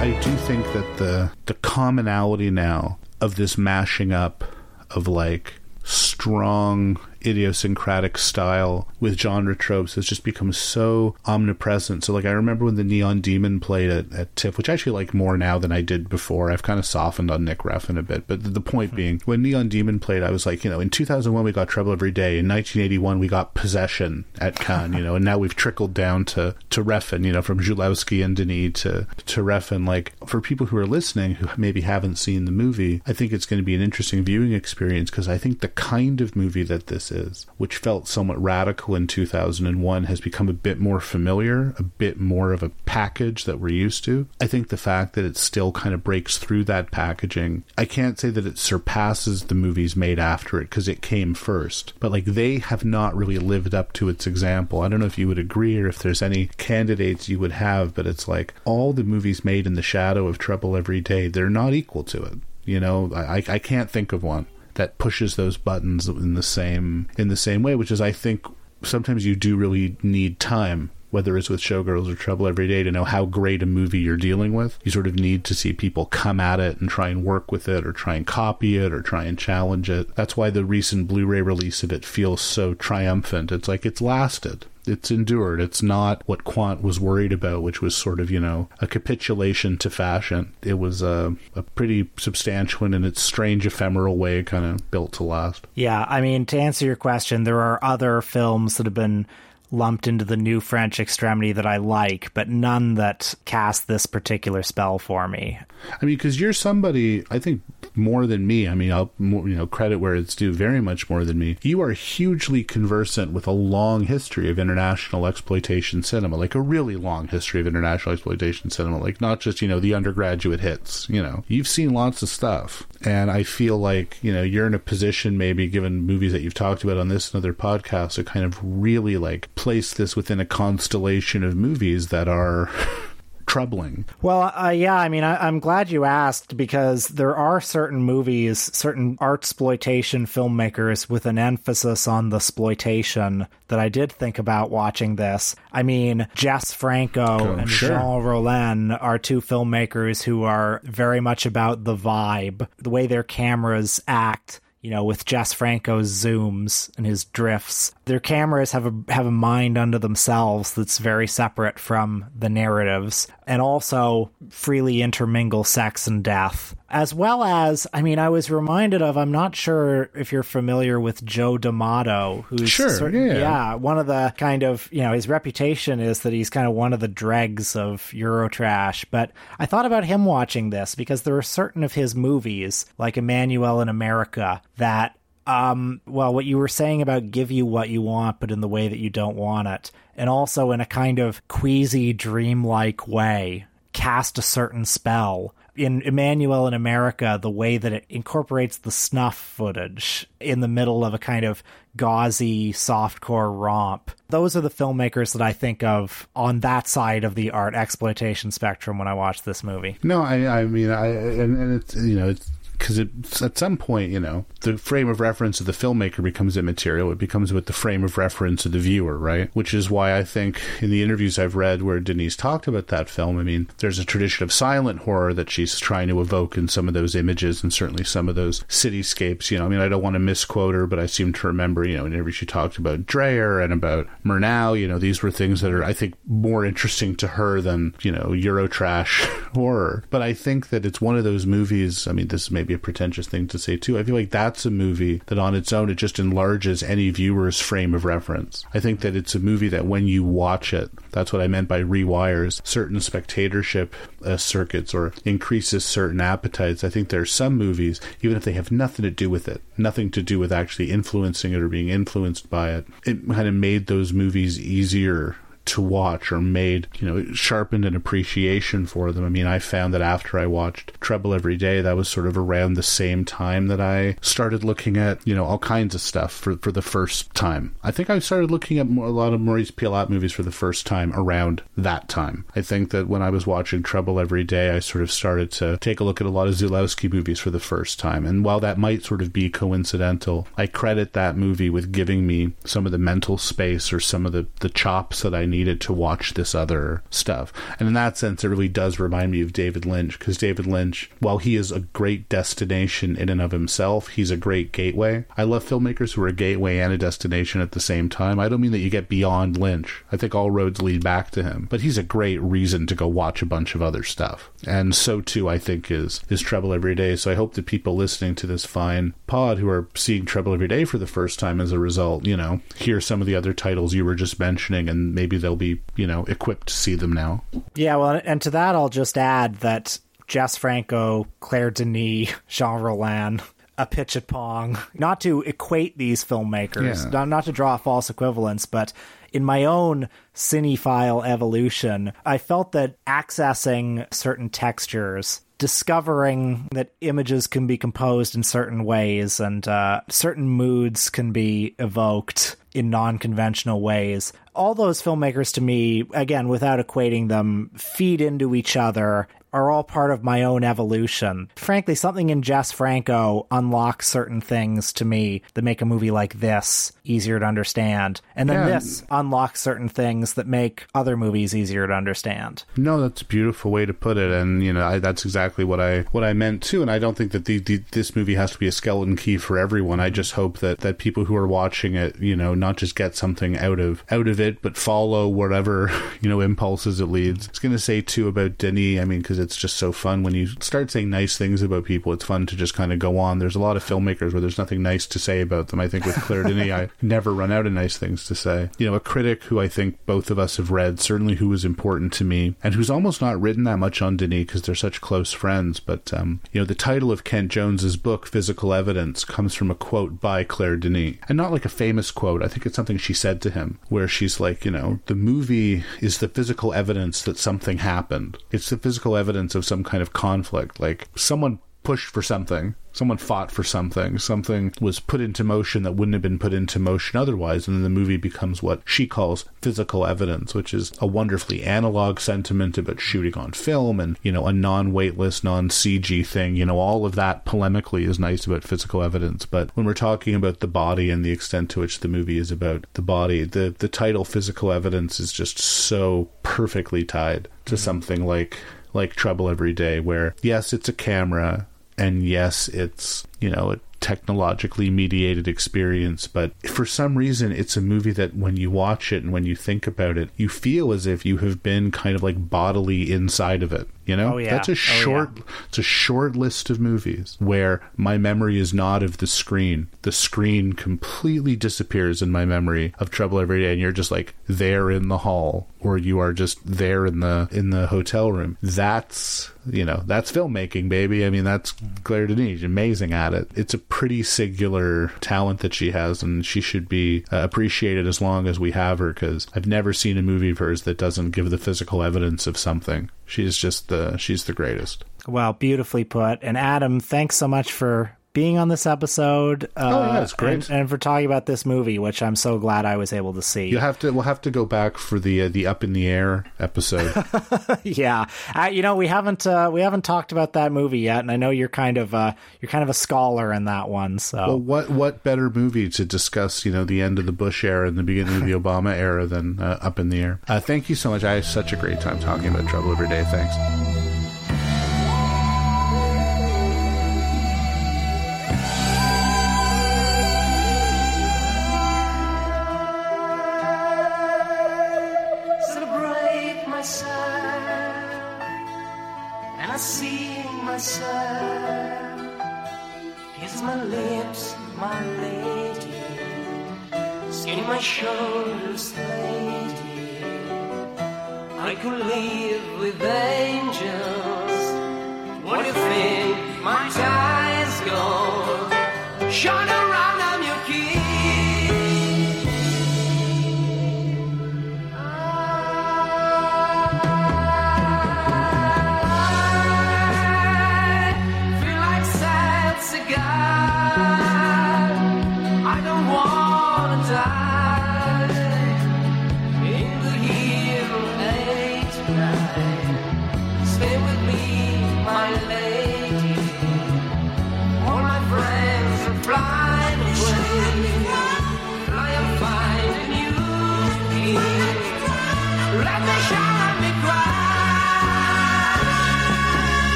I 0.00 0.10
do 0.20 0.30
think 0.36 0.64
that 0.74 0.96
the 0.98 1.32
the 1.46 1.54
commonality 1.54 2.50
now 2.50 2.98
of 3.20 3.34
this 3.34 3.58
mashing 3.58 4.12
up 4.12 4.44
of 4.92 5.08
like 5.08 5.54
strong 5.82 7.00
idiosyncratic 7.24 8.18
style 8.18 8.88
with 9.00 9.18
genre 9.18 9.56
tropes 9.56 9.94
has 9.94 10.06
just 10.06 10.24
become 10.24 10.52
so 10.52 11.16
omnipresent. 11.26 12.04
So, 12.04 12.12
like, 12.12 12.24
I 12.24 12.30
remember 12.30 12.64
when 12.64 12.76
the 12.76 12.84
Neon 12.84 13.20
Demon 13.20 13.60
played 13.60 13.90
at, 13.90 14.12
at 14.12 14.34
TIFF, 14.36 14.56
which 14.56 14.68
I 14.68 14.74
actually 14.74 14.92
like 14.92 15.14
more 15.14 15.36
now 15.36 15.58
than 15.58 15.72
I 15.72 15.80
did 15.80 16.08
before. 16.08 16.50
I've 16.50 16.62
kind 16.62 16.78
of 16.78 16.86
softened 16.86 17.30
on 17.30 17.44
Nick 17.44 17.58
Refn 17.58 17.98
a 17.98 18.02
bit. 18.02 18.26
But 18.26 18.44
the, 18.44 18.50
the 18.50 18.60
point 18.60 18.90
hmm. 18.90 18.96
being, 18.96 19.22
when 19.24 19.42
Neon 19.42 19.68
Demon 19.68 20.00
played, 20.00 20.22
I 20.22 20.30
was 20.30 20.46
like, 20.46 20.64
you 20.64 20.70
know, 20.70 20.80
in 20.80 20.90
2001 20.90 21.44
we 21.44 21.52
got 21.52 21.68
Trouble 21.68 21.92
Every 21.92 22.10
Day. 22.10 22.38
In 22.38 22.48
1981 22.48 23.18
we 23.18 23.28
got 23.28 23.54
Possession 23.54 24.24
at 24.40 24.56
Cannes, 24.56 24.94
you 24.94 25.02
know, 25.02 25.16
and 25.16 25.24
now 25.24 25.38
we've 25.38 25.56
trickled 25.56 25.94
down 25.94 26.24
to, 26.26 26.54
to 26.70 26.84
Refn, 26.84 27.24
you 27.24 27.32
know, 27.32 27.42
from 27.42 27.60
Zulawski 27.60 28.24
and 28.24 28.36
Denis 28.36 28.82
to, 28.82 29.06
to 29.26 29.42
Refn. 29.42 29.86
Like, 29.86 30.12
for 30.26 30.40
people 30.40 30.66
who 30.66 30.76
are 30.76 30.86
listening 30.86 31.36
who 31.36 31.48
maybe 31.56 31.82
haven't 31.82 32.16
seen 32.16 32.44
the 32.44 32.52
movie, 32.52 33.02
I 33.06 33.12
think 33.12 33.32
it's 33.32 33.46
going 33.46 33.60
to 33.60 33.64
be 33.64 33.74
an 33.74 33.82
interesting 33.82 34.24
viewing 34.24 34.52
experience 34.52 35.10
because 35.10 35.28
I 35.28 35.38
think 35.38 35.60
the 35.60 35.68
kind 35.68 36.20
of 36.20 36.36
movie 36.36 36.62
that 36.64 36.86
this 36.86 37.07
which 37.56 37.76
felt 37.76 38.08
somewhat 38.08 38.42
radical 38.42 38.94
in 38.94 39.06
2001, 39.06 40.04
has 40.04 40.20
become 40.20 40.48
a 40.48 40.52
bit 40.52 40.78
more 40.78 41.00
familiar, 41.00 41.74
a 41.78 41.82
bit 41.82 42.20
more 42.20 42.52
of 42.52 42.62
a 42.62 42.70
package 42.86 43.44
that 43.44 43.58
we're 43.58 43.68
used 43.68 44.04
to. 44.04 44.26
I 44.40 44.46
think 44.46 44.68
the 44.68 44.76
fact 44.76 45.14
that 45.14 45.24
it 45.24 45.36
still 45.36 45.72
kind 45.72 45.94
of 45.94 46.04
breaks 46.04 46.38
through 46.38 46.64
that 46.64 46.90
packaging, 46.90 47.64
I 47.76 47.84
can't 47.84 48.18
say 48.18 48.30
that 48.30 48.46
it 48.46 48.58
surpasses 48.58 49.44
the 49.44 49.54
movies 49.54 49.96
made 49.96 50.18
after 50.18 50.60
it 50.60 50.70
because 50.70 50.88
it 50.88 51.02
came 51.02 51.34
first, 51.34 51.92
but 52.00 52.12
like 52.12 52.24
they 52.24 52.58
have 52.58 52.84
not 52.84 53.16
really 53.16 53.38
lived 53.38 53.74
up 53.74 53.92
to 53.94 54.08
its 54.08 54.26
example. 54.26 54.80
I 54.80 54.88
don't 54.88 55.00
know 55.00 55.06
if 55.06 55.18
you 55.18 55.28
would 55.28 55.38
agree 55.38 55.78
or 55.78 55.88
if 55.88 55.98
there's 55.98 56.22
any 56.22 56.46
candidates 56.58 57.28
you 57.28 57.38
would 57.38 57.52
have, 57.52 57.94
but 57.94 58.06
it's 58.06 58.28
like 58.28 58.54
all 58.64 58.92
the 58.92 59.04
movies 59.04 59.44
made 59.44 59.66
in 59.66 59.74
the 59.74 59.82
shadow 59.82 60.26
of 60.26 60.38
Trouble 60.38 60.76
Every 60.76 61.00
Day, 61.00 61.28
they're 61.28 61.50
not 61.50 61.74
equal 61.74 62.04
to 62.04 62.22
it. 62.22 62.38
You 62.64 62.80
know, 62.80 63.10
I, 63.14 63.42
I 63.48 63.58
can't 63.58 63.90
think 63.90 64.12
of 64.12 64.22
one 64.22 64.46
that 64.78 64.96
pushes 64.96 65.36
those 65.36 65.56
buttons 65.56 66.08
in 66.08 66.34
the 66.34 66.42
same 66.42 67.08
in 67.18 67.28
the 67.28 67.36
same 67.36 67.62
way, 67.62 67.74
which 67.74 67.90
is 67.90 68.00
I 68.00 68.12
think 68.12 68.46
sometimes 68.82 69.26
you 69.26 69.36
do 69.36 69.56
really 69.56 69.96
need 70.02 70.40
time 70.40 70.90
whether 71.10 71.38
it's 71.38 71.48
with 71.48 71.60
Showgirls 71.60 72.10
or 72.10 72.14
Trouble 72.14 72.46
Every 72.46 72.68
Day, 72.68 72.82
to 72.82 72.90
know 72.90 73.04
how 73.04 73.24
great 73.24 73.62
a 73.62 73.66
movie 73.66 74.00
you're 74.00 74.16
dealing 74.16 74.52
with. 74.52 74.78
You 74.84 74.90
sort 74.90 75.06
of 75.06 75.14
need 75.14 75.44
to 75.44 75.54
see 75.54 75.72
people 75.72 76.06
come 76.06 76.38
at 76.38 76.60
it 76.60 76.80
and 76.80 76.88
try 76.88 77.08
and 77.08 77.24
work 77.24 77.50
with 77.50 77.68
it 77.68 77.86
or 77.86 77.92
try 77.92 78.16
and 78.16 78.26
copy 78.26 78.76
it 78.76 78.92
or 78.92 79.00
try 79.00 79.24
and 79.24 79.38
challenge 79.38 79.88
it. 79.88 80.14
That's 80.16 80.36
why 80.36 80.50
the 80.50 80.64
recent 80.64 81.08
Blu 81.08 81.24
ray 81.26 81.40
release 81.40 81.82
of 81.82 81.92
it 81.92 82.04
feels 82.04 82.40
so 82.40 82.74
triumphant. 82.74 83.52
It's 83.52 83.68
like 83.68 83.86
it's 83.86 84.02
lasted. 84.02 84.66
It's 84.88 85.10
endured. 85.10 85.60
It's 85.60 85.82
not 85.82 86.22
what 86.26 86.44
Quandt 86.44 86.82
was 86.82 86.98
worried 86.98 87.32
about, 87.32 87.62
which 87.62 87.82
was 87.82 87.96
sort 87.96 88.20
of, 88.20 88.30
you 88.30 88.40
know, 88.40 88.68
a 88.80 88.86
capitulation 88.86 89.78
to 89.78 89.90
fashion. 89.90 90.54
It 90.62 90.78
was 90.78 91.02
a, 91.02 91.36
a 91.54 91.62
pretty 91.62 92.10
substantial 92.16 92.86
and 92.86 92.94
in 92.94 93.04
its 93.04 93.20
strange, 93.20 93.66
ephemeral 93.66 94.16
way, 94.16 94.42
kind 94.42 94.64
of 94.64 94.90
built 94.90 95.12
to 95.14 95.24
last. 95.24 95.66
Yeah, 95.74 96.04
I 96.08 96.20
mean, 96.20 96.46
to 96.46 96.58
answer 96.58 96.84
your 96.84 96.96
question, 96.96 97.44
there 97.44 97.60
are 97.60 97.78
other 97.82 98.20
films 98.22 98.76
that 98.76 98.86
have 98.86 98.94
been 98.94 99.26
lumped 99.70 100.06
into 100.06 100.24
the 100.24 100.36
new 100.36 100.60
French 100.60 101.00
extremity 101.00 101.52
that 101.52 101.66
I 101.66 101.76
like, 101.76 102.32
but 102.34 102.48
none 102.48 102.94
that 102.94 103.34
cast 103.44 103.86
this 103.88 104.06
particular 104.06 104.62
spell 104.62 104.98
for 104.98 105.28
me. 105.28 105.58
I 106.00 106.04
mean, 106.04 106.16
because 106.16 106.40
you're 106.40 106.52
somebody, 106.52 107.24
I 107.30 107.38
think, 107.38 107.62
more 107.94 108.26
than 108.26 108.46
me. 108.46 108.68
I 108.68 108.74
mean, 108.74 108.92
I'll 108.92 109.10
you 109.18 109.54
know 109.54 109.66
credit 109.66 109.98
where 109.98 110.14
it's 110.14 110.34
due, 110.34 110.52
very 110.52 110.80
much 110.80 111.10
more 111.10 111.24
than 111.24 111.38
me. 111.38 111.56
You 111.62 111.80
are 111.82 111.92
hugely 111.92 112.64
conversant 112.64 113.32
with 113.32 113.46
a 113.46 113.52
long 113.52 114.04
history 114.04 114.48
of 114.48 114.58
international 114.58 115.26
exploitation 115.26 116.02
cinema, 116.02 116.36
like 116.36 116.54
a 116.54 116.60
really 116.60 116.96
long 116.96 117.28
history 117.28 117.60
of 117.60 117.66
international 117.66 118.14
exploitation 118.14 118.70
cinema, 118.70 118.98
like 118.98 119.20
not 119.20 119.40
just 119.40 119.60
you 119.60 119.68
know 119.68 119.80
the 119.80 119.94
undergraduate 119.94 120.60
hits. 120.60 121.08
You 121.08 121.22
know, 121.22 121.44
you've 121.48 121.68
seen 121.68 121.92
lots 121.92 122.22
of 122.22 122.28
stuff, 122.28 122.86
and 123.04 123.30
I 123.30 123.42
feel 123.42 123.78
like 123.78 124.18
you 124.22 124.32
know 124.32 124.42
you're 124.42 124.66
in 124.66 124.74
a 124.74 124.78
position, 124.78 125.36
maybe 125.36 125.66
given 125.66 126.02
movies 126.02 126.32
that 126.32 126.42
you've 126.42 126.54
talked 126.54 126.84
about 126.84 126.98
on 126.98 127.08
this 127.08 127.32
and 127.32 127.42
other 127.42 127.54
podcasts, 127.54 128.14
to 128.14 128.24
kind 128.24 128.44
of 128.44 128.58
really 128.62 129.16
like 129.16 129.54
place 129.58 129.92
this 129.92 130.14
within 130.14 130.38
a 130.38 130.46
constellation 130.46 131.42
of 131.42 131.56
movies 131.56 132.08
that 132.08 132.28
are 132.28 132.70
troubling. 133.46 134.04
Well, 134.22 134.52
uh, 134.54 134.70
yeah, 134.70 134.94
I 134.94 135.08
mean, 135.08 135.24
I, 135.24 135.48
am 135.48 135.58
glad 135.58 135.90
you 135.90 136.04
asked 136.04 136.56
because 136.56 137.08
there 137.08 137.34
are 137.34 137.60
certain 137.60 138.00
movies, 138.00 138.70
certain 138.72 139.18
art 139.20 139.40
exploitation 139.40 140.26
filmmakers 140.26 141.10
with 141.10 141.26
an 141.26 141.38
emphasis 141.38 142.06
on 142.06 142.28
the 142.28 142.36
exploitation 142.36 143.48
that 143.66 143.80
I 143.80 143.88
did 143.88 144.12
think 144.12 144.38
about 144.38 144.70
watching 144.70 145.16
this. 145.16 145.56
I 145.72 145.82
mean, 145.82 146.28
Jess 146.36 146.72
Franco 146.72 147.26
Oh, 147.40 147.52
and 147.54 147.68
sure. 147.68 147.88
Jean 147.88 148.22
Rollin 148.22 148.92
are 148.92 149.18
two 149.18 149.40
filmmakers 149.40 150.22
who 150.22 150.44
are 150.44 150.80
very 150.84 151.20
much 151.20 151.46
about 151.46 151.82
the 151.82 151.96
vibe, 151.96 152.68
the 152.78 152.90
way 152.90 153.08
their 153.08 153.24
cameras 153.24 154.00
act 154.06 154.60
you 154.80 154.90
know, 154.90 155.04
with 155.04 155.24
Jess 155.24 155.52
Franco's 155.52 156.12
zooms 156.12 156.96
and 156.96 157.04
his 157.04 157.24
drifts. 157.24 157.92
Their 158.08 158.20
cameras 158.20 158.72
have 158.72 158.86
a 158.86 159.12
have 159.12 159.26
a 159.26 159.30
mind 159.30 159.78
unto 159.78 159.98
themselves 159.98 160.74
that's 160.74 160.98
very 160.98 161.28
separate 161.28 161.78
from 161.78 162.24
the 162.36 162.48
narratives 162.48 163.28
and 163.46 163.62
also 163.62 164.30
freely 164.50 165.02
intermingle 165.02 165.62
sex 165.62 166.06
and 166.06 166.24
death. 166.24 166.74
As 166.90 167.12
well 167.12 167.44
as, 167.44 167.86
I 167.92 168.00
mean, 168.00 168.18
I 168.18 168.30
was 168.30 168.50
reminded 168.50 169.02
of 169.02 169.18
I'm 169.18 169.30
not 169.30 169.54
sure 169.54 170.10
if 170.14 170.32
you're 170.32 170.42
familiar 170.42 170.98
with 170.98 171.22
Joe 171.22 171.58
D'Amato, 171.58 172.46
who's 172.48 172.70
Sure, 172.70 172.88
sort- 172.88 173.12
yeah. 173.12 173.38
yeah, 173.38 173.74
one 173.74 173.98
of 173.98 174.06
the 174.06 174.32
kind 174.38 174.62
of, 174.62 174.88
you 174.90 175.02
know, 175.02 175.12
his 175.12 175.28
reputation 175.28 176.00
is 176.00 176.20
that 176.20 176.32
he's 176.32 176.48
kind 176.48 176.66
of 176.66 176.72
one 176.72 176.94
of 176.94 177.00
the 177.00 177.08
dregs 177.08 177.76
of 177.76 178.00
Eurotrash. 178.14 179.04
But 179.10 179.32
I 179.58 179.66
thought 179.66 179.84
about 179.84 180.06
him 180.06 180.24
watching 180.24 180.70
this 180.70 180.94
because 180.94 181.22
there 181.22 181.36
are 181.36 181.42
certain 181.42 181.84
of 181.84 181.92
his 181.92 182.14
movies, 182.14 182.86
like 182.96 183.16
Emanuelle 183.16 183.82
in 183.82 183.90
America, 183.90 184.62
that 184.78 185.17
um, 185.48 186.02
well, 186.06 186.32
what 186.34 186.44
you 186.44 186.58
were 186.58 186.68
saying 186.68 187.00
about 187.00 187.30
give 187.30 187.50
you 187.50 187.64
what 187.64 187.88
you 187.88 188.02
want, 188.02 188.38
but 188.38 188.50
in 188.50 188.60
the 188.60 188.68
way 188.68 188.86
that 188.86 188.98
you 188.98 189.08
don't 189.08 189.34
want 189.34 189.66
it, 189.66 189.90
and 190.14 190.28
also 190.28 190.72
in 190.72 190.82
a 190.82 190.86
kind 190.86 191.18
of 191.18 191.46
queasy, 191.48 192.12
dreamlike 192.12 193.08
way, 193.08 193.66
cast 193.94 194.36
a 194.38 194.42
certain 194.42 194.84
spell. 194.84 195.54
In 195.74 196.02
Emanuelle 196.02 196.66
in 196.66 196.74
America, 196.74 197.38
the 197.40 197.48
way 197.48 197.78
that 197.78 197.92
it 197.92 198.04
incorporates 198.08 198.78
the 198.78 198.90
snuff 198.90 199.38
footage 199.38 200.26
in 200.40 200.58
the 200.58 200.68
middle 200.68 201.04
of 201.04 201.14
a 201.14 201.18
kind 201.18 201.44
of 201.44 201.62
gauzy 201.96 202.72
softcore 202.72 203.56
romp. 203.56 204.10
Those 204.28 204.56
are 204.56 204.60
the 204.60 204.70
filmmakers 204.70 205.32
that 205.32 205.42
I 205.42 205.52
think 205.52 205.84
of 205.84 206.28
on 206.34 206.60
that 206.60 206.88
side 206.88 207.22
of 207.24 207.36
the 207.36 207.52
art 207.52 207.74
exploitation 207.74 208.50
spectrum 208.50 208.98
when 208.98 209.08
I 209.08 209.14
watch 209.14 209.44
this 209.44 209.62
movie. 209.62 209.96
No, 210.02 210.20
I, 210.20 210.60
I 210.60 210.64
mean, 210.64 210.90
I, 210.90 211.06
and, 211.06 211.56
and 211.56 211.80
it's, 211.80 211.94
you 211.94 212.16
know, 212.16 212.30
it's, 212.30 212.50
because 212.78 212.98
at 213.42 213.58
some 213.58 213.76
point, 213.76 214.12
you 214.12 214.20
know, 214.20 214.46
the 214.60 214.78
frame 214.78 215.08
of 215.08 215.20
reference 215.20 215.60
of 215.60 215.66
the 215.66 215.72
filmmaker 215.72 216.22
becomes 216.22 216.56
immaterial. 216.56 217.10
It 217.10 217.18
becomes 217.18 217.52
with 217.52 217.66
the 217.66 217.72
frame 217.72 218.04
of 218.04 218.16
reference 218.16 218.64
of 218.64 218.72
the 218.72 218.78
viewer, 218.78 219.18
right? 219.18 219.50
Which 219.52 219.74
is 219.74 219.90
why 219.90 220.16
I 220.16 220.24
think 220.24 220.60
in 220.80 220.90
the 220.90 221.02
interviews 221.02 221.38
I've 221.38 221.56
read 221.56 221.82
where 221.82 222.00
Denis 222.00 222.36
talked 222.36 222.68
about 222.68 222.86
that 222.88 223.08
film, 223.08 223.38
I 223.38 223.42
mean, 223.42 223.68
there's 223.78 223.98
a 223.98 224.04
tradition 224.04 224.44
of 224.44 224.52
silent 224.52 225.00
horror 225.00 225.34
that 225.34 225.50
she's 225.50 225.78
trying 225.78 226.08
to 226.08 226.20
evoke 226.20 226.56
in 226.56 226.68
some 226.68 226.88
of 226.88 226.94
those 226.94 227.14
images 227.14 227.62
and 227.62 227.72
certainly 227.72 228.04
some 228.04 228.28
of 228.28 228.36
those 228.36 228.60
cityscapes. 228.64 229.50
You 229.50 229.58
know, 229.58 229.66
I 229.66 229.68
mean, 229.68 229.80
I 229.80 229.88
don't 229.88 230.02
want 230.02 230.14
to 230.14 230.20
misquote 230.20 230.74
her, 230.74 230.86
but 230.86 230.98
I 230.98 231.06
seem 231.06 231.32
to 231.32 231.46
remember, 231.46 231.86
you 231.86 231.96
know, 231.96 232.06
in 232.06 232.12
interviews 232.12 232.36
she 232.36 232.46
talked 232.46 232.78
about 232.78 233.06
Dreyer 233.06 233.60
and 233.60 233.72
about 233.72 234.06
Murnau. 234.24 234.78
You 234.78 234.86
know, 234.86 234.98
these 234.98 235.22
were 235.22 235.30
things 235.30 235.60
that 235.62 235.72
are, 235.72 235.84
I 235.84 235.92
think, 235.92 236.14
more 236.26 236.64
interesting 236.64 237.16
to 237.16 237.26
her 237.28 237.60
than, 237.60 237.94
you 238.02 238.12
know, 238.12 238.28
Eurotrash 238.28 239.24
horror. 239.54 240.04
But 240.10 240.22
I 240.22 240.32
think 240.32 240.68
that 240.70 240.86
it's 240.86 241.00
one 241.00 241.16
of 241.16 241.24
those 241.24 241.46
movies. 241.46 242.06
I 242.06 242.12
mean, 242.12 242.28
this 242.28 242.50
may 242.50 242.62
be 242.68 242.74
a 242.74 242.78
pretentious 242.78 243.26
thing 243.26 243.48
to 243.48 243.58
say 243.58 243.76
too. 243.76 243.98
I 243.98 244.04
feel 244.04 244.14
like 244.14 244.30
that's 244.30 244.64
a 244.64 244.70
movie 244.70 245.22
that 245.26 245.38
on 245.38 245.54
its 245.54 245.72
own, 245.72 245.90
it 245.90 245.96
just 245.96 246.18
enlarges 246.18 246.82
any 246.82 247.10
viewer's 247.10 247.60
frame 247.60 247.94
of 247.94 248.04
reference. 248.04 248.64
I 248.72 248.80
think 248.80 249.00
that 249.00 249.16
it's 249.16 249.34
a 249.34 249.40
movie 249.40 249.68
that 249.68 249.86
when 249.86 250.06
you 250.06 250.22
watch 250.22 250.72
it, 250.72 250.90
that's 251.10 251.32
what 251.32 251.42
I 251.42 251.48
meant 251.48 251.68
by 251.68 251.82
rewires 251.82 252.60
certain 252.64 253.00
spectatorship 253.00 253.94
uh, 254.24 254.36
circuits 254.36 254.94
or 254.94 255.12
increases 255.24 255.84
certain 255.84 256.20
appetites. 256.20 256.84
I 256.84 256.90
think 256.90 257.08
there 257.08 257.22
are 257.22 257.26
some 257.26 257.56
movies, 257.56 258.00
even 258.22 258.36
if 258.36 258.44
they 258.44 258.52
have 258.52 258.70
nothing 258.70 259.02
to 259.04 259.10
do 259.10 259.30
with 259.30 259.48
it, 259.48 259.62
nothing 259.76 260.10
to 260.12 260.22
do 260.22 260.38
with 260.38 260.52
actually 260.52 260.90
influencing 260.90 261.52
it 261.52 261.60
or 261.60 261.68
being 261.68 261.88
influenced 261.88 262.50
by 262.50 262.70
it, 262.74 262.86
it 263.04 263.26
kind 263.28 263.48
of 263.48 263.54
made 263.54 263.86
those 263.86 264.12
movies 264.12 264.60
easier 264.60 265.36
to 265.68 265.80
watch 265.80 266.32
or 266.32 266.40
made, 266.40 266.88
you 266.98 267.06
know, 267.06 267.32
sharpened 267.32 267.84
an 267.84 267.96
appreciation 267.96 268.86
for 268.86 269.12
them. 269.12 269.24
I 269.24 269.28
mean, 269.28 269.46
I 269.46 269.58
found 269.58 269.94
that 269.94 270.02
after 270.02 270.38
I 270.38 270.46
watched 270.46 271.00
Trouble 271.00 271.34
Every 271.34 271.56
Day, 271.56 271.80
that 271.80 271.96
was 271.96 272.08
sort 272.08 272.26
of 272.26 272.36
around 272.36 272.74
the 272.74 272.82
same 272.82 273.24
time 273.24 273.68
that 273.68 273.80
I 273.80 274.16
started 274.20 274.64
looking 274.64 274.96
at, 274.96 275.26
you 275.26 275.34
know, 275.34 275.44
all 275.44 275.58
kinds 275.58 275.94
of 275.94 276.00
stuff 276.00 276.32
for, 276.32 276.56
for 276.56 276.72
the 276.72 276.82
first 276.82 277.34
time. 277.34 277.74
I 277.82 277.90
think 277.90 278.10
I 278.10 278.18
started 278.18 278.50
looking 278.50 278.78
at 278.78 278.86
a 278.86 278.90
lot 278.90 279.32
of 279.32 279.40
Maurice 279.40 279.70
Pialat 279.70 280.08
movies 280.08 280.32
for 280.32 280.42
the 280.42 280.50
first 280.50 280.86
time 280.86 281.12
around 281.14 281.62
that 281.76 282.08
time. 282.08 282.44
I 282.56 282.62
think 282.62 282.90
that 282.90 283.08
when 283.08 283.22
I 283.22 283.30
was 283.30 283.46
watching 283.46 283.82
Trouble 283.82 284.18
Every 284.18 284.44
Day, 284.44 284.70
I 284.70 284.78
sort 284.78 285.02
of 285.02 285.10
started 285.10 285.50
to 285.52 285.76
take 285.78 286.00
a 286.00 286.04
look 286.04 286.20
at 286.20 286.26
a 286.26 286.30
lot 286.30 286.48
of 286.48 286.54
Zulawski 286.54 287.12
movies 287.12 287.40
for 287.40 287.50
the 287.50 287.60
first 287.60 287.98
time. 287.98 288.26
And 288.26 288.44
while 288.44 288.60
that 288.60 288.78
might 288.78 289.04
sort 289.04 289.22
of 289.22 289.32
be 289.32 289.50
coincidental, 289.50 290.48
I 290.56 290.66
credit 290.66 291.12
that 291.12 291.36
movie 291.36 291.70
with 291.70 291.92
giving 291.92 292.26
me 292.26 292.54
some 292.64 292.86
of 292.86 292.92
the 292.92 292.98
mental 292.98 293.38
space 293.38 293.92
or 293.92 294.00
some 294.00 294.26
of 294.26 294.32
the, 294.32 294.46
the 294.60 294.68
chops 294.68 295.22
that 295.22 295.34
I 295.34 295.46
needed 295.58 295.80
to 295.82 295.92
watch 295.92 296.34
this 296.34 296.54
other 296.54 297.02
stuff. 297.10 297.52
And 297.78 297.88
in 297.88 297.94
that 297.94 298.16
sense, 298.16 298.44
it 298.44 298.48
really 298.48 298.68
does 298.68 298.98
remind 298.98 299.32
me 299.32 299.42
of 299.42 299.52
David 299.52 299.84
Lynch 299.84 300.18
because 300.18 300.38
David 300.38 300.66
Lynch, 300.66 301.10
while 301.20 301.38
he 301.38 301.56
is 301.56 301.72
a 301.72 301.80
great 301.80 302.28
destination 302.28 303.16
in 303.16 303.28
and 303.28 303.40
of 303.40 303.50
himself, 303.50 304.08
he's 304.08 304.30
a 304.30 304.36
great 304.36 304.72
gateway. 304.72 305.24
I 305.36 305.42
love 305.42 305.64
filmmakers 305.64 306.12
who 306.12 306.22
are 306.22 306.28
a 306.28 306.32
gateway 306.32 306.78
and 306.78 306.92
a 306.92 306.98
destination 306.98 307.60
at 307.60 307.72
the 307.72 307.80
same 307.80 308.08
time. 308.08 308.38
I 308.38 308.48
don't 308.48 308.60
mean 308.60 308.72
that 308.72 308.78
you 308.78 308.90
get 308.90 309.08
beyond 309.08 309.58
Lynch. 309.58 310.04
I 310.12 310.16
think 310.16 310.34
all 310.34 310.50
roads 310.50 310.80
lead 310.80 311.02
back 311.02 311.30
to 311.32 311.42
him, 311.42 311.66
but 311.70 311.80
he's 311.80 311.98
a 311.98 312.02
great 312.02 312.40
reason 312.40 312.86
to 312.86 312.94
go 312.94 313.06
watch 313.06 313.42
a 313.42 313.46
bunch 313.46 313.74
of 313.74 313.82
other 313.82 314.02
stuff. 314.02 314.50
And 314.66 314.94
so 314.94 315.20
too, 315.20 315.48
I 315.48 315.58
think 315.58 315.90
is 315.90 316.20
is 316.28 316.40
Trouble 316.40 316.72
Every 316.72 316.94
Day. 316.94 317.16
So 317.16 317.30
I 317.30 317.34
hope 317.34 317.54
that 317.54 317.66
people 317.66 317.96
listening 317.96 318.34
to 318.36 318.46
this 318.46 318.64
fine 318.64 319.14
pod 319.26 319.58
who 319.58 319.68
are 319.68 319.88
seeing 319.94 320.24
Trouble 320.24 320.54
Every 320.54 320.68
Day 320.68 320.84
for 320.84 320.98
the 320.98 321.06
first 321.06 321.38
time 321.38 321.60
as 321.60 321.72
a 321.72 321.78
result, 321.78 322.26
you 322.26 322.36
know, 322.36 322.60
hear 322.76 323.00
some 323.00 323.20
of 323.20 323.26
the 323.26 323.34
other 323.34 323.52
titles 323.52 323.94
you 323.94 324.04
were 324.04 324.14
just 324.14 324.38
mentioning, 324.38 324.88
and 324.88 325.14
maybe 325.14 325.36
they'll 325.48 325.56
be, 325.56 325.80
you 325.96 326.06
know, 326.06 326.24
equipped 326.26 326.66
to 326.66 326.74
see 326.74 326.94
them 326.94 327.14
now. 327.14 327.42
Yeah, 327.74 327.96
well, 327.96 328.20
and 328.22 328.42
to 328.42 328.50
that, 328.50 328.74
I'll 328.74 328.90
just 328.90 329.16
add 329.16 329.54
that 329.60 329.98
Jess 330.26 330.58
Franco, 330.58 331.26
Claire 331.40 331.70
Denis, 331.70 332.30
Jean 332.48 332.82
Rollin, 332.82 333.40
Apichatpong, 333.78 334.78
not 334.92 335.22
to 335.22 335.40
equate 335.42 335.96
these 335.96 336.22
filmmakers, 336.22 337.04
Yeah. 337.04 337.10
not, 337.10 337.28
not 337.28 337.44
to 337.44 337.52
draw 337.52 337.76
a 337.76 337.78
false 337.78 338.10
equivalence, 338.10 338.66
but 338.66 338.92
in 339.32 339.42
my 339.42 339.64
own 339.64 340.10
cinephile 340.34 341.26
evolution, 341.26 342.12
I 342.26 342.36
felt 342.36 342.72
that 342.72 343.02
accessing 343.06 344.12
certain 344.12 344.50
textures, 344.50 345.40
discovering 345.58 346.68
that 346.72 346.92
images 347.00 347.46
can 347.46 347.66
be 347.66 347.76
composed 347.76 348.34
in 348.34 348.42
certain 348.42 348.84
ways 348.84 349.40
and 349.40 349.66
uh, 349.66 350.00
certain 350.08 350.48
moods 350.48 351.10
can 351.10 351.32
be 351.32 351.74
evoked 351.78 352.56
in 352.74 352.90
non-conventional 352.90 353.80
ways. 353.80 354.32
All 354.54 354.74
those 354.74 355.02
filmmakers 355.02 355.52
to 355.54 355.60
me, 355.60 356.04
again, 356.14 356.48
without 356.48 356.84
equating 356.84 357.28
them, 357.28 357.70
feed 357.76 358.20
into 358.20 358.54
each 358.54 358.76
other 358.76 359.28
are 359.52 359.70
all 359.70 359.84
part 359.84 360.10
of 360.10 360.22
my 360.22 360.42
own 360.42 360.62
evolution. 360.62 361.50
Frankly, 361.56 361.94
something 361.94 362.30
in 362.30 362.42
Jess 362.42 362.70
Franco 362.70 363.46
unlocks 363.50 364.06
certain 364.06 364.40
things 364.40 364.92
to 364.94 365.04
me 365.04 365.42
that 365.54 365.62
make 365.62 365.80
a 365.80 365.86
movie 365.86 366.10
like 366.10 366.40
this 366.40 366.92
easier 367.08 367.38
to 367.40 367.46
understand. 367.46 368.20
And 368.36 368.48
then 368.48 368.66
Yeah. 368.68 368.74
this 368.74 369.02
unlocks 369.10 369.60
certain 369.60 369.88
things 369.88 370.34
that 370.34 370.46
make 370.46 370.86
other 370.94 371.16
movies 371.16 371.54
easier 371.54 371.86
to 371.86 371.92
understand. 371.92 372.64
No, 372.76 373.00
that's 373.00 373.22
a 373.22 373.24
beautiful 373.24 373.70
way 373.70 373.86
to 373.86 373.94
put 373.94 374.16
it, 374.16 374.30
and 374.30 374.62
you 374.62 374.72
know 374.72 374.86
I, 374.86 374.98
that's 374.98 375.24
exactly 375.24 375.64
what 375.64 375.80
I 375.80 376.00
what 376.12 376.24
I 376.24 376.32
meant 376.32 376.62
too. 376.62 376.82
And 376.82 376.90
I 376.90 376.98
don't 376.98 377.16
think 377.16 377.32
that 377.32 377.44
the, 377.46 377.58
the 377.58 377.82
this 377.92 378.14
movie 378.14 378.34
has 378.34 378.52
to 378.52 378.58
be 378.58 378.66
a 378.66 378.72
skeleton 378.72 379.16
key 379.16 379.36
for 379.38 379.58
everyone. 379.58 380.00
I 380.00 380.10
just 380.10 380.32
hope 380.32 380.58
that 380.58 380.80
that 380.80 380.98
people 380.98 381.24
who 381.24 381.36
are 381.36 381.46
watching 381.46 381.94
it, 381.94 382.18
you 382.20 382.36
know, 382.36 382.54
not 382.54 382.76
just 382.76 382.94
get 382.96 383.14
something 383.16 383.56
out 383.58 383.80
of 383.80 384.04
out 384.10 384.28
of 384.28 384.40
it, 384.40 384.60
but 384.62 384.76
follow 384.76 385.28
whatever 385.28 385.90
you 386.20 386.28
know 386.28 386.40
impulses 386.40 387.00
it 387.00 387.06
leads. 387.06 387.48
I 387.48 387.50
was 387.50 387.58
going 387.58 387.72
to 387.72 387.78
say 387.78 388.00
too 388.00 388.28
about 388.28 388.58
Denis. 388.58 389.00
I 389.00 389.04
mean, 389.04 389.20
because 389.20 389.38
it's 389.38 389.56
just 389.56 389.76
so 389.76 389.92
fun 389.92 390.22
when 390.22 390.34
you 390.34 390.46
start 390.60 390.90
saying 390.90 391.10
nice 391.10 391.36
things 391.38 391.62
about 391.62 391.84
people. 391.84 392.12
It's 392.12 392.24
fun 392.24 392.46
to 392.46 392.56
just 392.56 392.74
kind 392.74 392.92
of 392.92 392.98
go 392.98 393.18
on. 393.18 393.38
There's 393.38 393.56
a 393.56 393.60
lot 393.60 393.76
of 393.76 393.84
filmmakers 393.84 394.32
where 394.32 394.40
there's 394.40 394.58
nothing 394.58 394.82
nice 394.82 395.06
to 395.06 395.18
say 395.18 395.40
about 395.40 395.68
them. 395.68 395.80
I 395.80 395.88
think 395.88 396.04
with 396.04 396.16
Claire 396.16 396.42
Denis, 396.44 396.70
I 396.72 396.88
never 397.00 397.32
run 397.32 397.52
out 397.52 397.66
of 397.66 397.72
nice 397.72 397.96
things 397.96 398.24
to 398.26 398.34
say. 398.34 398.70
You 398.78 398.86
know, 398.86 398.94
a 398.94 399.00
critic 399.00 399.44
who 399.44 399.60
I 399.60 399.68
think 399.68 400.04
both 400.06 400.30
of 400.30 400.38
us 400.38 400.56
have 400.56 400.70
read, 400.70 401.00
certainly 401.00 401.36
who 401.36 401.48
was 401.48 401.64
important 401.64 402.12
to 402.14 402.24
me, 402.24 402.54
and 402.62 402.74
who's 402.74 402.90
almost 402.90 403.20
not 403.20 403.40
written 403.40 403.64
that 403.64 403.78
much 403.78 404.02
on 404.02 404.16
Denis 404.16 404.46
because 404.46 404.62
they're 404.62 404.74
such 404.74 405.00
close 405.00 405.32
friends. 405.32 405.80
But 405.80 406.12
um, 406.12 406.40
you 406.52 406.60
know, 406.60 406.64
the 406.64 406.74
title 406.74 407.12
of 407.12 407.24
Kent 407.24 407.50
Jones's 407.50 407.96
book, 407.96 408.26
Physical 408.26 408.72
Evidence, 408.72 409.24
comes 409.24 409.54
from 409.54 409.70
a 409.70 409.74
quote 409.74 410.20
by 410.20 410.44
Claire 410.44 410.76
Denis, 410.76 411.16
and 411.28 411.36
not 411.36 411.52
like 411.52 411.64
a 411.64 411.70
famous 411.70 412.10
quote. 412.10 412.42
I 412.42 412.48
think 412.48 412.66
it's 412.66 412.76
something 412.76 412.98
she 412.98 413.14
said 413.14 413.40
to 413.42 413.50
him, 413.50 413.78
where 413.88 414.08
she's 414.08 414.40
like, 414.40 414.64
you 414.64 414.70
know, 414.70 415.00
the 415.06 415.14
movie 415.14 415.84
is 416.00 416.18
the 416.18 416.28
physical 416.28 416.72
evidence 416.72 417.22
that 417.22 417.38
something 417.38 417.78
happened. 417.78 418.38
It's 418.50 418.70
the 418.70 418.76
physical 418.76 419.16
evidence 419.16 419.54
of 419.54 419.64
some 419.64 419.84
kind 419.84 420.02
of 420.02 420.12
conflict, 420.12 420.80
like 420.80 421.08
someone 421.16 421.58
pushed 421.88 422.12
for 422.12 422.20
something. 422.20 422.74
Someone 422.92 423.16
fought 423.16 423.50
for 423.50 423.64
something. 423.64 424.18
Something 424.18 424.74
was 424.78 425.00
put 425.00 425.22
into 425.22 425.42
motion 425.42 425.84
that 425.84 425.92
wouldn't 425.92 426.12
have 426.12 426.20
been 426.20 426.38
put 426.38 426.52
into 426.52 426.78
motion 426.78 427.18
otherwise. 427.18 427.66
And 427.66 427.74
then 427.74 427.82
the 427.82 427.88
movie 427.88 428.18
becomes 428.18 428.62
what 428.62 428.82
she 428.84 429.06
calls 429.06 429.46
physical 429.62 430.04
evidence, 430.04 430.52
which 430.52 430.74
is 430.74 430.92
a 430.98 431.06
wonderfully 431.06 431.62
analog 431.62 432.20
sentiment 432.20 432.76
about 432.76 433.00
shooting 433.00 433.38
on 433.38 433.52
film 433.52 434.00
and, 434.00 434.18
you 434.22 434.30
know, 434.30 434.46
a 434.46 434.52
non 434.52 434.92
weightless, 434.92 435.42
non 435.42 435.70
CG 435.70 436.26
thing. 436.26 436.56
You 436.56 436.66
know, 436.66 436.78
all 436.78 437.06
of 437.06 437.14
that 437.14 437.46
polemically 437.46 438.06
is 438.06 438.18
nice 438.18 438.44
about 438.44 438.64
physical 438.64 439.02
evidence. 439.02 439.46
But 439.46 439.74
when 439.74 439.86
we're 439.86 439.94
talking 439.94 440.34
about 440.34 440.60
the 440.60 440.66
body 440.66 441.08
and 441.08 441.24
the 441.24 441.32
extent 441.32 441.70
to 441.70 441.80
which 441.80 442.00
the 442.00 442.08
movie 442.08 442.36
is 442.36 442.50
about 442.50 442.84
the 442.92 443.02
body, 443.02 443.44
the, 443.44 443.74
the 443.78 443.88
title 443.88 444.26
physical 444.26 444.72
evidence 444.72 445.20
is 445.20 445.32
just 445.32 445.58
so 445.58 446.28
perfectly 446.42 447.02
tied 447.02 447.44
to 447.64 447.76
mm-hmm. 447.76 447.76
something 447.76 448.26
like 448.26 448.58
like 448.92 449.14
Trouble 449.14 449.48
Every 449.48 449.72
Day, 449.72 450.00
where 450.00 450.34
yes, 450.42 450.72
it's 450.72 450.88
a 450.88 450.92
camera, 450.92 451.66
and 451.98 452.22
yes, 452.22 452.68
it's 452.68 453.26
you 453.40 453.50
know 453.50 453.72
a 453.72 453.80
technologically 454.00 454.90
mediated 454.90 455.48
experience, 455.48 456.26
but 456.26 456.52
for 456.68 456.86
some 456.86 457.18
reason, 457.18 457.52
it's 457.52 457.76
a 457.76 457.80
movie 457.80 458.12
that 458.12 458.34
when 458.34 458.56
you 458.56 458.70
watch 458.70 459.12
it 459.12 459.22
and 459.22 459.32
when 459.32 459.44
you 459.44 459.56
think 459.56 459.86
about 459.86 460.16
it, 460.16 460.30
you 460.36 460.48
feel 460.48 460.92
as 460.92 461.06
if 461.06 461.26
you 461.26 461.38
have 461.38 461.62
been 461.62 461.90
kind 461.90 462.14
of 462.14 462.22
like 462.22 462.48
bodily 462.48 463.12
inside 463.12 463.62
of 463.62 463.72
it. 463.72 463.88
You 464.08 464.16
know, 464.16 464.34
Oh, 464.34 464.38
yeah. 464.38 464.50
that's 464.52 464.68
a 464.68 464.72
Oh, 464.72 464.74
short, 464.74 465.30
it's 465.68 465.76
a 465.78 465.82
short 465.82 466.34
list 466.34 466.70
of 466.70 466.80
movies 466.80 467.36
where 467.40 467.82
my 467.94 468.16
memory 468.16 468.58
is 468.58 468.72
not 468.72 469.02
of 469.02 469.18
the 469.18 469.26
screen. 469.26 469.88
The 470.00 470.12
screen 470.12 470.72
completely 470.72 471.56
disappears 471.56 472.22
in 472.22 472.30
my 472.32 472.46
memory 472.46 472.94
of 472.98 473.10
Trouble 473.10 473.38
Every 473.38 473.60
Day, 473.60 473.72
and 473.72 473.80
you're 473.82 473.92
just 473.92 474.10
like 474.10 474.34
there 474.48 474.90
in 474.90 475.08
the 475.08 475.18
hall, 475.18 475.68
or 475.80 475.98
you 475.98 476.18
are 476.20 476.32
just 476.32 476.58
there 476.64 477.04
in 477.04 477.20
the 477.20 477.48
in 477.52 477.68
the 477.68 477.88
hotel 477.88 478.32
room. 478.32 478.56
That's 478.62 479.50
you 479.70 479.84
know 479.84 480.02
that's 480.06 480.32
filmmaking, 480.32 480.88
baby. 480.88 481.26
I 481.26 481.28
mean, 481.28 481.44
that's 481.44 481.74
Claire 482.04 482.26
Denis, 482.28 482.62
amazing 482.62 483.12
at 483.12 483.34
it. 483.34 483.50
It's 483.56 483.74
a 483.74 483.78
pretty 483.78 484.22
singular 484.22 485.08
talent 485.20 485.60
that 485.60 485.74
she 485.74 485.90
has, 485.90 486.22
and 486.22 486.46
she 486.46 486.62
should 486.62 486.88
be 486.88 487.24
uh, 487.30 487.40
appreciated 487.42 488.06
as 488.06 488.22
long 488.22 488.46
as 488.46 488.58
we 488.58 488.70
have 488.70 489.00
her. 489.00 489.12
Because 489.12 489.46
I've 489.54 489.66
never 489.66 489.92
seen 489.92 490.16
a 490.16 490.22
movie 490.22 490.48
of 490.50 490.58
hers 490.58 490.82
that 490.82 490.96
doesn't 490.96 491.32
give 491.32 491.50
the 491.50 491.58
physical 491.58 492.02
evidence 492.02 492.46
of 492.46 492.56
something. 492.56 493.10
She's 493.28 493.56
just 493.56 493.88
the 493.88 494.16
she's 494.16 494.44
the 494.44 494.54
greatest. 494.54 495.04
Well, 495.26 495.52
beautifully 495.52 496.04
put. 496.04 496.38
And 496.42 496.56
Adam, 496.56 496.98
thanks 496.98 497.36
so 497.36 497.46
much 497.46 497.70
for 497.70 498.16
being 498.32 498.58
on 498.58 498.68
this 498.68 498.86
episode. 498.86 499.64
Uh, 499.76 499.86
Oh, 499.98 500.12
yeah, 500.12 500.22
it's 500.22 500.32
great. 500.32 500.68
And, 500.68 500.80
and 500.80 500.88
for 500.90 500.98
talking 500.98 501.26
about 501.26 501.46
this 501.46 501.64
movie, 501.66 501.98
which 501.98 502.22
I'm 502.22 502.36
so 502.36 502.58
glad 502.58 502.84
I 502.84 502.96
was 502.96 503.12
able 503.12 503.34
to 503.34 503.42
see. 503.42 503.68
You 503.68 503.78
have 503.78 503.98
to. 504.00 504.12
We'll 504.12 504.22
have 504.22 504.40
to 504.42 504.50
go 504.50 504.64
back 504.64 504.96
for 504.98 505.18
the 505.18 505.42
uh, 505.42 505.48
the 505.48 505.66
up 505.66 505.82
in 505.82 505.92
the 505.92 506.06
air 506.06 506.44
episode. 506.58 507.12
yeah, 507.82 508.26
uh, 508.54 508.68
you 508.70 508.82
know 508.82 508.96
we 508.96 509.06
haven't 509.06 509.46
uh, 509.46 509.70
we 509.72 509.80
haven't 509.80 510.02
talked 510.02 510.30
about 510.32 510.52
that 510.52 510.72
movie 510.72 511.00
yet, 511.00 511.20
and 511.20 511.30
I 511.30 511.36
know 511.36 511.50
you're 511.50 511.68
kind 511.68 511.96
of 511.98 512.14
uh, 512.14 512.34
you're 512.60 512.70
kind 512.70 512.82
of 512.84 512.90
a 512.90 512.94
scholar 512.94 513.52
in 513.52 513.64
that 513.64 513.88
one. 513.88 514.18
So 514.18 514.38
well, 514.38 514.60
what 514.60 514.90
what 514.90 515.22
better 515.24 515.50
movie 515.50 515.88
to 515.88 516.04
discuss? 516.04 516.64
You 516.64 516.72
know, 516.72 516.84
the 516.84 517.02
end 517.02 517.18
of 517.18 517.26
the 517.26 517.32
Bush 517.32 517.64
era 517.64 517.88
and 517.88 517.96
the 517.98 518.02
beginning 518.02 518.36
of 518.36 518.44
the 518.44 518.52
Obama 518.60 518.94
era 518.94 519.26
than 519.26 519.58
uh, 519.58 519.78
Up 519.80 519.98
in 519.98 520.10
the 520.10 520.20
Air. 520.20 520.40
Uh, 520.46 520.60
thank 520.60 520.88
you 520.88 520.94
so 520.94 521.10
much. 521.10 521.24
I 521.24 521.34
had 521.34 521.44
such 521.44 521.72
a 521.72 521.76
great 521.76 522.00
time 522.00 522.20
talking 522.20 522.48
about 522.48 522.68
Trouble 522.68 522.92
Every 522.92 523.08
Day. 523.08 523.24
Thanks. 523.24 523.87